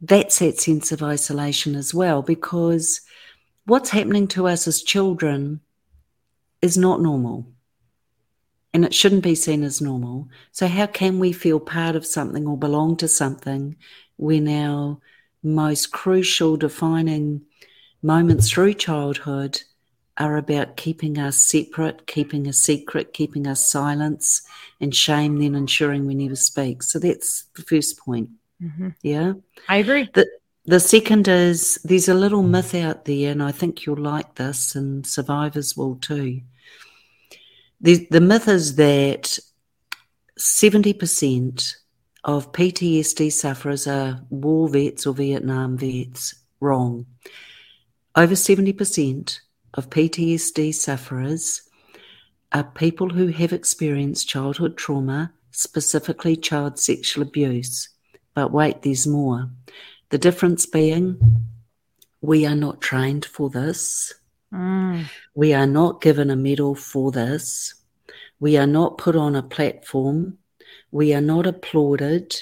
that's 0.00 0.38
that 0.38 0.60
sense 0.60 0.92
of 0.92 1.02
isolation 1.02 1.74
as 1.74 1.94
well, 1.94 2.20
because 2.22 3.00
what's 3.64 3.90
happening 3.90 4.28
to 4.28 4.46
us 4.46 4.68
as 4.68 4.82
children 4.82 5.60
is 6.64 6.78
not 6.78 7.02
normal. 7.02 7.46
And 8.72 8.84
it 8.84 8.94
shouldn't 8.94 9.22
be 9.22 9.34
seen 9.34 9.62
as 9.62 9.82
normal. 9.82 10.28
So, 10.50 10.66
how 10.66 10.86
can 10.86 11.18
we 11.18 11.32
feel 11.32 11.60
part 11.60 11.94
of 11.94 12.06
something 12.06 12.46
or 12.46 12.56
belong 12.56 12.96
to 12.96 13.06
something 13.06 13.76
when 14.16 14.48
our 14.48 14.98
most 15.42 15.92
crucial 15.92 16.56
defining 16.56 17.42
moments 18.02 18.50
through 18.50 18.74
childhood 18.74 19.60
are 20.16 20.36
about 20.38 20.76
keeping 20.76 21.18
us 21.18 21.36
separate, 21.36 22.06
keeping 22.06 22.46
a 22.46 22.52
secret, 22.52 23.12
keeping 23.12 23.46
us 23.46 23.70
silence, 23.70 24.42
and 24.80 24.94
shame, 24.94 25.38
then 25.38 25.54
ensuring 25.54 26.06
we 26.06 26.14
never 26.14 26.36
speak. 26.36 26.82
So 26.82 26.98
that's 26.98 27.44
the 27.56 27.62
first 27.62 27.98
point. 27.98 28.30
Mm-hmm. 28.62 28.88
Yeah. 29.02 29.34
I 29.68 29.76
agree. 29.76 30.08
The, 30.14 30.26
the 30.66 30.80
second 30.80 31.28
is 31.28 31.78
there's 31.84 32.08
a 32.08 32.14
little 32.14 32.42
myth 32.42 32.74
out 32.74 33.04
there, 33.04 33.32
and 33.32 33.42
I 33.42 33.52
think 33.52 33.84
you'll 33.84 33.96
like 33.96 34.36
this, 34.36 34.74
and 34.74 35.06
survivors 35.06 35.76
will 35.76 35.96
too. 35.96 36.40
The, 37.80 38.06
the 38.10 38.20
myth 38.20 38.48
is 38.48 38.76
that 38.76 39.38
70% 40.38 41.74
of 42.24 42.52
PTSD 42.52 43.30
sufferers 43.30 43.86
are 43.86 44.20
war 44.30 44.68
vets 44.68 45.06
or 45.06 45.14
Vietnam 45.14 45.76
vets. 45.76 46.34
Wrong. 46.60 47.06
Over 48.16 48.34
70% 48.34 49.40
of 49.74 49.90
PTSD 49.90 50.74
sufferers 50.74 51.62
are 52.52 52.64
people 52.64 53.10
who 53.10 53.26
have 53.26 53.52
experienced 53.52 54.28
childhood 54.28 54.76
trauma, 54.76 55.32
specifically 55.50 56.36
child 56.36 56.78
sexual 56.78 57.22
abuse. 57.22 57.90
But 58.34 58.52
wait, 58.52 58.82
there's 58.82 59.06
more. 59.06 59.50
The 60.10 60.18
difference 60.18 60.64
being 60.64 61.18
we 62.20 62.46
are 62.46 62.56
not 62.56 62.80
trained 62.80 63.24
for 63.24 63.50
this. 63.50 64.14
Mm. 64.54 65.06
We 65.34 65.52
are 65.52 65.66
not 65.66 66.00
given 66.00 66.30
a 66.30 66.36
medal 66.36 66.74
for 66.74 67.10
this. 67.10 67.74
We 68.38 68.56
are 68.56 68.66
not 68.66 68.98
put 68.98 69.16
on 69.16 69.34
a 69.34 69.42
platform. 69.42 70.38
We 70.90 71.12
are 71.12 71.20
not 71.20 71.46
applauded. 71.46 72.36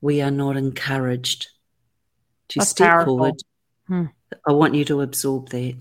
We 0.00 0.22
are 0.22 0.30
not 0.30 0.56
encouraged 0.56 1.48
to 2.48 2.60
That's 2.60 2.70
step 2.70 2.90
powerful. 2.90 3.18
forward. 3.18 3.34
Hmm. 3.86 4.04
I 4.46 4.52
want 4.52 4.74
you 4.74 4.84
to 4.86 5.02
absorb 5.02 5.50
that. 5.50 5.76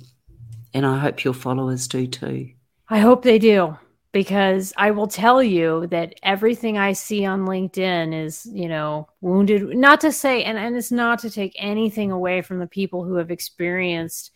And 0.73 0.85
I 0.85 0.99
hope 0.99 1.23
your 1.23 1.33
followers 1.33 1.87
do 1.87 2.07
too. 2.07 2.51
I 2.89 2.99
hope 2.99 3.23
they 3.23 3.39
do 3.39 3.77
because 4.11 4.73
I 4.75 4.91
will 4.91 5.07
tell 5.07 5.41
you 5.41 5.87
that 5.87 6.15
everything 6.23 6.77
I 6.77 6.93
see 6.93 7.25
on 7.25 7.45
LinkedIn 7.45 8.13
is, 8.25 8.45
you 8.45 8.67
know, 8.67 9.07
wounded. 9.21 9.75
Not 9.75 10.01
to 10.01 10.11
say, 10.11 10.43
and, 10.43 10.57
and 10.57 10.75
it's 10.75 10.91
not 10.91 11.19
to 11.19 11.29
take 11.29 11.55
anything 11.57 12.11
away 12.11 12.41
from 12.41 12.59
the 12.59 12.67
people 12.67 13.05
who 13.05 13.15
have 13.15 13.31
experienced 13.31 14.31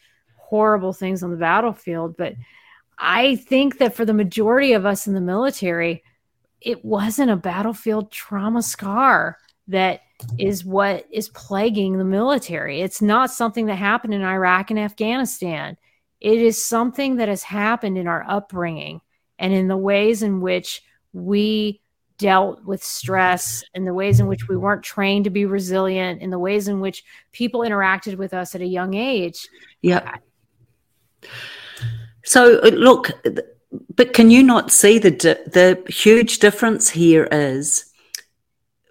horrible 0.45 0.93
things 0.93 1.23
on 1.23 1.31
the 1.31 1.37
battlefield, 1.37 2.15
but 2.17 2.35
I 2.97 3.35
think 3.35 3.79
that 3.79 3.95
for 3.95 4.05
the 4.05 4.13
majority 4.13 4.73
of 4.73 4.85
us 4.85 5.07
in 5.07 5.13
the 5.13 5.21
military, 5.21 6.03
it 6.61 6.85
wasn't 6.85 7.31
a 7.31 7.35
battlefield 7.35 8.11
trauma 8.11 8.61
scar 8.61 9.37
that 9.67 10.01
is 10.37 10.63
what 10.63 11.05
is 11.11 11.29
plaguing 11.29 11.97
the 11.97 12.05
military. 12.05 12.81
It's 12.81 13.01
not 13.01 13.31
something 13.31 13.65
that 13.65 13.75
happened 13.75 14.13
in 14.13 14.21
Iraq 14.21 14.69
and 14.69 14.79
Afghanistan. 14.79 15.77
It 16.21 16.41
is 16.41 16.63
something 16.63 17.17
that 17.17 17.27
has 17.27 17.43
happened 17.43 17.97
in 17.97 18.07
our 18.07 18.23
upbringing 18.27 19.01
and 19.39 19.51
in 19.51 19.67
the 19.67 19.77
ways 19.77 20.23
in 20.23 20.41
which 20.41 20.83
we 21.11 21.81
dealt 22.17 22.63
with 22.63 22.83
stress 22.83 23.63
and 23.73 23.85
the 23.85 23.93
ways 23.93 24.19
in 24.19 24.27
which 24.27 24.47
we 24.47 24.55
weren't 24.55 24.83
trained 24.83 25.25
to 25.25 25.29
be 25.29 25.45
resilient 25.45 26.21
in 26.21 26.29
the 26.29 26.39
ways 26.39 26.67
in 26.67 26.79
which 26.79 27.03
people 27.33 27.61
interacted 27.61 28.15
with 28.15 28.33
us 28.33 28.55
at 28.55 28.61
a 28.61 28.65
young 28.65 28.93
age 28.93 29.47
yeah 29.81 30.15
so 32.23 32.59
uh, 32.59 32.69
look 32.69 33.11
but 33.95 34.13
can 34.13 34.29
you 34.29 34.43
not 34.43 34.71
see 34.71 34.97
the 34.99 35.09
the 35.09 35.81
huge 35.91 36.39
difference 36.39 36.89
here 36.89 37.27
is 37.31 37.85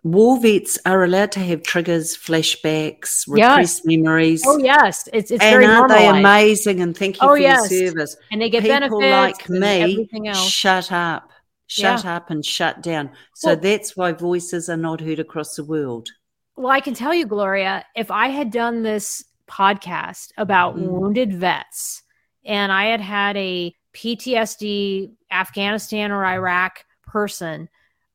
war 0.04 0.38
vets 0.38 0.78
are 0.84 1.02
allowed 1.02 1.32
to 1.32 1.40
have 1.40 1.62
triggers, 1.62 2.16
flashbacks, 2.16 3.24
repressed 3.26 3.82
yes. 3.84 3.84
memories. 3.84 4.42
Oh 4.46 4.58
yes, 4.58 5.08
it's 5.12 5.30
it's 5.30 5.42
and 5.42 5.50
very 5.50 5.64
aren't 5.64 5.88
normalized. 5.88 6.14
they 6.14 6.18
amazing? 6.20 6.80
And 6.82 6.96
thank 6.96 7.16
you 7.16 7.26
oh, 7.26 7.32
for 7.32 7.38
yes. 7.38 7.70
your 7.70 7.88
service. 7.88 8.16
And 8.30 8.40
they 8.40 8.50
get 8.50 8.62
People 8.62 9.00
benefits 9.00 9.48
like 9.48 9.48
me. 9.48 10.08
Shut 10.34 10.92
up, 10.92 11.30
shut 11.66 12.04
Yeah. 12.04 12.16
up, 12.16 12.30
and 12.30 12.44
shut 12.44 12.82
down. 12.82 13.10
So 13.34 13.48
Well- 13.48 13.56
that's 13.56 13.96
why 13.96 14.12
voices 14.12 14.68
are 14.68 14.76
not 14.76 15.00
heard 15.00 15.18
across 15.18 15.56
the 15.56 15.64
world. 15.64 16.08
Well, 16.56 16.70
I 16.70 16.80
can 16.80 16.94
tell 16.94 17.12
you, 17.12 17.26
Gloria, 17.26 17.84
if 17.96 18.10
I 18.12 18.28
had 18.28 18.52
done 18.52 18.82
this 18.82 19.24
podcast 19.48 20.28
about 20.36 20.76
Mm. 20.76 20.86
wounded 20.86 21.32
vets 21.32 22.02
and 22.44 22.72
I 22.72 22.86
had 22.86 23.00
had 23.00 23.36
a 23.36 23.74
PTSD 23.94 25.12
Afghanistan 25.30 26.10
or 26.10 26.24
Iraq 26.24 26.84
person, 27.06 27.68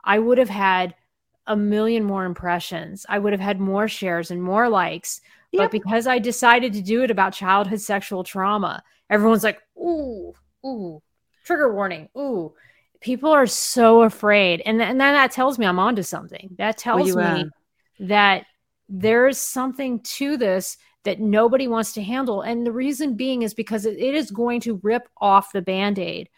I 0.03 0.19
would 0.19 0.37
have 0.37 0.49
had 0.49 0.95
a 1.47 1.55
million 1.55 2.03
more 2.03 2.25
impressions. 2.25 3.05
I 3.09 3.19
would 3.19 3.33
have 3.33 3.39
had 3.41 3.59
more 3.59 3.87
shares 3.87 4.29
and 4.31 4.41
more 4.41 4.69
likes. 4.69 5.21
Yep. 5.51 5.63
But 5.63 5.71
because 5.71 6.05
I 6.05 6.19
decided 6.19 6.73
to 6.73 6.81
do 6.81 7.03
it 7.03 7.11
about 7.11 7.33
childhood 7.33 7.81
sexual 7.81 8.23
trauma, 8.23 8.83
everyone's 9.09 9.43
like, 9.43 9.59
ooh, 9.77 10.33
ooh, 10.65 11.01
trigger 11.43 11.73
warning, 11.73 12.09
ooh. 12.17 12.53
People 13.01 13.31
are 13.31 13.47
so 13.47 14.03
afraid. 14.03 14.61
And, 14.65 14.77
th- 14.77 14.89
and 14.89 14.99
then 14.99 15.13
that 15.13 15.31
tells 15.31 15.57
me 15.57 15.65
I'm 15.65 15.79
onto 15.79 16.03
something. 16.03 16.55
That 16.57 16.77
tells 16.77 17.07
you 17.07 17.15
me 17.15 17.21
are. 17.23 17.43
that 18.01 18.45
there's 18.89 19.37
something 19.37 20.01
to 20.01 20.35
this 20.35 20.77
that 21.03 21.19
nobody 21.19 21.67
wants 21.67 21.93
to 21.93 22.03
handle. 22.03 22.41
And 22.41 22.65
the 22.65 22.71
reason 22.71 23.15
being 23.15 23.43
is 23.43 23.53
because 23.53 23.85
it, 23.85 23.97
it 23.97 24.15
is 24.15 24.31
going 24.31 24.61
to 24.61 24.79
rip 24.83 25.07
off 25.17 25.51
the 25.51 25.61
band 25.61 25.99
aid 25.99 26.29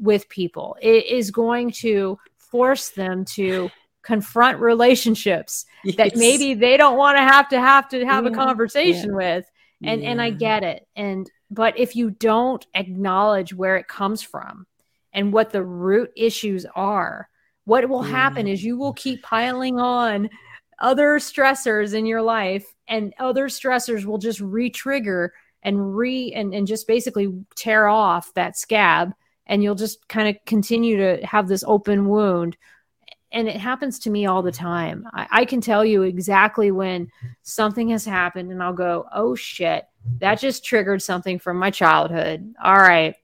with 0.00 0.28
people, 0.28 0.76
it 0.80 1.06
is 1.06 1.30
going 1.30 1.72
to 1.72 2.18
force 2.36 2.90
them 2.90 3.24
to 3.24 3.70
confront 4.02 4.58
relationships 4.58 5.66
that 5.96 6.16
maybe 6.16 6.54
they 6.54 6.76
don't 6.76 6.96
want 6.96 7.18
to 7.18 7.22
have 7.22 7.48
to 7.48 7.60
have 7.60 7.88
to 7.88 8.06
have 8.06 8.24
a 8.24 8.28
mm-hmm. 8.28 8.38
Yeah, 8.38 8.46
conversation 8.46 9.14
with. 9.14 9.44
And 9.82 10.02
and 10.02 10.20
I 10.20 10.30
get 10.30 10.64
it. 10.64 10.86
And 10.96 11.30
but 11.50 11.78
if 11.78 11.94
you 11.94 12.10
don't 12.10 12.64
acknowledge 12.74 13.54
where 13.54 13.76
it 13.76 13.86
comes 13.86 14.22
from 14.22 14.66
and 15.12 15.32
what 15.32 15.50
the 15.50 15.62
root 15.62 16.10
issues 16.16 16.64
are 16.74 17.28
what 17.68 17.86
will 17.86 18.02
happen 18.02 18.48
is 18.48 18.60
mm-hmm. 18.60 18.66
you 18.68 18.78
will 18.78 18.94
keep 18.94 19.22
piling 19.22 19.78
on 19.78 20.30
other 20.78 21.18
stressors 21.18 21.94
in 21.94 22.06
your 22.06 22.22
life 22.22 22.66
and 22.86 23.14
other 23.18 23.48
stressors 23.48 24.04
will 24.04 24.18
just 24.18 24.40
re-trigger 24.40 25.32
and 25.62 25.96
re 25.96 26.32
and, 26.32 26.54
and 26.54 26.66
just 26.66 26.86
basically 26.86 27.34
tear 27.56 27.88
off 27.88 28.32
that 28.34 28.56
scab 28.56 29.12
and 29.46 29.62
you'll 29.62 29.74
just 29.74 30.06
kind 30.08 30.28
of 30.28 30.44
continue 30.44 30.96
to 30.96 31.26
have 31.26 31.48
this 31.48 31.64
open 31.66 32.08
wound. 32.08 32.56
And 33.32 33.48
it 33.48 33.56
happens 33.56 33.98
to 34.00 34.10
me 34.10 34.26
all 34.26 34.42
the 34.42 34.52
time. 34.52 35.06
I, 35.12 35.26
I 35.30 35.44
can 35.44 35.60
tell 35.60 35.84
you 35.84 36.02
exactly 36.02 36.70
when 36.70 37.10
something 37.42 37.90
has 37.90 38.04
happened 38.04 38.50
and 38.52 38.62
i'll 38.62 38.72
go 38.72 39.06
oh 39.12 39.34
shit. 39.34 39.84
That 40.20 40.40
just 40.40 40.64
triggered 40.64 41.02
something 41.02 41.38
from 41.38 41.58
my 41.58 41.70
childhood. 41.70 42.54
All 42.62 42.76
right. 42.76 43.14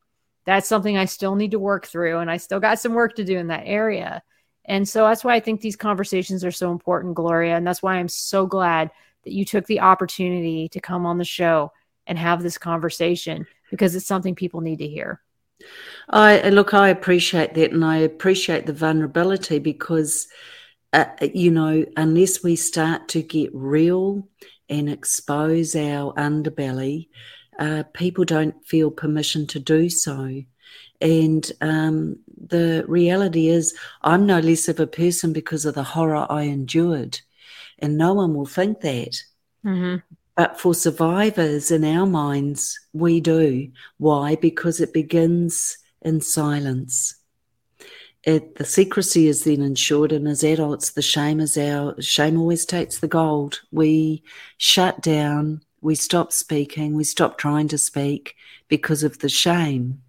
That's 0.45 0.69
something 0.69 0.99
i 0.99 1.07
still 1.07 1.37
need 1.37 1.53
to 1.53 1.59
work 1.59 1.87
through 1.87 2.19
and 2.19 2.31
i 2.31 2.37
still 2.37 2.61
got 2.61 2.79
some 2.79 2.93
work 2.93 3.15
to 3.17 3.25
do 3.25 3.39
in 3.39 3.47
that 3.47 3.63
area 3.65 4.23
and 4.67 4.89
so 4.89 5.07
that's 5.07 5.25
why 5.25 5.35
i 5.35 5.41
think 5.41 5.61
these 5.61 5.77
conversations 5.77 6.45
are 6.45 6.51
so 6.51 6.71
important 6.73 7.15
gloria 7.15 7.57
and 7.57 7.67
that's 7.67 7.83
why 7.83 7.95
i'm 7.95 8.09
so 8.09 8.47
glad 8.47 8.91
that 9.25 9.33
you 9.33 9.45
took 9.45 9.67
the 9.67 9.81
opportunity 9.81 10.69
to 10.69 10.81
come 10.81 11.07
on 11.07 11.19
the 11.19 11.25
show 11.25 11.73
and 12.07 12.19
have 12.19 12.43
this 12.43 12.59
conversation 12.59 13.47
because 13.71 13.95
it's 13.95 14.07
something 14.07 14.35
people 14.35 14.61
need 14.61 14.79
to 14.79 14.89
hear 14.89 15.21
I 16.11 16.49
look, 16.51 16.75
I 16.75 16.89
appreciate 16.89 17.55
that, 17.55 17.73
and 17.73 17.85
I 17.85 17.99
appreciate 17.99 18.67
the 18.67 18.73
vulnerability 18.73 19.59
because, 19.59 20.29
uh, 20.93 21.07
you 21.33 21.51
know, 21.51 21.85
unless 21.97 22.43
we 22.43 22.57
start 22.57 23.09
to 23.09 23.23
get 23.23 23.51
real 23.55 24.29
and 24.69 24.89
expose 24.89 25.75
our 25.75 26.13
underbelly, 26.15 27.09
uh, 27.59 27.85
people 27.93 28.25
don't 28.25 28.67
feel 28.67 28.91
permission 28.91 29.47
to 29.49 29.59
do 29.59 29.89
so. 29.89 30.43
And 31.05 31.53
um, 31.61 32.19
the 32.49 32.85
reality 32.89 33.49
is, 33.49 33.77
I'm 34.03 34.25
no 34.25 34.41
less 34.41 34.69
of 34.69 34.81
a 34.81 34.87
person 34.87 35.35
because 35.35 35.67
of 35.67 35.75
the 35.75 35.83
horror 35.83 36.27
I 36.31 36.45
endured, 36.45 37.21
and 37.79 37.99
no 37.99 38.15
one 38.15 38.35
will 38.35 38.47
think 38.47 38.81
that. 38.81 39.23
mm-hmm. 39.65 39.97
But 40.35 40.59
for 40.59 40.75
survivors 40.75 41.71
in 41.71 41.85
our 41.85 42.07
minds, 42.07 42.81
we 42.93 43.21
do. 43.21 43.71
Why? 43.99 44.35
Because 44.35 44.81
it 44.81 44.95
begins 44.95 45.77
in 46.01 46.23
silence. 46.23 47.17
It, 48.25 48.55
the 48.55 48.65
secrecy 48.65 49.29
is 49.29 49.45
then 49.45 49.61
ensured, 49.61 50.11
and 50.11 50.27
as 50.27 50.43
adults, 50.43 50.93
the 50.93 51.03
shame 51.03 51.39
is 51.39 51.59
our 51.59 52.01
shame 52.01 52.41
always 52.41 52.65
takes 52.65 52.99
the 52.99 53.09
gold. 53.09 53.61
We 53.71 54.25
shut 54.57 55.03
down, 55.03 55.61
we 55.83 55.95
stop 55.95 56.33
speaking, 56.33 56.97
we 56.97 57.05
stop 57.05 57.37
trying 57.37 57.69
to 57.69 57.79
speak 57.79 58.37
because 58.69 59.03
of 59.03 59.19
the 59.19 59.29
shame. 59.29 60.01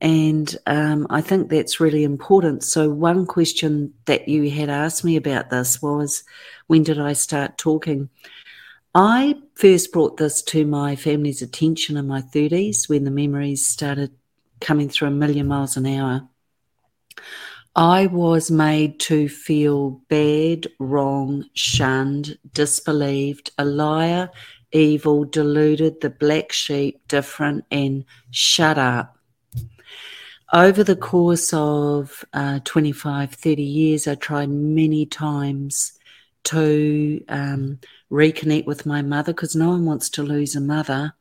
And 0.00 0.54
um, 0.66 1.06
I 1.08 1.20
think 1.20 1.48
that's 1.48 1.80
really 1.80 2.04
important. 2.04 2.62
So, 2.62 2.90
one 2.90 3.26
question 3.26 3.94
that 4.04 4.28
you 4.28 4.50
had 4.50 4.68
asked 4.68 5.04
me 5.04 5.16
about 5.16 5.50
this 5.50 5.80
was 5.80 6.22
when 6.66 6.82
did 6.82 7.00
I 7.00 7.14
start 7.14 7.58
talking? 7.58 8.10
I 8.94 9.36
first 9.54 9.92
brought 9.92 10.16
this 10.16 10.42
to 10.44 10.64
my 10.64 10.96
family's 10.96 11.42
attention 11.42 11.96
in 11.96 12.06
my 12.06 12.22
30s 12.22 12.88
when 12.88 13.04
the 13.04 13.10
memories 13.10 13.66
started 13.66 14.10
coming 14.60 14.88
through 14.88 15.08
a 15.08 15.10
million 15.10 15.48
miles 15.48 15.76
an 15.76 15.86
hour. 15.86 16.28
I 17.74 18.06
was 18.06 18.50
made 18.50 18.98
to 19.00 19.28
feel 19.28 20.00
bad, 20.08 20.66
wrong, 20.78 21.44
shunned, 21.52 22.38
disbelieved, 22.54 23.50
a 23.58 23.66
liar, 23.66 24.30
evil, 24.72 25.24
deluded, 25.24 26.00
the 26.00 26.08
black 26.08 26.52
sheep, 26.52 27.06
different, 27.06 27.66
and 27.70 28.06
shut 28.30 28.78
up. 28.78 29.15
Over 30.52 30.84
the 30.84 30.96
course 30.96 31.52
of 31.52 32.24
uh, 32.32 32.60
25, 32.64 33.32
30 33.32 33.62
years, 33.62 34.06
I 34.06 34.14
tried 34.14 34.48
many 34.48 35.04
times 35.04 35.98
to 36.44 37.24
um, 37.28 37.80
reconnect 38.10 38.66
with 38.66 38.86
my 38.86 39.02
mother 39.02 39.32
because 39.32 39.56
no 39.56 39.70
one 39.70 39.84
wants 39.84 40.08
to 40.10 40.22
lose 40.22 40.54
a 40.54 40.60
mother. 40.60 41.14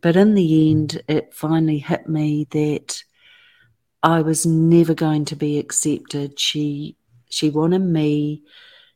But 0.00 0.16
in 0.16 0.34
the 0.34 0.70
end, 0.70 1.02
it 1.08 1.34
finally 1.34 1.78
hit 1.78 2.08
me 2.08 2.48
that 2.50 3.04
I 4.02 4.22
was 4.22 4.44
never 4.44 4.94
going 4.94 5.24
to 5.26 5.36
be 5.36 5.58
accepted. 5.58 6.38
She 6.38 6.96
she 7.30 7.50
wanted 7.50 7.80
me 7.80 8.42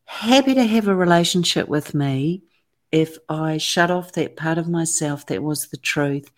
happy 0.04 0.54
to 0.54 0.64
have 0.64 0.88
a 0.88 0.94
relationship 0.94 1.68
with 1.68 1.94
me 1.94 2.42
if 2.90 3.18
I 3.28 3.58
shut 3.58 3.90
off 3.90 4.12
that 4.12 4.36
part 4.36 4.58
of 4.58 4.68
myself 4.68 5.26
that 5.26 5.42
was 5.42 5.68
the 5.68 5.76
truth. 5.76 6.30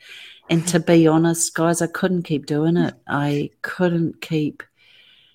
And 0.51 0.67
to 0.69 0.81
be 0.81 1.07
honest, 1.07 1.55
guys, 1.55 1.81
I 1.81 1.87
couldn't 1.87 2.25
keep 2.25 2.47
doing 2.47 2.77
it. 2.77 2.95
I 3.07 3.51
couldn't 3.63 4.21
keep. 4.21 4.63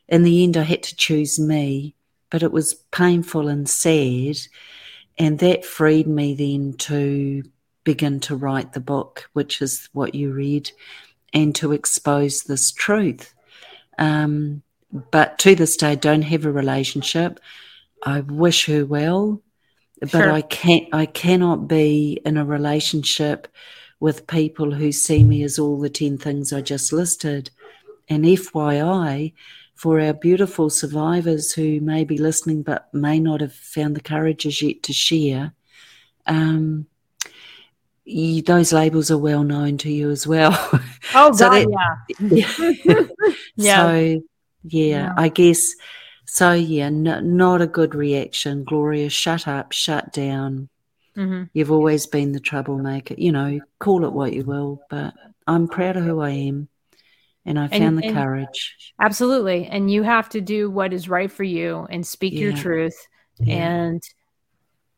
In 0.07 0.23
the 0.23 0.43
end, 0.43 0.57
I 0.57 0.63
had 0.63 0.83
to 0.83 0.95
choose 0.95 1.39
me, 1.39 1.95
but 2.29 2.43
it 2.43 2.51
was 2.51 2.73
painful 2.73 3.47
and 3.47 3.67
sad. 3.67 4.37
And 5.17 5.39
that 5.39 5.65
freed 5.65 6.07
me 6.07 6.33
then 6.33 6.73
to 6.79 7.43
begin 7.83 8.19
to 8.21 8.35
write 8.35 8.73
the 8.73 8.79
book, 8.79 9.29
which 9.33 9.61
is 9.61 9.89
what 9.93 10.13
you 10.13 10.31
read, 10.31 10.71
and 11.33 11.55
to 11.55 11.71
expose 11.71 12.43
this 12.43 12.71
truth. 12.71 13.33
Um, 13.97 14.61
but 15.11 15.39
to 15.39 15.55
this 15.55 15.75
day, 15.75 15.91
I 15.91 15.95
don't 15.95 16.21
have 16.21 16.45
a 16.45 16.51
relationship. 16.51 17.39
I 18.03 18.21
wish 18.21 18.67
her 18.67 18.85
well, 18.85 19.41
but 19.99 20.11
sure. 20.11 20.31
I 20.31 20.41
can't. 20.41 20.87
I 20.93 21.05
cannot 21.05 21.67
be 21.67 22.21
in 22.25 22.37
a 22.37 22.45
relationship 22.45 23.47
with 23.99 24.27
people 24.27 24.71
who 24.73 24.91
see 24.91 25.23
me 25.23 25.43
as 25.43 25.59
all 25.59 25.79
the 25.79 25.89
ten 25.89 26.17
things 26.17 26.53
I 26.53 26.61
just 26.61 26.93
listed. 26.93 27.51
And 28.07 28.25
FYI, 28.25 29.33
for 29.75 29.99
our 30.01 30.13
beautiful 30.13 30.69
survivors 30.69 31.53
who 31.53 31.79
may 31.79 32.03
be 32.03 32.17
listening 32.17 32.63
but 32.63 32.93
may 32.93 33.19
not 33.19 33.41
have 33.41 33.53
found 33.53 33.95
the 33.95 34.01
courage 34.01 34.45
as 34.45 34.61
yet 34.61 34.83
to 34.83 34.93
share, 34.93 35.53
um, 36.25 36.87
you, 38.05 38.41
those 38.41 38.73
labels 38.73 39.11
are 39.11 39.17
well 39.17 39.43
known 39.43 39.77
to 39.79 39.91
you 39.91 40.09
as 40.09 40.25
well. 40.25 40.51
Oh, 41.15 41.31
so 41.31 41.49
God, 41.49 41.65
that, 41.71 41.97
yeah. 42.19 43.05
yeah. 43.55 43.75
So, 43.75 43.91
yeah, 43.95 44.21
yeah, 44.63 45.13
I 45.17 45.29
guess. 45.29 45.73
So, 46.25 46.51
yeah, 46.51 46.89
not 46.89 47.61
a 47.61 47.67
good 47.67 47.95
reaction. 47.95 48.63
Gloria, 48.63 49.09
shut 49.09 49.47
up, 49.47 49.71
shut 49.71 50.13
down. 50.13 50.69
Mm-hmm. 51.19 51.43
You've 51.53 51.71
always 51.71 52.07
been 52.07 52.31
the 52.31 52.39
troublemaker. 52.39 53.15
You 53.17 53.31
know, 53.31 53.59
call 53.77 54.05
it 54.05 54.13
what 54.13 54.33
you 54.33 54.43
will, 54.43 54.81
but 54.89 55.13
I'm 55.45 55.67
proud 55.67 55.97
of 55.97 56.05
who 56.05 56.21
I 56.21 56.29
am. 56.29 56.69
And 57.45 57.57
I 57.57 57.67
found 57.67 57.83
and, 57.83 57.97
the 57.97 58.05
and 58.05 58.15
courage. 58.15 58.93
Absolutely. 59.01 59.65
And 59.65 59.89
you 59.89 60.03
have 60.03 60.29
to 60.29 60.41
do 60.41 60.69
what 60.69 60.93
is 60.93 61.09
right 61.09 61.31
for 61.31 61.43
you 61.43 61.87
and 61.89 62.05
speak 62.05 62.33
yeah. 62.33 62.39
your 62.39 62.53
truth. 62.53 63.07
Yeah. 63.39 63.55
And 63.55 64.03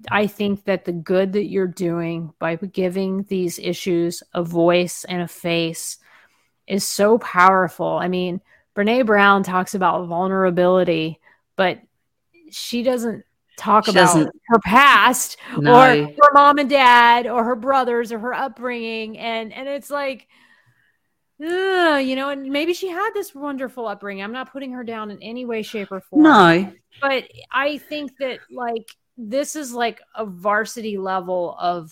I 0.10 0.28
think 0.28 0.66
that 0.66 0.86
the 0.86 0.92
good 0.92 1.34
that 1.34 1.46
you're 1.46 1.68
doing 1.68 2.34
by 2.40 2.56
giving 2.56 3.24
these 3.24 3.60
issues 3.60 4.24
a 4.34 4.44
voice 4.44 5.06
and 5.06 5.22
a 5.22 5.28
face 5.28 5.98
is 6.68 6.84
so 6.84 7.18
powerful. 7.20 7.98
I 7.98 8.08
mean, 8.08 8.42
Brene 8.76 9.06
Brown 9.06 9.44
talks 9.44 9.76
about 9.76 10.08
vulnerability, 10.08 11.20
but 11.56 11.80
she 12.50 12.84
doesn't 12.84 13.24
talk 13.58 13.86
she 13.86 13.92
about 13.92 14.28
her 14.48 14.60
past 14.60 15.38
no. 15.58 15.74
or 15.74 16.06
her 16.06 16.34
mom 16.34 16.58
and 16.58 16.70
dad 16.70 17.28
or 17.28 17.44
her 17.44 17.56
brothers 17.56 18.12
or 18.12 18.20
her 18.20 18.34
upbringing. 18.34 19.18
And 19.18 19.54
and 19.54 19.68
it's 19.68 19.90
like 19.90 20.28
uh, 21.42 22.00
you 22.04 22.16
know 22.16 22.30
and 22.30 22.44
maybe 22.44 22.74
she 22.74 22.90
had 22.90 23.12
this 23.14 23.34
wonderful 23.34 23.88
upbringing. 23.88 24.24
I'm 24.24 24.32
not 24.32 24.52
putting 24.52 24.72
her 24.74 24.84
down 24.84 25.12
in 25.12 25.22
any 25.22 25.46
way 25.46 25.62
shape 25.62 25.92
or 25.92 26.02
form. 26.02 26.24
No. 26.24 26.74
But 27.00 27.26
i 27.52 27.78
think 27.78 28.12
that 28.20 28.40
like 28.52 28.86
this 29.18 29.56
is 29.56 29.74
like 29.74 30.02
a 30.16 30.26
varsity 30.26 30.98
level 30.98 31.56
of 31.60 31.92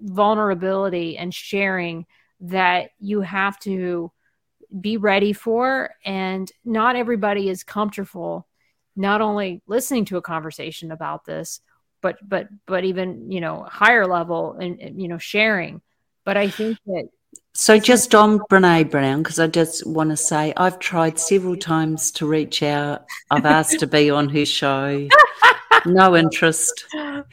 vulnerability 0.00 1.16
and 1.16 1.32
sharing 1.32 2.06
that 2.40 2.90
you 2.98 3.20
have 3.20 3.58
to 3.60 4.10
be 4.80 4.96
ready 4.96 5.32
for. 5.32 5.90
And 6.04 6.50
not 6.64 6.96
everybody 6.96 7.48
is 7.48 7.64
comfortable 7.64 8.46
not 8.96 9.20
only 9.20 9.62
listening 9.66 10.04
to 10.04 10.16
a 10.16 10.22
conversation 10.22 10.90
about 10.90 11.24
this 11.24 11.60
but 12.00 12.16
but 12.26 12.48
but 12.66 12.84
even 12.84 13.30
you 13.30 13.40
know 13.40 13.62
higher 13.68 14.06
level 14.06 14.52
and, 14.54 14.80
and 14.80 15.00
you 15.00 15.08
know 15.08 15.18
sharing 15.18 15.80
but 16.24 16.36
i 16.36 16.48
think 16.48 16.78
that 16.86 17.08
so 17.52 17.78
just 17.78 18.14
on 18.14 18.38
Brene 18.50 18.90
Brown, 18.90 19.22
because 19.22 19.38
I 19.38 19.46
just 19.46 19.86
want 19.86 20.10
to 20.10 20.16
say 20.16 20.52
I've 20.58 20.78
tried 20.78 21.18
several 21.18 21.56
times 21.56 22.10
to 22.12 22.26
reach 22.26 22.62
out. 22.62 23.06
I've 23.30 23.46
asked 23.46 23.80
to 23.80 23.86
be 23.86 24.10
on 24.10 24.28
her 24.28 24.44
show. 24.44 25.08
no 25.86 26.16
interest. 26.16 26.84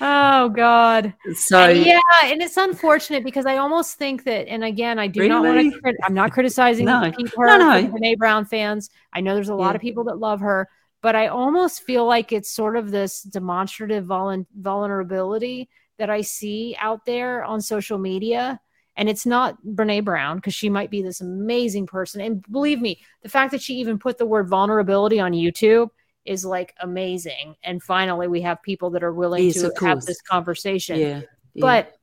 Oh 0.02 0.50
God. 0.50 1.14
So 1.36 1.60
and 1.60 1.86
yeah, 1.86 2.00
and 2.24 2.42
it's 2.42 2.58
unfortunate 2.58 3.24
because 3.24 3.46
I 3.46 3.58
almost 3.58 3.98
think 3.98 4.24
that, 4.24 4.48
and 4.48 4.64
again, 4.64 4.98
I 4.98 5.08
do 5.08 5.22
really? 5.22 5.30
not 5.30 5.44
want 5.44 5.74
to. 5.84 5.94
I'm 6.04 6.14
not 6.14 6.32
criticizing 6.32 6.86
no. 6.86 7.00
her, 7.02 7.12
no, 7.38 7.58
no. 7.58 7.88
Brene 7.90 8.18
Brown 8.18 8.46
fans. 8.46 8.90
I 9.12 9.22
know 9.22 9.36
there's 9.36 9.50
a 9.50 9.56
lot 9.56 9.72
yeah. 9.72 9.76
of 9.76 9.82
people 9.82 10.06
that 10.06 10.20
love 10.20 10.40
her, 10.40 10.70
but 11.04 11.16
I 11.18 11.28
almost 11.28 11.84
feel 11.84 12.08
like 12.08 12.32
it's 12.32 12.50
sort 12.50 12.78
of 12.78 12.90
this 12.90 13.22
demonstrative 13.22 14.06
vulnerability 14.06 15.70
that 16.00 16.10
I 16.10 16.22
see 16.22 16.78
out 16.80 17.06
there 17.06 17.44
on 17.44 17.62
social 17.62 17.98
media. 17.98 18.60
And 18.96 19.10
it's 19.10 19.26
not 19.26 19.58
Brene 19.66 20.06
Brown 20.06 20.38
because 20.38 20.54
she 20.54 20.70
might 20.70 20.90
be 20.90 21.02
this 21.02 21.20
amazing 21.20 21.88
person. 21.88 22.22
And 22.22 22.42
believe 22.50 22.80
me, 22.80 23.02
the 23.22 23.28
fact 23.28 23.52
that 23.52 23.62
she 23.62 23.76
even 23.76 24.00
put 24.00 24.18
the 24.18 24.26
word 24.26 24.48
vulnerability 24.48 25.20
on 25.20 25.34
YouTube 25.34 25.90
is 26.24 26.46
like 26.46 26.74
amazing. 26.80 27.56
And 27.64 27.84
finally, 27.84 28.30
we 28.30 28.42
have 28.42 28.64
people 28.64 28.90
that 28.92 29.04
are 29.04 29.14
willing 29.14 29.44
yes, 29.44 29.62
to 29.62 29.74
have 29.82 30.06
this 30.06 30.22
conversation. 30.22 31.00
Yeah, 31.00 31.22
yeah. 31.54 31.62
But 31.62 31.98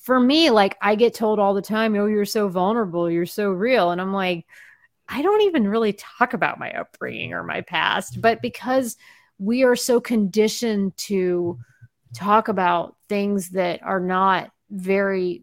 for 0.00 0.18
me, 0.18 0.48
like 0.48 0.78
I 0.80 0.94
get 0.94 1.12
told 1.12 1.38
all 1.38 1.52
the 1.52 1.60
time, 1.60 1.94
oh, 1.96 2.06
you're 2.06 2.24
so 2.24 2.48
vulnerable, 2.48 3.10
you're 3.10 3.26
so 3.26 3.50
real. 3.50 3.90
And 3.90 4.00
I'm 4.00 4.14
like, 4.14 4.46
I 5.08 5.22
don't 5.22 5.42
even 5.42 5.68
really 5.68 5.92
talk 5.92 6.34
about 6.34 6.58
my 6.58 6.70
upbringing 6.72 7.32
or 7.32 7.42
my 7.42 7.60
past, 7.60 8.20
but 8.20 8.40
because 8.40 8.96
we 9.38 9.62
are 9.62 9.76
so 9.76 10.00
conditioned 10.00 10.96
to 10.96 11.58
talk 12.14 12.48
about 12.48 12.96
things 13.08 13.50
that 13.50 13.82
are 13.82 14.00
not 14.00 14.50
very 14.70 15.42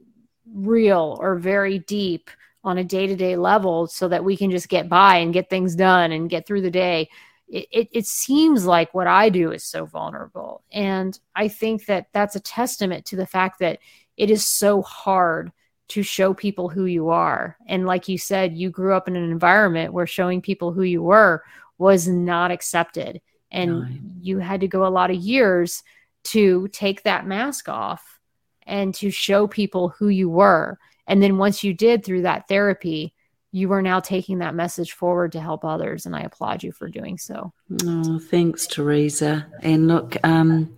real 0.54 1.18
or 1.20 1.36
very 1.36 1.80
deep 1.80 2.30
on 2.64 2.78
a 2.78 2.84
day 2.84 3.08
to 3.08 3.16
day 3.16 3.36
level 3.36 3.88
so 3.88 4.08
that 4.08 4.24
we 4.24 4.38
can 4.38 4.52
just 4.52 4.70
get 4.70 4.90
by 4.90 5.18
and 5.18 5.34
get 5.34 5.50
things 5.50 5.76
done 5.76 6.12
and 6.12 6.30
get 6.30 6.46
through 6.46 6.62
the 6.62 6.72
day 6.72 7.10
it, 7.52 7.68
it, 7.72 7.90
it 7.92 8.06
seems 8.06 8.66
like 8.66 8.94
what 8.94 9.08
I 9.08 9.30
do 9.30 9.52
is 9.52 9.64
so 9.64 9.86
vulnerable. 9.86 10.64
And 10.72 11.18
I 11.36 11.50
think 11.50 11.86
that 11.86 12.08
that's 12.14 12.36
a 12.36 12.40
testament 12.40 13.06
to 13.06 13.18
the 13.18 13.26
fact 13.26 13.60
that 13.60 13.80
it 14.18 14.32
is 14.32 14.48
so 14.48 14.82
hard 14.82 15.52
to 15.92 16.04
show 16.04 16.34
people 16.34 16.70
who 16.70 16.86
you 16.86 17.10
are. 17.10 17.58
And 17.68 17.86
like 17.86 18.08
you 18.08 18.18
said, 18.18 18.58
you 18.58 18.70
grew 18.70 18.94
up 18.94 19.08
in 19.08 19.16
an 19.16 19.30
environment 19.30 19.94
where 19.94 20.08
showing 20.08 20.42
people 20.42 20.72
who 20.72 20.84
you 20.84 21.04
were 21.04 21.44
was 21.78 22.08
not 22.08 22.52
accepted. 22.52 23.22
And 23.52 23.80
no. 23.80 23.88
you 24.22 24.40
had 24.40 24.62
to 24.62 24.68
go 24.68 24.86
a 24.86 24.90
lot 24.90 25.12
of 25.12 25.18
years 25.18 25.84
to 26.26 26.68
take 26.70 27.04
that 27.04 27.28
mask 27.28 27.68
off 27.68 28.20
and 28.66 28.94
to 28.96 29.12
show 29.12 29.48
people 29.48 29.90
who 29.90 30.08
you 30.08 30.30
were. 30.30 30.78
And 31.08 31.22
then 31.22 31.38
once 31.38 31.64
you 31.64 31.74
did 31.74 32.06
through 32.06 32.22
that 32.22 32.48
therapy, 32.48 33.14
you 33.54 33.74
are 33.74 33.82
now 33.82 34.00
taking 34.00 34.40
that 34.40 34.56
message 34.56 34.94
forward 34.94 35.34
to 35.34 35.42
help 35.42 35.66
others, 35.66 36.06
and 36.06 36.16
I 36.16 36.22
applaud 36.22 36.64
you 36.64 36.72
for 36.72 36.88
doing 36.88 37.18
so. 37.18 37.52
Oh, 37.84 38.18
thanks, 38.18 38.66
Teresa. 38.66 39.46
And 39.62 39.90
look, 39.90 40.16
um, 40.24 40.74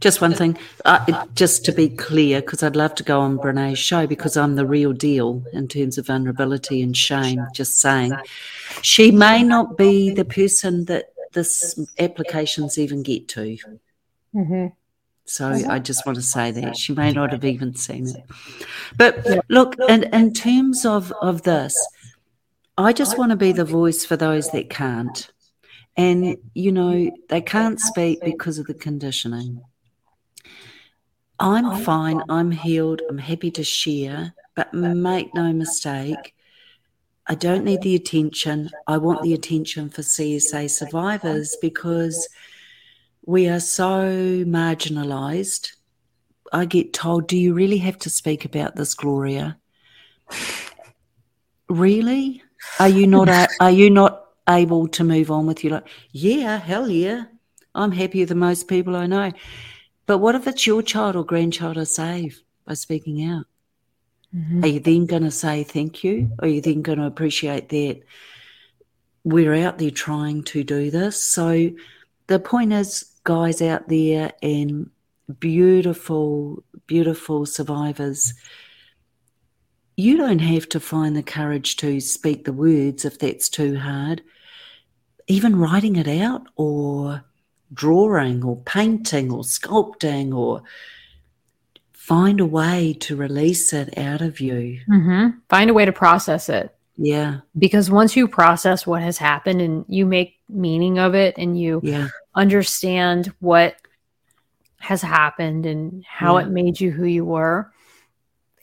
just 0.00 0.20
one 0.20 0.34
thing, 0.34 0.58
uh, 0.84 1.26
just 1.34 1.64
to 1.64 1.72
be 1.72 1.88
clear, 1.88 2.42
because 2.42 2.62
I'd 2.62 2.76
love 2.76 2.94
to 2.96 3.02
go 3.02 3.20
on 3.20 3.38
Brene's 3.38 3.78
show 3.78 4.06
because 4.06 4.36
I'm 4.36 4.56
the 4.56 4.66
real 4.66 4.92
deal 4.92 5.42
in 5.54 5.66
terms 5.66 5.96
of 5.96 6.08
vulnerability 6.08 6.82
and 6.82 6.94
shame. 6.94 7.46
Just 7.54 7.80
saying, 7.80 8.14
she 8.82 9.10
may 9.10 9.42
not 9.42 9.78
be 9.78 10.10
the 10.12 10.26
person 10.26 10.84
that 10.86 11.12
this 11.32 11.78
applications 11.98 12.78
even 12.78 13.02
get 13.02 13.28
to. 13.28 13.56
Mm-hmm. 14.34 14.66
So 15.24 15.48
I 15.48 15.78
just 15.78 16.04
want 16.04 16.16
to 16.16 16.22
say 16.22 16.50
that 16.50 16.76
she 16.76 16.92
may 16.92 17.12
not 17.12 17.30
have 17.30 17.44
even 17.44 17.76
seen 17.76 18.08
it. 18.08 18.24
But 18.96 19.24
look, 19.48 19.76
in, 19.88 20.02
in 20.12 20.34
terms 20.34 20.84
of, 20.84 21.12
of 21.22 21.42
this, 21.42 21.78
I 22.84 22.92
just 22.92 23.18
want 23.18 23.30
to 23.30 23.36
be 23.36 23.52
the 23.52 23.64
voice 23.64 24.04
for 24.04 24.16
those 24.16 24.50
that 24.50 24.70
can't. 24.70 25.30
And, 25.96 26.36
you 26.54 26.72
know, 26.72 27.10
they 27.28 27.40
can't 27.40 27.80
speak 27.80 28.20
because 28.22 28.58
of 28.58 28.66
the 28.66 28.74
conditioning. 28.74 29.62
I'm 31.38 31.82
fine. 31.82 32.22
I'm 32.28 32.50
healed. 32.50 33.02
I'm 33.08 33.18
happy 33.18 33.50
to 33.52 33.64
share. 33.64 34.34
But 34.54 34.74
make 34.74 35.34
no 35.34 35.52
mistake, 35.52 36.34
I 37.26 37.34
don't 37.34 37.64
need 37.64 37.82
the 37.82 37.94
attention. 37.94 38.70
I 38.86 38.98
want 38.98 39.22
the 39.22 39.34
attention 39.34 39.88
for 39.88 40.02
CSA 40.02 40.68
survivors 40.70 41.56
because 41.60 42.28
we 43.24 43.48
are 43.48 43.60
so 43.60 44.44
marginalized. 44.44 45.72
I 46.52 46.64
get 46.64 46.92
told, 46.92 47.28
Do 47.28 47.36
you 47.36 47.54
really 47.54 47.78
have 47.78 47.98
to 48.00 48.10
speak 48.10 48.44
about 48.44 48.76
this, 48.76 48.94
Gloria? 48.94 49.56
Really? 51.68 52.42
Are 52.78 52.88
you 52.88 53.06
not? 53.06 53.28
A, 53.28 53.48
are 53.60 53.70
you 53.70 53.90
not 53.90 54.26
able 54.48 54.88
to 54.88 55.04
move 55.04 55.30
on 55.30 55.46
with 55.46 55.64
your 55.64 55.74
life? 55.74 55.84
Yeah, 56.12 56.58
hell 56.58 56.88
yeah. 56.88 57.24
I'm 57.74 57.92
happier 57.92 58.26
than 58.26 58.38
most 58.38 58.68
people 58.68 58.96
I 58.96 59.06
know. 59.06 59.32
But 60.06 60.18
what 60.18 60.34
if 60.34 60.46
it's 60.46 60.66
your 60.66 60.82
child 60.82 61.14
or 61.16 61.24
grandchild 61.24 61.78
I 61.78 61.84
save 61.84 62.42
by 62.64 62.74
speaking 62.74 63.24
out? 63.24 63.46
Mm-hmm. 64.34 64.64
Are 64.64 64.68
you 64.68 64.80
then 64.80 65.06
going 65.06 65.22
to 65.22 65.30
say 65.30 65.62
thank 65.64 66.02
you? 66.02 66.30
Are 66.40 66.48
you 66.48 66.60
then 66.60 66.82
going 66.82 66.98
to 66.98 67.06
appreciate 67.06 67.68
that 67.68 68.02
we're 69.24 69.54
out 69.54 69.78
there 69.78 69.90
trying 69.90 70.42
to 70.44 70.64
do 70.64 70.90
this? 70.90 71.22
So 71.22 71.70
the 72.26 72.38
point 72.38 72.72
is, 72.72 73.10
guys 73.24 73.60
out 73.60 73.88
there 73.88 74.32
and 74.42 74.90
beautiful, 75.38 76.62
beautiful 76.86 77.46
survivors. 77.46 78.34
You 80.00 80.16
don't 80.16 80.38
have 80.38 80.66
to 80.70 80.80
find 80.80 81.14
the 81.14 81.22
courage 81.22 81.76
to 81.76 82.00
speak 82.00 82.46
the 82.46 82.54
words 82.54 83.04
if 83.04 83.18
that's 83.18 83.50
too 83.50 83.76
hard. 83.78 84.22
Even 85.26 85.58
writing 85.58 85.96
it 85.96 86.08
out 86.08 86.46
or 86.56 87.22
drawing 87.74 88.42
or 88.42 88.56
painting 88.62 89.30
or 89.30 89.42
sculpting 89.42 90.34
or 90.34 90.62
find 91.92 92.40
a 92.40 92.46
way 92.46 92.96
to 93.00 93.14
release 93.14 93.74
it 93.74 93.98
out 93.98 94.22
of 94.22 94.40
you. 94.40 94.80
Mm-hmm. 94.88 95.38
Find 95.50 95.68
a 95.68 95.74
way 95.74 95.84
to 95.84 95.92
process 95.92 96.48
it. 96.48 96.74
Yeah. 96.96 97.40
Because 97.58 97.90
once 97.90 98.16
you 98.16 98.26
process 98.26 98.86
what 98.86 99.02
has 99.02 99.18
happened 99.18 99.60
and 99.60 99.84
you 99.86 100.06
make 100.06 100.38
meaning 100.48 100.98
of 100.98 101.14
it 101.14 101.34
and 101.36 101.60
you 101.60 101.80
Yeah. 101.84 102.08
understand 102.34 103.34
what 103.40 103.76
has 104.78 105.02
happened 105.02 105.66
and 105.66 106.02
how 106.08 106.38
Yeah. 106.38 106.46
it 106.46 106.50
made 106.50 106.80
you 106.80 106.90
who 106.90 107.04
you 107.04 107.26
were, 107.26 107.70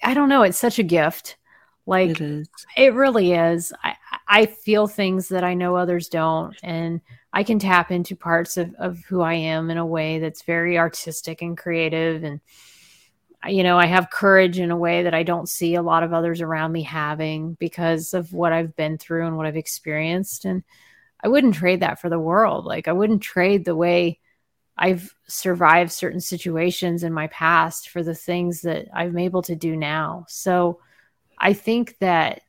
I 0.04 0.14
don't 0.14 0.30
know. 0.30 0.44
It's 0.44 0.60
such 0.60 0.80
a 0.80 0.84
gift. 0.84 1.38
Like 1.86 2.12
It 2.12 2.22
is. 2.22 2.50
It 2.76 2.94
really 2.94 3.32
is. 3.32 3.72
I, 3.84 3.96
I 4.28 4.46
feel 4.46 4.88
things 4.88 5.30
that 5.30 5.46
I 5.46 5.54
know 5.54 5.76
others 5.76 6.10
don't, 6.10 6.54
and 6.62 7.00
I 7.32 7.44
can 7.44 7.60
tap 7.60 7.92
into 7.92 8.16
parts 8.16 8.58
of, 8.58 8.76
of 8.76 9.00
who 9.06 9.22
I 9.22 9.36
am 9.36 9.70
in 9.70 9.78
a 9.78 9.86
way 9.86 10.20
that's 10.20 10.42
very 10.42 10.78
artistic 10.78 11.42
and 11.42 11.58
creative. 11.58 12.26
And, 12.26 12.42
you 13.48 13.64
know, 13.64 13.78
I 13.78 13.86
have 13.86 14.10
courage 14.10 14.60
in 14.60 14.70
a 14.70 14.78
way 14.78 15.04
that 15.04 15.14
I 15.14 15.24
don't 15.24 15.48
see 15.48 15.76
a 15.76 15.82
lot 15.82 16.04
of 16.04 16.12
others 16.12 16.42
around 16.42 16.74
me 16.74 16.84
having 16.84 17.54
because 17.54 18.14
of 18.14 18.34
what 18.34 18.52
I've 18.52 18.76
been 18.76 18.98
through 18.98 19.26
and 19.26 19.38
what 19.38 19.46
I've 19.46 19.56
experienced. 19.56 20.44
And 20.44 20.64
I 21.24 21.30
wouldn't 21.30 21.56
trade 21.56 21.80
that 21.80 22.02
for 22.02 22.10
the 22.10 22.20
world. 22.20 22.66
Like, 22.66 22.90
I 22.90 22.94
wouldn't 22.94 23.22
trade 23.22 23.64
the 23.64 23.76
way 23.76 24.20
I've 24.78 25.14
survived 25.28 25.92
certain 25.92 26.20
situations 26.20 27.04
in 27.04 27.12
my 27.12 27.28
past 27.28 27.90
for 27.90 28.04
the 28.04 28.16
things 28.16 28.62
that 28.62 28.88
I'm 28.94 29.18
able 29.18 29.42
to 29.44 29.56
do 29.56 29.76
now. 29.76 30.26
So 30.28 30.80
I 31.38 31.54
think 31.54 31.98
that 32.00 32.42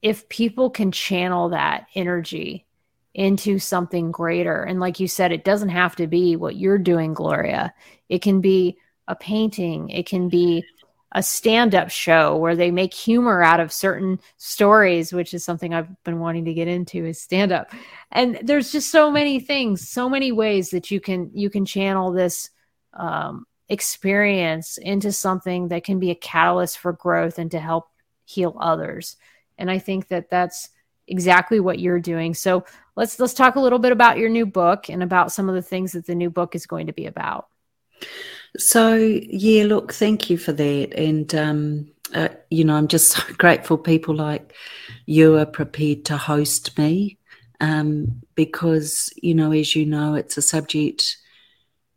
if 0.00 0.28
people 0.28 0.70
can 0.70 0.92
channel 0.92 1.50
that 1.50 1.86
energy 1.94 2.66
into 3.14 3.58
something 3.58 4.10
greater, 4.10 4.62
and 4.62 4.80
like 4.80 5.00
you 5.00 5.08
said, 5.08 5.32
it 5.32 5.44
doesn't 5.44 5.70
have 5.70 5.96
to 5.96 6.06
be 6.06 6.36
what 6.36 6.56
you're 6.56 6.78
doing, 6.78 7.14
Gloria, 7.14 7.74
it 8.08 8.22
can 8.22 8.40
be 8.40 8.78
a 9.08 9.16
painting, 9.16 9.90
it 9.90 10.06
can 10.06 10.28
be 10.28 10.64
a 11.12 11.22
stand 11.22 11.74
up 11.74 11.90
show 11.90 12.36
where 12.36 12.54
they 12.54 12.70
make 12.70 12.92
humor 12.92 13.42
out 13.42 13.60
of 13.60 13.72
certain 13.72 14.20
stories, 14.36 15.12
which 15.12 15.32
is 15.32 15.44
something 15.44 15.72
I've 15.72 15.88
been 16.04 16.20
wanting 16.20 16.44
to 16.44 16.54
get 16.54 16.68
into 16.68 17.06
is 17.06 17.20
stand 17.20 17.50
up. 17.50 17.72
And 18.12 18.38
there's 18.42 18.72
just 18.72 18.90
so 18.90 19.10
many 19.10 19.40
things, 19.40 19.88
so 19.88 20.08
many 20.08 20.32
ways 20.32 20.70
that 20.70 20.90
you 20.90 21.00
can 21.00 21.30
you 21.32 21.48
can 21.48 21.64
channel 21.64 22.12
this 22.12 22.50
um, 22.92 23.46
experience 23.68 24.78
into 24.78 25.12
something 25.12 25.68
that 25.68 25.84
can 25.84 25.98
be 25.98 26.10
a 26.10 26.14
catalyst 26.14 26.78
for 26.78 26.92
growth 26.92 27.38
and 27.38 27.50
to 27.52 27.58
help 27.58 27.88
heal 28.24 28.56
others. 28.60 29.16
And 29.56 29.70
I 29.70 29.78
think 29.78 30.08
that 30.08 30.28
that's 30.28 30.68
exactly 31.06 31.58
what 31.58 31.78
you're 31.78 32.00
doing. 32.00 32.34
So 32.34 32.64
let's 32.96 33.18
let's 33.18 33.34
talk 33.34 33.56
a 33.56 33.60
little 33.60 33.78
bit 33.78 33.92
about 33.92 34.18
your 34.18 34.28
new 34.28 34.44
book 34.44 34.90
and 34.90 35.02
about 35.02 35.32
some 35.32 35.48
of 35.48 35.54
the 35.54 35.62
things 35.62 35.92
that 35.92 36.06
the 36.06 36.14
new 36.14 36.28
book 36.28 36.54
is 36.54 36.66
going 36.66 36.86
to 36.88 36.92
be 36.92 37.06
about. 37.06 37.48
So 38.56 38.94
yeah, 38.94 39.64
look, 39.64 39.92
thank 39.92 40.30
you 40.30 40.38
for 40.38 40.52
that, 40.52 40.94
and 40.94 41.34
um, 41.34 41.90
uh, 42.14 42.28
you 42.50 42.64
know, 42.64 42.74
I'm 42.74 42.88
just 42.88 43.10
so 43.16 43.22
grateful 43.34 43.78
people 43.78 44.14
like 44.14 44.54
you 45.06 45.36
are 45.36 45.46
prepared 45.46 46.04
to 46.06 46.16
host 46.16 46.76
me, 46.78 47.18
um, 47.60 48.22
because 48.34 49.12
you 49.16 49.34
know, 49.34 49.52
as 49.52 49.76
you 49.76 49.86
know, 49.86 50.14
it's 50.14 50.36
a 50.36 50.42
subject 50.42 51.16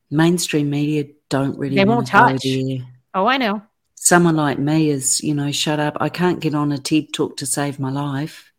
mainstream 0.09 0.69
media 0.69 1.05
don't 1.29 1.57
really 1.57 1.77
They 1.77 1.85
won't 1.85 2.07
touch. 2.07 2.45
Oh, 3.13 3.25
I 3.25 3.37
know. 3.37 3.61
Someone 3.95 4.35
like 4.35 4.57
me 4.57 4.89
is, 4.89 5.21
you 5.21 5.33
know, 5.33 5.51
shut 5.51 5.79
up. 5.79 5.95
I 5.99 6.09
can't 6.09 6.39
get 6.39 6.55
on 6.55 6.71
a 6.71 6.77
TED 6.77 7.13
talk 7.13 7.37
to 7.37 7.45
save 7.45 7.79
my 7.79 7.91
life 7.91 8.50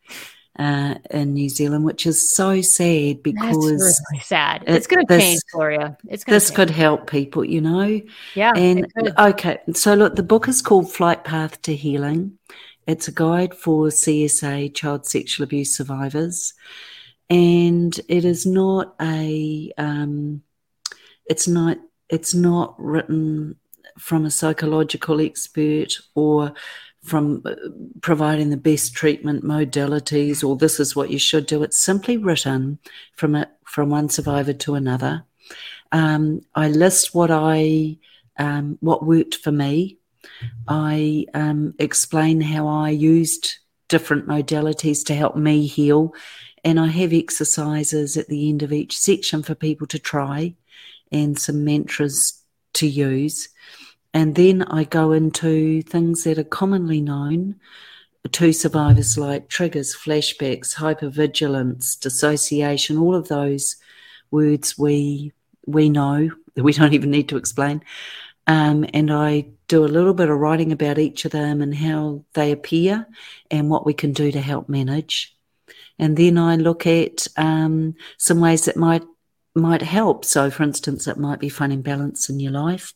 uh, 0.59 0.97
in 1.11 1.33
New 1.35 1.49
Zealand, 1.49 1.85
which 1.85 2.07
is 2.07 2.35
so 2.35 2.61
sad 2.61 3.17
That's 3.17 3.23
because 3.23 3.57
really 3.57 4.21
sad. 4.21 4.63
it- 4.67 4.75
it's 4.77 4.87
going 4.87 5.07
to 5.07 5.19
change, 5.19 5.41
Gloria. 5.53 5.97
It's 6.09 6.25
going 6.25 6.35
this 6.37 6.49
to 6.51 6.55
could 6.55 6.71
help 6.71 7.11
people, 7.11 7.45
you 7.45 7.61
know. 7.61 8.01
yeah. 8.35 8.53
And 8.55 8.87
okay, 9.19 9.59
so 9.75 9.95
look, 9.95 10.15
the 10.17 10.23
book 10.23 10.49
is 10.49 10.61
called 10.63 10.93
Flight 10.93 11.25
Path 11.25 11.63
to 11.63 11.75
Healing. 11.75 12.39
It's 12.87 13.09
a 13.09 13.13
guide 13.13 13.55
for 13.55 13.87
CSA 13.89 14.75
child 14.75 15.07
sexual 15.07 15.45
abuse 15.45 15.75
survivors, 15.77 16.53
and 17.31 17.99
it 18.09 18.25
is 18.25 18.45
not 18.45 18.95
a. 19.01 19.73
Um, 19.79 20.43
it's 21.27 21.47
not. 21.49 21.79
It's 22.11 22.35
not 22.35 22.75
written 22.79 23.57
from 23.99 24.25
a 24.27 24.31
psychological 24.31 25.21
expert 25.21 25.95
or 26.15 26.53
from 27.03 27.43
uh, 27.45 27.55
providing 28.01 28.51
the 28.51 28.57
best 28.57 28.95
treatment 28.95 29.45
modalities 29.45 30.47
or 30.47 30.57
this 30.57 30.79
is 30.79 30.95
what 30.95 31.11
you 31.11 31.19
should 31.19 31.47
do. 31.47 31.63
It's 31.63 31.83
simply 31.83 32.17
written 32.17 32.79
from 33.17 33.35
a, 33.35 33.49
from 33.65 33.91
one 33.91 34.09
survivor 34.09 34.53
to 34.53 34.75
another. 34.75 35.25
Um, 35.91 36.43
I 36.55 36.69
list 36.69 37.15
what 37.15 37.31
I 37.31 37.99
um, 38.39 38.79
what 38.81 39.05
worked 39.05 39.37
for 39.37 39.53
me. 39.53 39.99
I 40.69 41.27
um, 41.35 41.75
explain 41.79 42.41
how 42.41 42.67
I 42.67 42.91
used 42.91 43.59
different 43.89 44.27
modalities 44.27 45.05
to 45.07 45.15
help 45.15 45.37
me 45.37 45.67
heal, 45.67 46.15
and 46.65 46.81
I 46.81 46.87
have 46.87 47.13
exercises 47.13 48.17
at 48.17 48.29
the 48.29 48.49
end 48.49 48.63
of 48.63 48.73
each 48.73 48.99
section 48.99 49.43
for 49.43 49.55
people 49.55 49.87
to 49.89 49.99
try, 49.99 50.55
and 51.11 51.39
some 51.39 51.65
mantras 51.65 52.43
to 52.75 52.87
use. 52.87 53.49
And 54.15 54.35
then 54.35 54.63
I 54.63 54.85
go 54.85 55.13
into 55.13 55.83
things 55.83 56.25
that 56.25 56.39
are 56.39 56.45
commonly 56.45 57.01
known 57.01 57.57
to 58.31 58.53
survivors 58.53 59.19
like 59.19 59.49
triggers, 59.49 59.97
flashbacks, 59.97 60.75
hypervigilance, 60.75 61.99
dissociation, 61.99 62.99
all 62.99 63.15
of 63.15 63.29
those 63.29 63.77
words 64.31 64.79
we 64.79 65.33
we 65.67 65.89
know 65.89 66.31
that 66.55 66.63
we 66.63 66.73
don't 66.73 66.95
even 66.95 67.11
need 67.11 67.29
to 67.31 67.37
explain. 67.37 67.83
Um, 68.47 68.85
and 68.93 69.13
I 69.13 69.47
do 69.69 69.85
a 69.85 69.87
little 69.87 70.15
bit 70.15 70.29
of 70.29 70.39
writing 70.39 70.73
about 70.73 70.99
each 70.99 71.25
of 71.25 71.33
them 71.33 71.63
and 71.63 71.75
how 71.75 72.25
they 72.35 72.51
appear 72.51 73.07
and 73.51 73.71
what 73.71 73.87
we 73.87 73.95
can 73.95 74.13
do 74.13 74.33
to 74.33 74.41
help 74.41 74.69
manage. 74.69 75.37
And 75.99 76.17
then 76.17 76.37
I 76.37 76.57
look 76.57 76.87
at 76.87 77.29
um, 77.37 77.95
some 78.19 78.41
ways 78.41 78.65
that 78.65 78.77
might 78.77 79.05
might 79.55 79.83
help. 79.83 80.25
So, 80.25 80.51
for 80.51 80.63
instance, 80.63 81.07
it 81.07 81.19
might 81.19 81.39
be 81.39 81.49
finding 81.49 81.83
balance 81.83 82.29
in 82.29 82.41
your 82.41 82.53
life. 82.53 82.95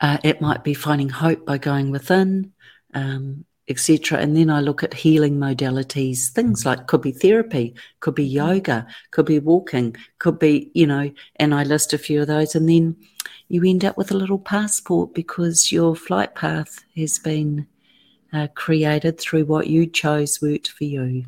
Uh, 0.00 0.18
it 0.22 0.40
might 0.40 0.64
be 0.64 0.74
finding 0.74 1.08
hope 1.08 1.44
by 1.44 1.58
going 1.58 1.90
within, 1.90 2.52
um, 2.94 3.44
etc. 3.68 4.18
And 4.18 4.36
then 4.36 4.50
I 4.50 4.60
look 4.60 4.82
at 4.82 4.94
healing 4.94 5.38
modalities, 5.38 6.28
things 6.30 6.64
like 6.64 6.86
could 6.86 7.02
be 7.02 7.12
therapy, 7.12 7.74
could 8.00 8.14
be 8.14 8.24
yoga, 8.24 8.86
could 9.10 9.26
be 9.26 9.38
walking, 9.38 9.96
could 10.18 10.38
be, 10.38 10.70
you 10.74 10.86
know, 10.86 11.10
and 11.36 11.54
I 11.54 11.64
list 11.64 11.92
a 11.92 11.98
few 11.98 12.22
of 12.22 12.28
those. 12.28 12.54
And 12.54 12.68
then 12.68 12.96
you 13.48 13.64
end 13.64 13.84
up 13.84 13.96
with 13.96 14.10
a 14.10 14.16
little 14.16 14.38
passport 14.38 15.14
because 15.14 15.72
your 15.72 15.94
flight 15.94 16.34
path 16.34 16.84
has 16.96 17.18
been 17.18 17.66
uh, 18.32 18.48
created 18.54 19.18
through 19.18 19.44
what 19.46 19.66
you 19.66 19.86
chose 19.86 20.40
worked 20.40 20.68
for 20.68 20.84
you. 20.84 21.24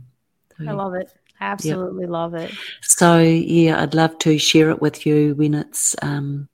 So, 0.59 0.69
I 0.69 0.73
love 0.73 0.95
it. 0.95 1.13
Absolutely 1.41 2.07
love 2.07 2.35
it. 2.35 2.53
so, 2.83 3.19
yeah, 3.19 3.83
I'd 3.83 3.95
love 3.95 4.19
to 4.21 4.39
share 4.39 4.69
it 4.71 4.83
with 4.83 5.07
you 5.07 5.35
when 5.35 5.55
it's 5.55 5.97
um, 6.03 6.49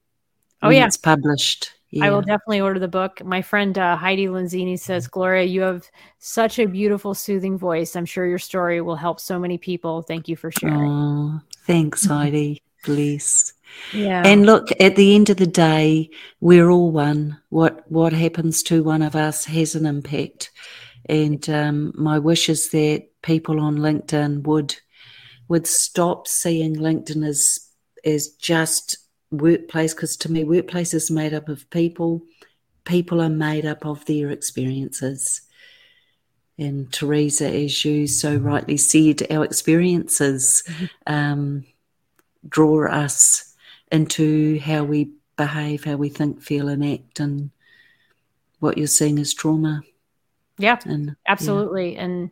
Oh, 0.63 0.71
yeah. 0.71 0.87
it's 0.87 0.97
published. 0.97 1.73
I 2.03 2.11
will 2.11 2.21
definitely 2.21 2.61
order 2.61 2.79
the 2.79 2.89
book. 2.89 3.25
My 3.25 3.43
friend 3.43 3.77
uh, 3.79 3.97
Heidi 3.97 4.27
Lanzini 4.27 4.79
says, 4.79 5.07
Gloria, 5.07 5.45
you 5.45 5.63
have 5.63 5.89
such 6.19 6.59
a 6.59 6.67
beautiful, 6.67 7.15
soothing 7.15 7.57
voice. 7.57 7.97
I'm 7.97 8.05
sure 8.05 8.27
your 8.27 8.39
story 8.39 8.81
will 8.81 8.97
help 8.97 9.21
so 9.21 9.39
many 9.39 9.57
people. 9.57 10.03
Thank 10.03 10.29
you 10.29 10.37
for 10.37 10.51
sharing. 10.51 10.91
Oh, 10.91 11.41
thanks, 11.67 12.05
Heidi. 12.07 12.63
Bless. 12.85 13.53
yeah. 13.93 14.23
And 14.25 14.47
look, 14.47 14.69
at 14.81 14.97
the 14.97 15.15
end 15.15 15.31
of 15.31 15.39
the 15.39 15.47
day, 15.47 16.11
we're 16.41 16.71
all 16.71 16.93
one. 16.93 17.39
What 17.49 17.91
what 17.91 18.13
happens 18.13 18.63
to 18.65 18.85
one 18.85 19.03
of 19.03 19.17
us 19.17 19.45
has 19.47 19.75
an 19.75 19.87
impact. 19.87 20.53
And 21.09 21.49
um, 21.51 21.93
my 21.97 22.19
wish 22.19 22.49
is 22.49 22.71
that 22.71 23.09
people 23.23 23.59
on 23.61 23.79
LinkedIn 23.79 24.45
would 24.45 24.77
would 25.49 25.67
stop 25.67 26.29
seeing 26.29 26.77
LinkedIn 26.77 27.27
as 27.27 27.59
as 28.05 28.29
just 28.29 28.99
workplace, 29.31 29.95
because 29.95 30.16
to 30.18 30.31
me, 30.31 30.45
workplace 30.45 30.95
is 30.95 31.11
made 31.11 31.35
up 31.35 31.49
of 31.49 31.68
people. 31.70 32.22
People 32.85 33.20
are 33.20 33.29
made 33.29 33.66
up 33.66 33.85
of 33.85 34.05
their 34.07 34.31
experiences. 34.31 35.43
And 36.59 36.91
Teresa, 36.93 37.53
as 37.53 37.85
you 37.85 38.07
so 38.07 38.37
rightly 38.37 38.77
said, 38.77 39.31
our 39.31 39.45
experiences 39.45 40.62
um, 41.07 41.66
draw 42.49 42.89
us 42.89 43.55
into 43.93 44.59
how 44.61 44.85
we 44.85 45.11
behave, 45.37 45.85
how 45.85 45.97
we 45.97 46.09
think, 46.09 46.41
feel, 46.41 46.68
and 46.68 46.85
act, 46.85 47.20
and 47.20 47.51
what 48.61 48.79
you're 48.79 48.87
seeing 48.87 49.18
is 49.18 49.35
trauma. 49.35 49.83
yeah. 50.59 50.79
And 50.87 51.14
Absolutely. 51.29 51.97
And 51.97 52.31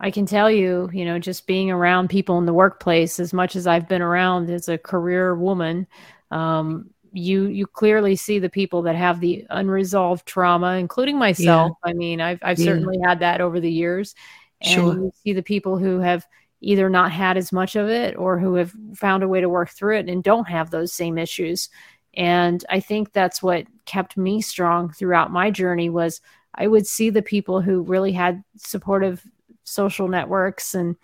I 0.00 0.10
can 0.10 0.26
tell 0.26 0.50
you, 0.50 0.90
you 0.92 1.04
know, 1.04 1.18
just 1.18 1.46
being 1.46 1.70
around 1.70 2.10
people 2.10 2.38
in 2.38 2.46
the 2.46 2.52
workplace, 2.52 3.18
as 3.18 3.32
much 3.32 3.56
as 3.56 3.66
I've 3.66 3.88
been 3.88 4.02
around 4.02 4.50
as 4.50 4.68
a 4.68 4.78
career 4.78 5.34
woman, 5.34 5.86
um, 6.34 6.90
you 7.12 7.46
you 7.46 7.66
clearly 7.66 8.16
see 8.16 8.38
the 8.40 8.50
people 8.50 8.82
that 8.82 8.96
have 8.96 9.20
the 9.20 9.46
unresolved 9.50 10.26
trauma, 10.26 10.72
including 10.72 11.16
myself. 11.16 11.72
Yeah. 11.84 11.90
I 11.90 11.94
mean, 11.94 12.20
I've 12.20 12.40
I've 12.42 12.58
yeah. 12.58 12.64
certainly 12.64 12.98
had 13.02 13.20
that 13.20 13.40
over 13.40 13.60
the 13.60 13.70
years, 13.70 14.14
and 14.60 14.72
sure. 14.72 14.94
you 14.94 15.12
see 15.22 15.32
the 15.32 15.42
people 15.42 15.78
who 15.78 16.00
have 16.00 16.26
either 16.60 16.90
not 16.90 17.12
had 17.12 17.36
as 17.36 17.52
much 17.52 17.76
of 17.76 17.88
it 17.88 18.16
or 18.16 18.38
who 18.38 18.54
have 18.54 18.72
found 18.94 19.22
a 19.22 19.28
way 19.28 19.40
to 19.40 19.48
work 19.48 19.70
through 19.70 19.98
it 19.98 20.08
and 20.08 20.24
don't 20.24 20.48
have 20.48 20.70
those 20.70 20.92
same 20.92 21.18
issues. 21.18 21.68
And 22.14 22.64
I 22.70 22.80
think 22.80 23.12
that's 23.12 23.42
what 23.42 23.66
kept 23.84 24.16
me 24.16 24.40
strong 24.40 24.90
throughout 24.90 25.30
my 25.30 25.50
journey 25.50 25.90
was 25.90 26.20
I 26.54 26.66
would 26.66 26.86
see 26.86 27.10
the 27.10 27.22
people 27.22 27.60
who 27.60 27.82
really 27.82 28.12
had 28.12 28.42
supportive 28.56 29.22
social 29.64 30.08
networks 30.08 30.74
and 30.74 30.96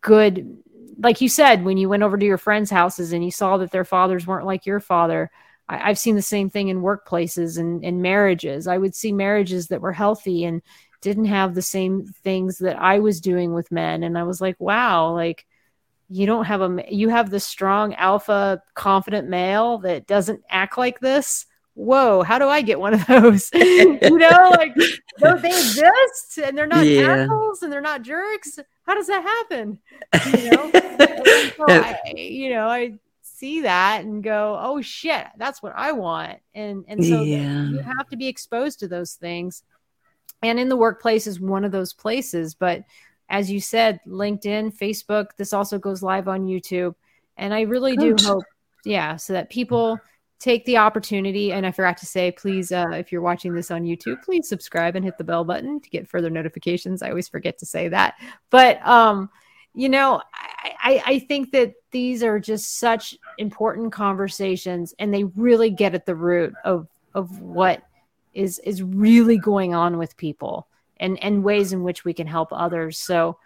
good 0.00 0.56
like 0.98 1.20
you 1.20 1.28
said 1.28 1.64
when 1.64 1.76
you 1.76 1.88
went 1.88 2.02
over 2.02 2.16
to 2.16 2.26
your 2.26 2.38
friends 2.38 2.70
houses 2.70 3.12
and 3.12 3.24
you 3.24 3.30
saw 3.30 3.56
that 3.56 3.70
their 3.70 3.84
fathers 3.84 4.26
weren't 4.26 4.46
like 4.46 4.66
your 4.66 4.80
father 4.80 5.30
I, 5.68 5.88
have 5.88 5.98
seen 5.98 6.14
the 6.14 6.22
same 6.22 6.50
thing 6.50 6.68
in 6.68 6.82
workplaces 6.82 7.58
and 7.58 7.82
in 7.82 8.02
marriages. 8.02 8.66
I 8.66 8.76
would 8.76 8.94
see 8.94 9.12
marriages 9.12 9.68
that 9.68 9.80
were 9.80 9.92
healthy 9.92 10.44
and 10.44 10.60
didn't 11.00 11.24
have 11.26 11.54
the 11.54 11.62
same 11.62 12.06
things 12.06 12.58
that 12.58 12.78
i 12.80 12.98
was 12.98 13.20
doing 13.20 13.52
with 13.52 13.70
men. 13.70 14.02
And 14.02 14.16
i 14.16 14.22
was 14.22 14.40
like 14.40 14.56
wow 14.58 15.12
like 15.12 15.46
you 16.08 16.26
don't 16.26 16.44
have 16.44 16.60
a 16.60 16.84
you 16.88 17.08
have 17.08 17.30
the 17.30 17.40
strong 17.40 17.94
alpha 17.94 18.62
confident 18.74 19.28
male 19.28 19.78
that 19.78 20.06
doesn't 20.06 20.42
act 20.48 20.78
like 20.78 21.00
this 21.00 21.46
whoa, 21.74 22.22
how 22.22 22.38
do 22.38 22.48
I 22.48 22.62
get 22.62 22.80
one 22.80 22.94
of 22.94 23.06
those? 23.06 23.50
you 23.54 23.98
know, 24.00 24.54
like 24.56 24.74
they 24.74 25.48
exist 25.48 26.38
and 26.42 26.56
they're 26.56 26.66
not 26.66 26.86
yeah. 26.86 27.24
assholes 27.24 27.62
and 27.62 27.72
they're 27.72 27.80
not 27.80 28.02
jerks. 28.02 28.58
How 28.86 28.94
does 28.94 29.06
that 29.08 29.22
happen? 29.22 29.78
You 30.38 30.50
know, 30.50 30.70
so 31.56 31.64
I, 31.68 31.98
you 32.16 32.50
know, 32.50 32.68
I 32.68 32.94
see 33.22 33.62
that 33.62 34.04
and 34.04 34.22
go, 34.22 34.58
oh 34.60 34.80
shit, 34.80 35.26
that's 35.36 35.62
what 35.62 35.72
I 35.76 35.92
want. 35.92 36.38
And 36.54 36.84
and 36.88 37.04
so 37.04 37.22
yeah. 37.22 37.68
you 37.68 37.78
have 37.78 38.08
to 38.10 38.16
be 38.16 38.28
exposed 38.28 38.80
to 38.80 38.88
those 38.88 39.14
things. 39.14 39.62
And 40.42 40.60
in 40.60 40.68
the 40.68 40.76
workplace 40.76 41.26
is 41.26 41.40
one 41.40 41.64
of 41.64 41.72
those 41.72 41.92
places. 41.92 42.54
But 42.54 42.84
as 43.30 43.50
you 43.50 43.60
said, 43.60 44.00
LinkedIn, 44.06 44.76
Facebook, 44.76 45.28
this 45.36 45.52
also 45.52 45.78
goes 45.78 46.02
live 46.02 46.28
on 46.28 46.46
YouTube. 46.46 46.94
And 47.36 47.52
I 47.52 47.62
really 47.62 47.96
Good. 47.96 48.18
do 48.18 48.26
hope, 48.26 48.44
yeah, 48.84 49.16
so 49.16 49.32
that 49.32 49.50
people 49.50 49.98
take 50.38 50.64
the 50.64 50.76
opportunity 50.76 51.52
and 51.52 51.64
i 51.66 51.70
forgot 51.70 51.96
to 51.96 52.06
say 52.06 52.30
please 52.32 52.72
uh, 52.72 52.90
if 52.92 53.10
you're 53.10 53.22
watching 53.22 53.54
this 53.54 53.70
on 53.70 53.82
youtube 53.82 54.22
please 54.22 54.48
subscribe 54.48 54.96
and 54.96 55.04
hit 55.04 55.16
the 55.18 55.24
bell 55.24 55.44
button 55.44 55.80
to 55.80 55.90
get 55.90 56.08
further 56.08 56.30
notifications. 56.30 57.02
I 57.02 57.08
always 57.08 57.28
forget 57.28 57.58
to 57.58 57.66
say 57.66 57.88
that. 57.88 58.14
But 58.50 58.84
um 58.86 59.30
you 59.74 59.88
know 59.88 60.22
I, 60.82 61.02
I 61.06 61.18
think 61.20 61.50
that 61.52 61.74
these 61.90 62.22
are 62.22 62.38
just 62.38 62.78
such 62.78 63.16
important 63.38 63.92
conversations 63.92 64.94
and 64.98 65.12
they 65.12 65.24
really 65.24 65.70
get 65.70 65.94
at 65.94 66.06
the 66.06 66.14
root 66.14 66.54
of 66.64 66.88
of 67.14 67.40
what 67.40 67.82
is 68.34 68.58
is 68.60 68.82
really 68.82 69.38
going 69.38 69.74
on 69.74 69.96
with 69.96 70.16
people 70.16 70.68
and 70.98 71.22
and 71.22 71.44
ways 71.44 71.72
in 71.72 71.82
which 71.82 72.04
we 72.04 72.12
can 72.12 72.26
help 72.26 72.48
others. 72.52 72.98
So 72.98 73.38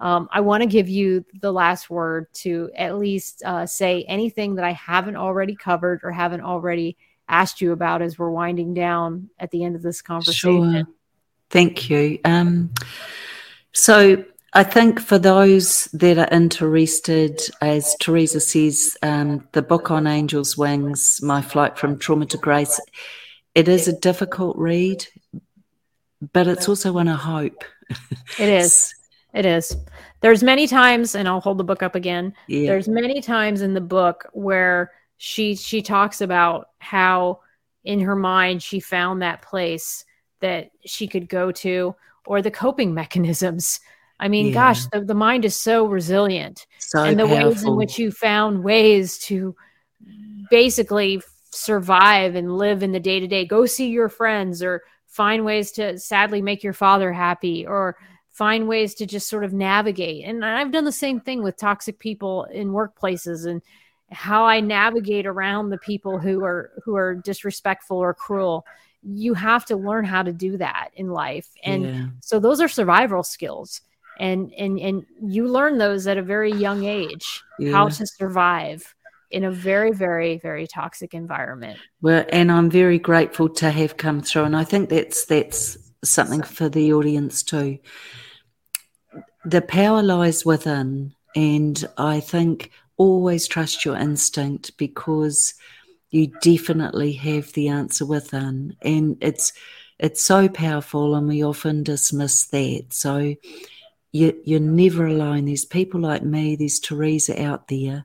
um, 0.00 0.28
I 0.32 0.40
want 0.40 0.62
to 0.62 0.68
give 0.68 0.88
you 0.88 1.24
the 1.40 1.52
last 1.52 1.88
word 1.88 2.26
to 2.34 2.70
at 2.76 2.98
least 2.98 3.42
uh, 3.44 3.66
say 3.66 4.04
anything 4.08 4.56
that 4.56 4.64
I 4.64 4.72
haven't 4.72 5.16
already 5.16 5.54
covered 5.54 6.00
or 6.02 6.10
haven't 6.10 6.42
already 6.42 6.96
asked 7.28 7.60
you 7.60 7.72
about 7.72 8.02
as 8.02 8.18
we're 8.18 8.30
winding 8.30 8.74
down 8.74 9.30
at 9.38 9.50
the 9.50 9.64
end 9.64 9.76
of 9.76 9.82
this 9.82 10.02
conversation. 10.02 10.72
Sure. 10.72 10.82
Thank 11.50 11.88
you. 11.88 12.18
Um, 12.24 12.72
so, 13.72 14.24
I 14.56 14.62
think 14.62 15.00
for 15.00 15.18
those 15.18 15.86
that 15.94 16.16
are 16.16 16.28
interested, 16.30 17.40
as 17.60 17.96
Teresa 17.98 18.38
says, 18.38 18.96
um, 19.02 19.48
the 19.50 19.62
book 19.62 19.90
on 19.90 20.06
Angel's 20.06 20.56
Wings, 20.56 21.18
My 21.22 21.42
Flight 21.42 21.76
from 21.76 21.98
Trauma 21.98 22.26
to 22.26 22.38
Grace, 22.38 22.80
it 23.56 23.66
is 23.66 23.88
a 23.88 23.98
difficult 23.98 24.56
read, 24.56 25.04
but 26.32 26.46
it's 26.46 26.68
also 26.68 26.92
one 26.92 27.08
of 27.08 27.18
hope. 27.18 27.64
It 28.38 28.48
is. 28.48 28.94
It 29.34 29.44
is. 29.44 29.76
There's 30.20 30.42
many 30.42 30.66
times, 30.66 31.16
and 31.16 31.28
I'll 31.28 31.40
hold 31.40 31.58
the 31.58 31.64
book 31.64 31.82
up 31.82 31.96
again. 31.96 32.32
Yeah. 32.46 32.70
There's 32.70 32.88
many 32.88 33.20
times 33.20 33.62
in 33.62 33.74
the 33.74 33.80
book 33.80 34.26
where 34.32 34.92
she 35.16 35.56
she 35.56 35.82
talks 35.82 36.20
about 36.20 36.68
how 36.78 37.40
in 37.84 38.00
her 38.00 38.16
mind 38.16 38.62
she 38.62 38.80
found 38.80 39.20
that 39.20 39.42
place 39.42 40.04
that 40.40 40.70
she 40.86 41.08
could 41.08 41.28
go 41.28 41.50
to 41.50 41.94
or 42.26 42.42
the 42.42 42.50
coping 42.50 42.94
mechanisms. 43.02 43.80
I 44.20 44.28
mean, 44.28 44.46
yeah. 44.46 44.54
gosh, 44.54 44.86
the, 44.86 45.00
the 45.00 45.14
mind 45.14 45.44
is 45.44 45.58
so 45.58 45.86
resilient. 45.86 46.66
So 46.78 47.02
and 47.02 47.18
the 47.18 47.26
powerful. 47.26 47.48
ways 47.48 47.62
in 47.64 47.76
which 47.76 47.98
you 47.98 48.12
found 48.12 48.62
ways 48.62 49.18
to 49.20 49.56
basically 50.48 51.20
survive 51.50 52.36
and 52.36 52.56
live 52.56 52.84
in 52.84 52.92
the 52.92 53.00
day 53.00 53.18
to 53.18 53.26
day, 53.26 53.44
go 53.44 53.66
see 53.66 53.88
your 53.88 54.08
friends 54.08 54.62
or 54.62 54.82
find 55.08 55.44
ways 55.44 55.72
to 55.72 55.98
sadly 55.98 56.42
make 56.42 56.62
your 56.62 56.72
father 56.72 57.12
happy 57.12 57.66
or 57.66 57.96
find 58.34 58.66
ways 58.66 58.94
to 58.94 59.06
just 59.06 59.28
sort 59.28 59.44
of 59.44 59.52
navigate. 59.52 60.24
And 60.24 60.44
I've 60.44 60.72
done 60.72 60.84
the 60.84 60.92
same 60.92 61.20
thing 61.20 61.42
with 61.42 61.56
toxic 61.56 62.00
people 62.00 62.44
in 62.44 62.70
workplaces 62.70 63.46
and 63.48 63.62
how 64.10 64.44
I 64.44 64.58
navigate 64.60 65.24
around 65.24 65.70
the 65.70 65.78
people 65.78 66.18
who 66.18 66.44
are 66.44 66.72
who 66.84 66.96
are 66.96 67.14
disrespectful 67.14 67.96
or 67.96 68.12
cruel. 68.12 68.66
You 69.02 69.34
have 69.34 69.64
to 69.66 69.76
learn 69.76 70.04
how 70.04 70.24
to 70.24 70.32
do 70.32 70.56
that 70.56 70.90
in 70.94 71.08
life. 71.10 71.48
And 71.62 71.84
yeah. 71.84 72.06
so 72.20 72.40
those 72.40 72.60
are 72.60 72.68
survival 72.68 73.22
skills. 73.22 73.80
And 74.18 74.52
and 74.58 74.80
and 74.80 75.06
you 75.22 75.46
learn 75.46 75.78
those 75.78 76.06
at 76.08 76.18
a 76.18 76.22
very 76.22 76.52
young 76.52 76.84
age 76.84 77.42
yeah. 77.60 77.70
how 77.70 77.88
to 77.88 78.06
survive 78.06 78.94
in 79.30 79.44
a 79.44 79.50
very 79.50 79.92
very 79.92 80.38
very 80.38 80.66
toxic 80.66 81.14
environment. 81.14 81.78
Well, 82.02 82.24
and 82.30 82.50
I'm 82.50 82.68
very 82.68 82.98
grateful 82.98 83.48
to 83.50 83.70
have 83.70 83.96
come 83.96 84.22
through 84.22 84.44
and 84.44 84.56
I 84.56 84.64
think 84.64 84.88
that's 84.88 85.24
that's 85.26 85.78
something 86.02 86.42
for 86.42 86.68
the 86.68 86.92
audience 86.92 87.42
too 87.44 87.78
the 89.44 89.62
power 89.62 90.02
lies 90.02 90.44
within. 90.44 91.14
And 91.36 91.84
I 91.98 92.20
think 92.20 92.70
always 92.96 93.48
trust 93.48 93.84
your 93.84 93.96
instinct 93.96 94.76
because 94.76 95.54
you 96.10 96.32
definitely 96.42 97.12
have 97.12 97.52
the 97.52 97.68
answer 97.68 98.06
within. 98.06 98.76
And 98.82 99.16
it's 99.20 99.52
it's 99.98 100.24
so 100.24 100.48
powerful 100.48 101.14
and 101.14 101.28
we 101.28 101.44
often 101.44 101.82
dismiss 101.82 102.46
that. 102.46 102.86
So 102.90 103.34
you, 104.12 104.40
you're 104.44 104.60
never 104.60 105.06
alone. 105.06 105.46
There's 105.46 105.64
people 105.64 106.00
like 106.00 106.22
me, 106.22 106.56
there's 106.56 106.80
Teresa 106.80 107.40
out 107.42 107.68
there. 107.68 108.04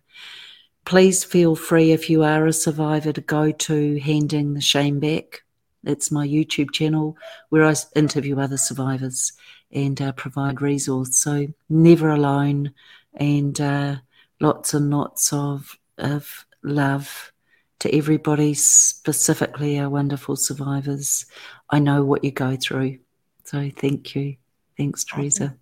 Please 0.85 1.23
feel 1.23 1.55
free 1.55 1.91
if 1.91 2.09
you 2.09 2.23
are 2.23 2.47
a 2.47 2.53
survivor 2.53 3.11
to 3.11 3.21
go 3.21 3.51
to 3.51 3.99
Handing 3.99 4.53
the 4.53 4.61
Shame 4.61 4.99
Back. 4.99 5.43
It's 5.83 6.11
my 6.11 6.27
YouTube 6.27 6.71
channel 6.71 7.15
where 7.49 7.63
I 7.63 7.75
interview 7.95 8.39
other 8.39 8.57
survivors 8.57 9.33
and 9.71 10.01
uh, 10.01 10.11
provide 10.13 10.61
resource. 10.61 11.15
So 11.17 11.47
never 11.69 12.09
alone, 12.09 12.71
and 13.13 13.59
uh, 13.59 13.95
lots 14.39 14.73
and 14.73 14.89
lots 14.89 15.33
of 15.33 15.77
of 15.97 16.45
love 16.63 17.31
to 17.79 17.95
everybody, 17.95 18.53
specifically 18.53 19.79
our 19.79 19.89
wonderful 19.89 20.35
survivors. 20.35 21.25
I 21.69 21.79
know 21.79 22.03
what 22.03 22.23
you 22.23 22.31
go 22.31 22.55
through, 22.55 22.99
so 23.43 23.69
thank 23.77 24.15
you. 24.15 24.35
Thanks, 24.77 25.03
Teresa. 25.03 25.55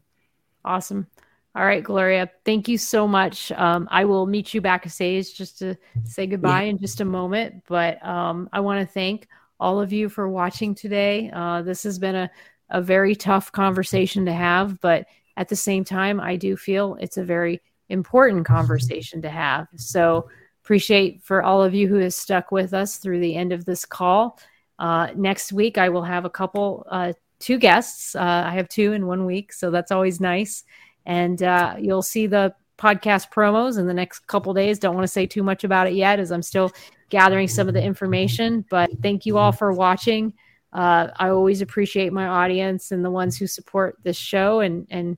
Awesome. 0.64 1.08
All 1.56 1.66
right, 1.66 1.84
Gloria, 1.84 2.30
thank 2.46 2.68
you 2.68 2.78
so 2.78 3.08
much. 3.08 3.52
Um, 3.54 3.88
I 3.90 4.06
will 4.06 4.28
meet 4.28 4.54
you 4.54 4.62
back 4.62 4.84
backstage 4.84 5.34
just 5.34 5.58
to 5.58 5.76
say 6.04 6.28
goodbye 6.28 6.64
yeah. 6.64 6.70
in 6.70 6.78
just 6.78 7.02
a 7.02 7.06
moment. 7.06 7.64
But 7.68 8.04
um, 8.06 8.48
I 8.54 8.60
want 8.60 8.80
to 8.80 8.94
thank 8.94 9.28
all 9.60 9.82
of 9.82 9.92
you 9.92 10.08
for 10.08 10.30
watching 10.30 10.76
today. 10.76 11.32
Uh, 11.34 11.64
this 11.64 11.82
has 11.82 11.98
been 11.98 12.14
a 12.14 12.32
a 12.70 12.82
very 12.82 13.16
tough 13.16 13.52
conversation 13.52 14.26
to 14.26 14.34
have, 14.34 14.80
but 14.82 15.06
at 15.38 15.50
the 15.50 15.56
same 15.56 15.84
time, 15.84 16.20
I 16.20 16.36
do 16.36 16.58
feel 16.58 16.98
it's 17.00 17.18
a 17.18 17.24
very 17.24 17.62
important 17.90 18.46
conversation 18.46 19.22
to 19.22 19.30
have. 19.30 19.68
So 19.76 20.30
appreciate 20.64 21.24
for 21.24 21.44
all 21.44 21.64
of 21.64 21.74
you 21.74 21.88
who 21.88 22.00
has 22.00 22.16
stuck 22.16 22.52
with 22.52 22.74
us 22.74 22.98
through 22.98 23.22
the 23.22 23.36
end 23.36 23.54
of 23.54 23.64
this 23.64 23.86
call. 23.86 24.40
Uh, 24.80 25.08
next 25.16 25.54
week, 25.54 25.78
I 25.78 25.90
will 25.90 26.04
have 26.04 26.26
a 26.26 26.30
couple, 26.30 26.86
uh, 26.90 27.14
two 27.40 27.58
guests. 27.58 28.16
Uh, 28.16 28.44
I 28.46 28.52
have 28.52 28.68
two 28.68 28.94
in 28.94 29.06
one 29.06 29.26
week, 29.26 29.54
so 29.54 29.72
that's 29.72 29.92
always 29.92 30.20
nice. 30.20 30.64
And 31.06 31.42
uh, 31.42 31.76
you'll 31.80 32.02
see 32.02 32.28
the 32.28 32.54
podcast 32.78 33.32
promos 33.32 33.80
in 33.80 33.88
the 33.88 33.94
next 33.94 34.28
couple 34.28 34.54
days. 34.54 34.78
Don't 34.78 34.96
want 34.96 35.06
to 35.06 35.12
say 35.12 35.26
too 35.26 35.44
much 35.44 35.64
about 35.64 35.88
it 35.88 35.94
yet, 35.94 36.20
as 36.20 36.32
I'm 36.32 36.44
still 36.44 36.72
gathering 37.10 37.48
some 37.48 37.68
of 37.68 37.74
the 37.74 37.82
information. 37.82 38.66
But 38.70 38.90
thank 39.02 39.26
you 39.26 39.38
all 39.38 39.52
for 39.52 39.72
watching. 39.72 40.34
Uh, 40.74 41.08
I 41.16 41.30
always 41.30 41.62
appreciate 41.62 42.12
my 42.14 42.28
audience 42.28 42.92
and 42.92 43.04
the 43.04 43.12
ones 43.12 43.38
who 43.38 43.48
support 43.48 43.98
this 44.04 44.18
show, 44.18 44.60
and 44.60 44.86
and 44.90 45.18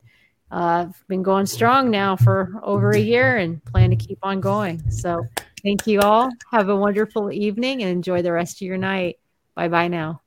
uh, 0.52 0.86
I've 0.88 1.08
been 1.08 1.24
going 1.24 1.45
strong 1.45 1.89
now 1.91 2.16
for 2.16 2.60
over 2.64 2.91
a 2.91 3.00
year, 3.00 3.38
and 3.38 3.64
plan 3.66 3.89
to 3.89 3.95
keep 3.95 4.20
on 4.24 4.41
going. 4.41 4.89
So, 4.91 5.26
thank 5.64 5.88
you 5.88 6.02
all. 6.02 6.30
Have 6.52 6.70
a 6.70 6.76
wonderful 6.76 7.32
evening, 7.32 7.82
and 7.82 7.91
enjoy 7.91 8.22
the 8.22 8.32
rest 8.32 8.58
of 8.58 8.68
your 8.68 8.78
night. 8.78 9.18
Bye 9.56 9.68
bye 9.68 9.88
now. 9.88 10.22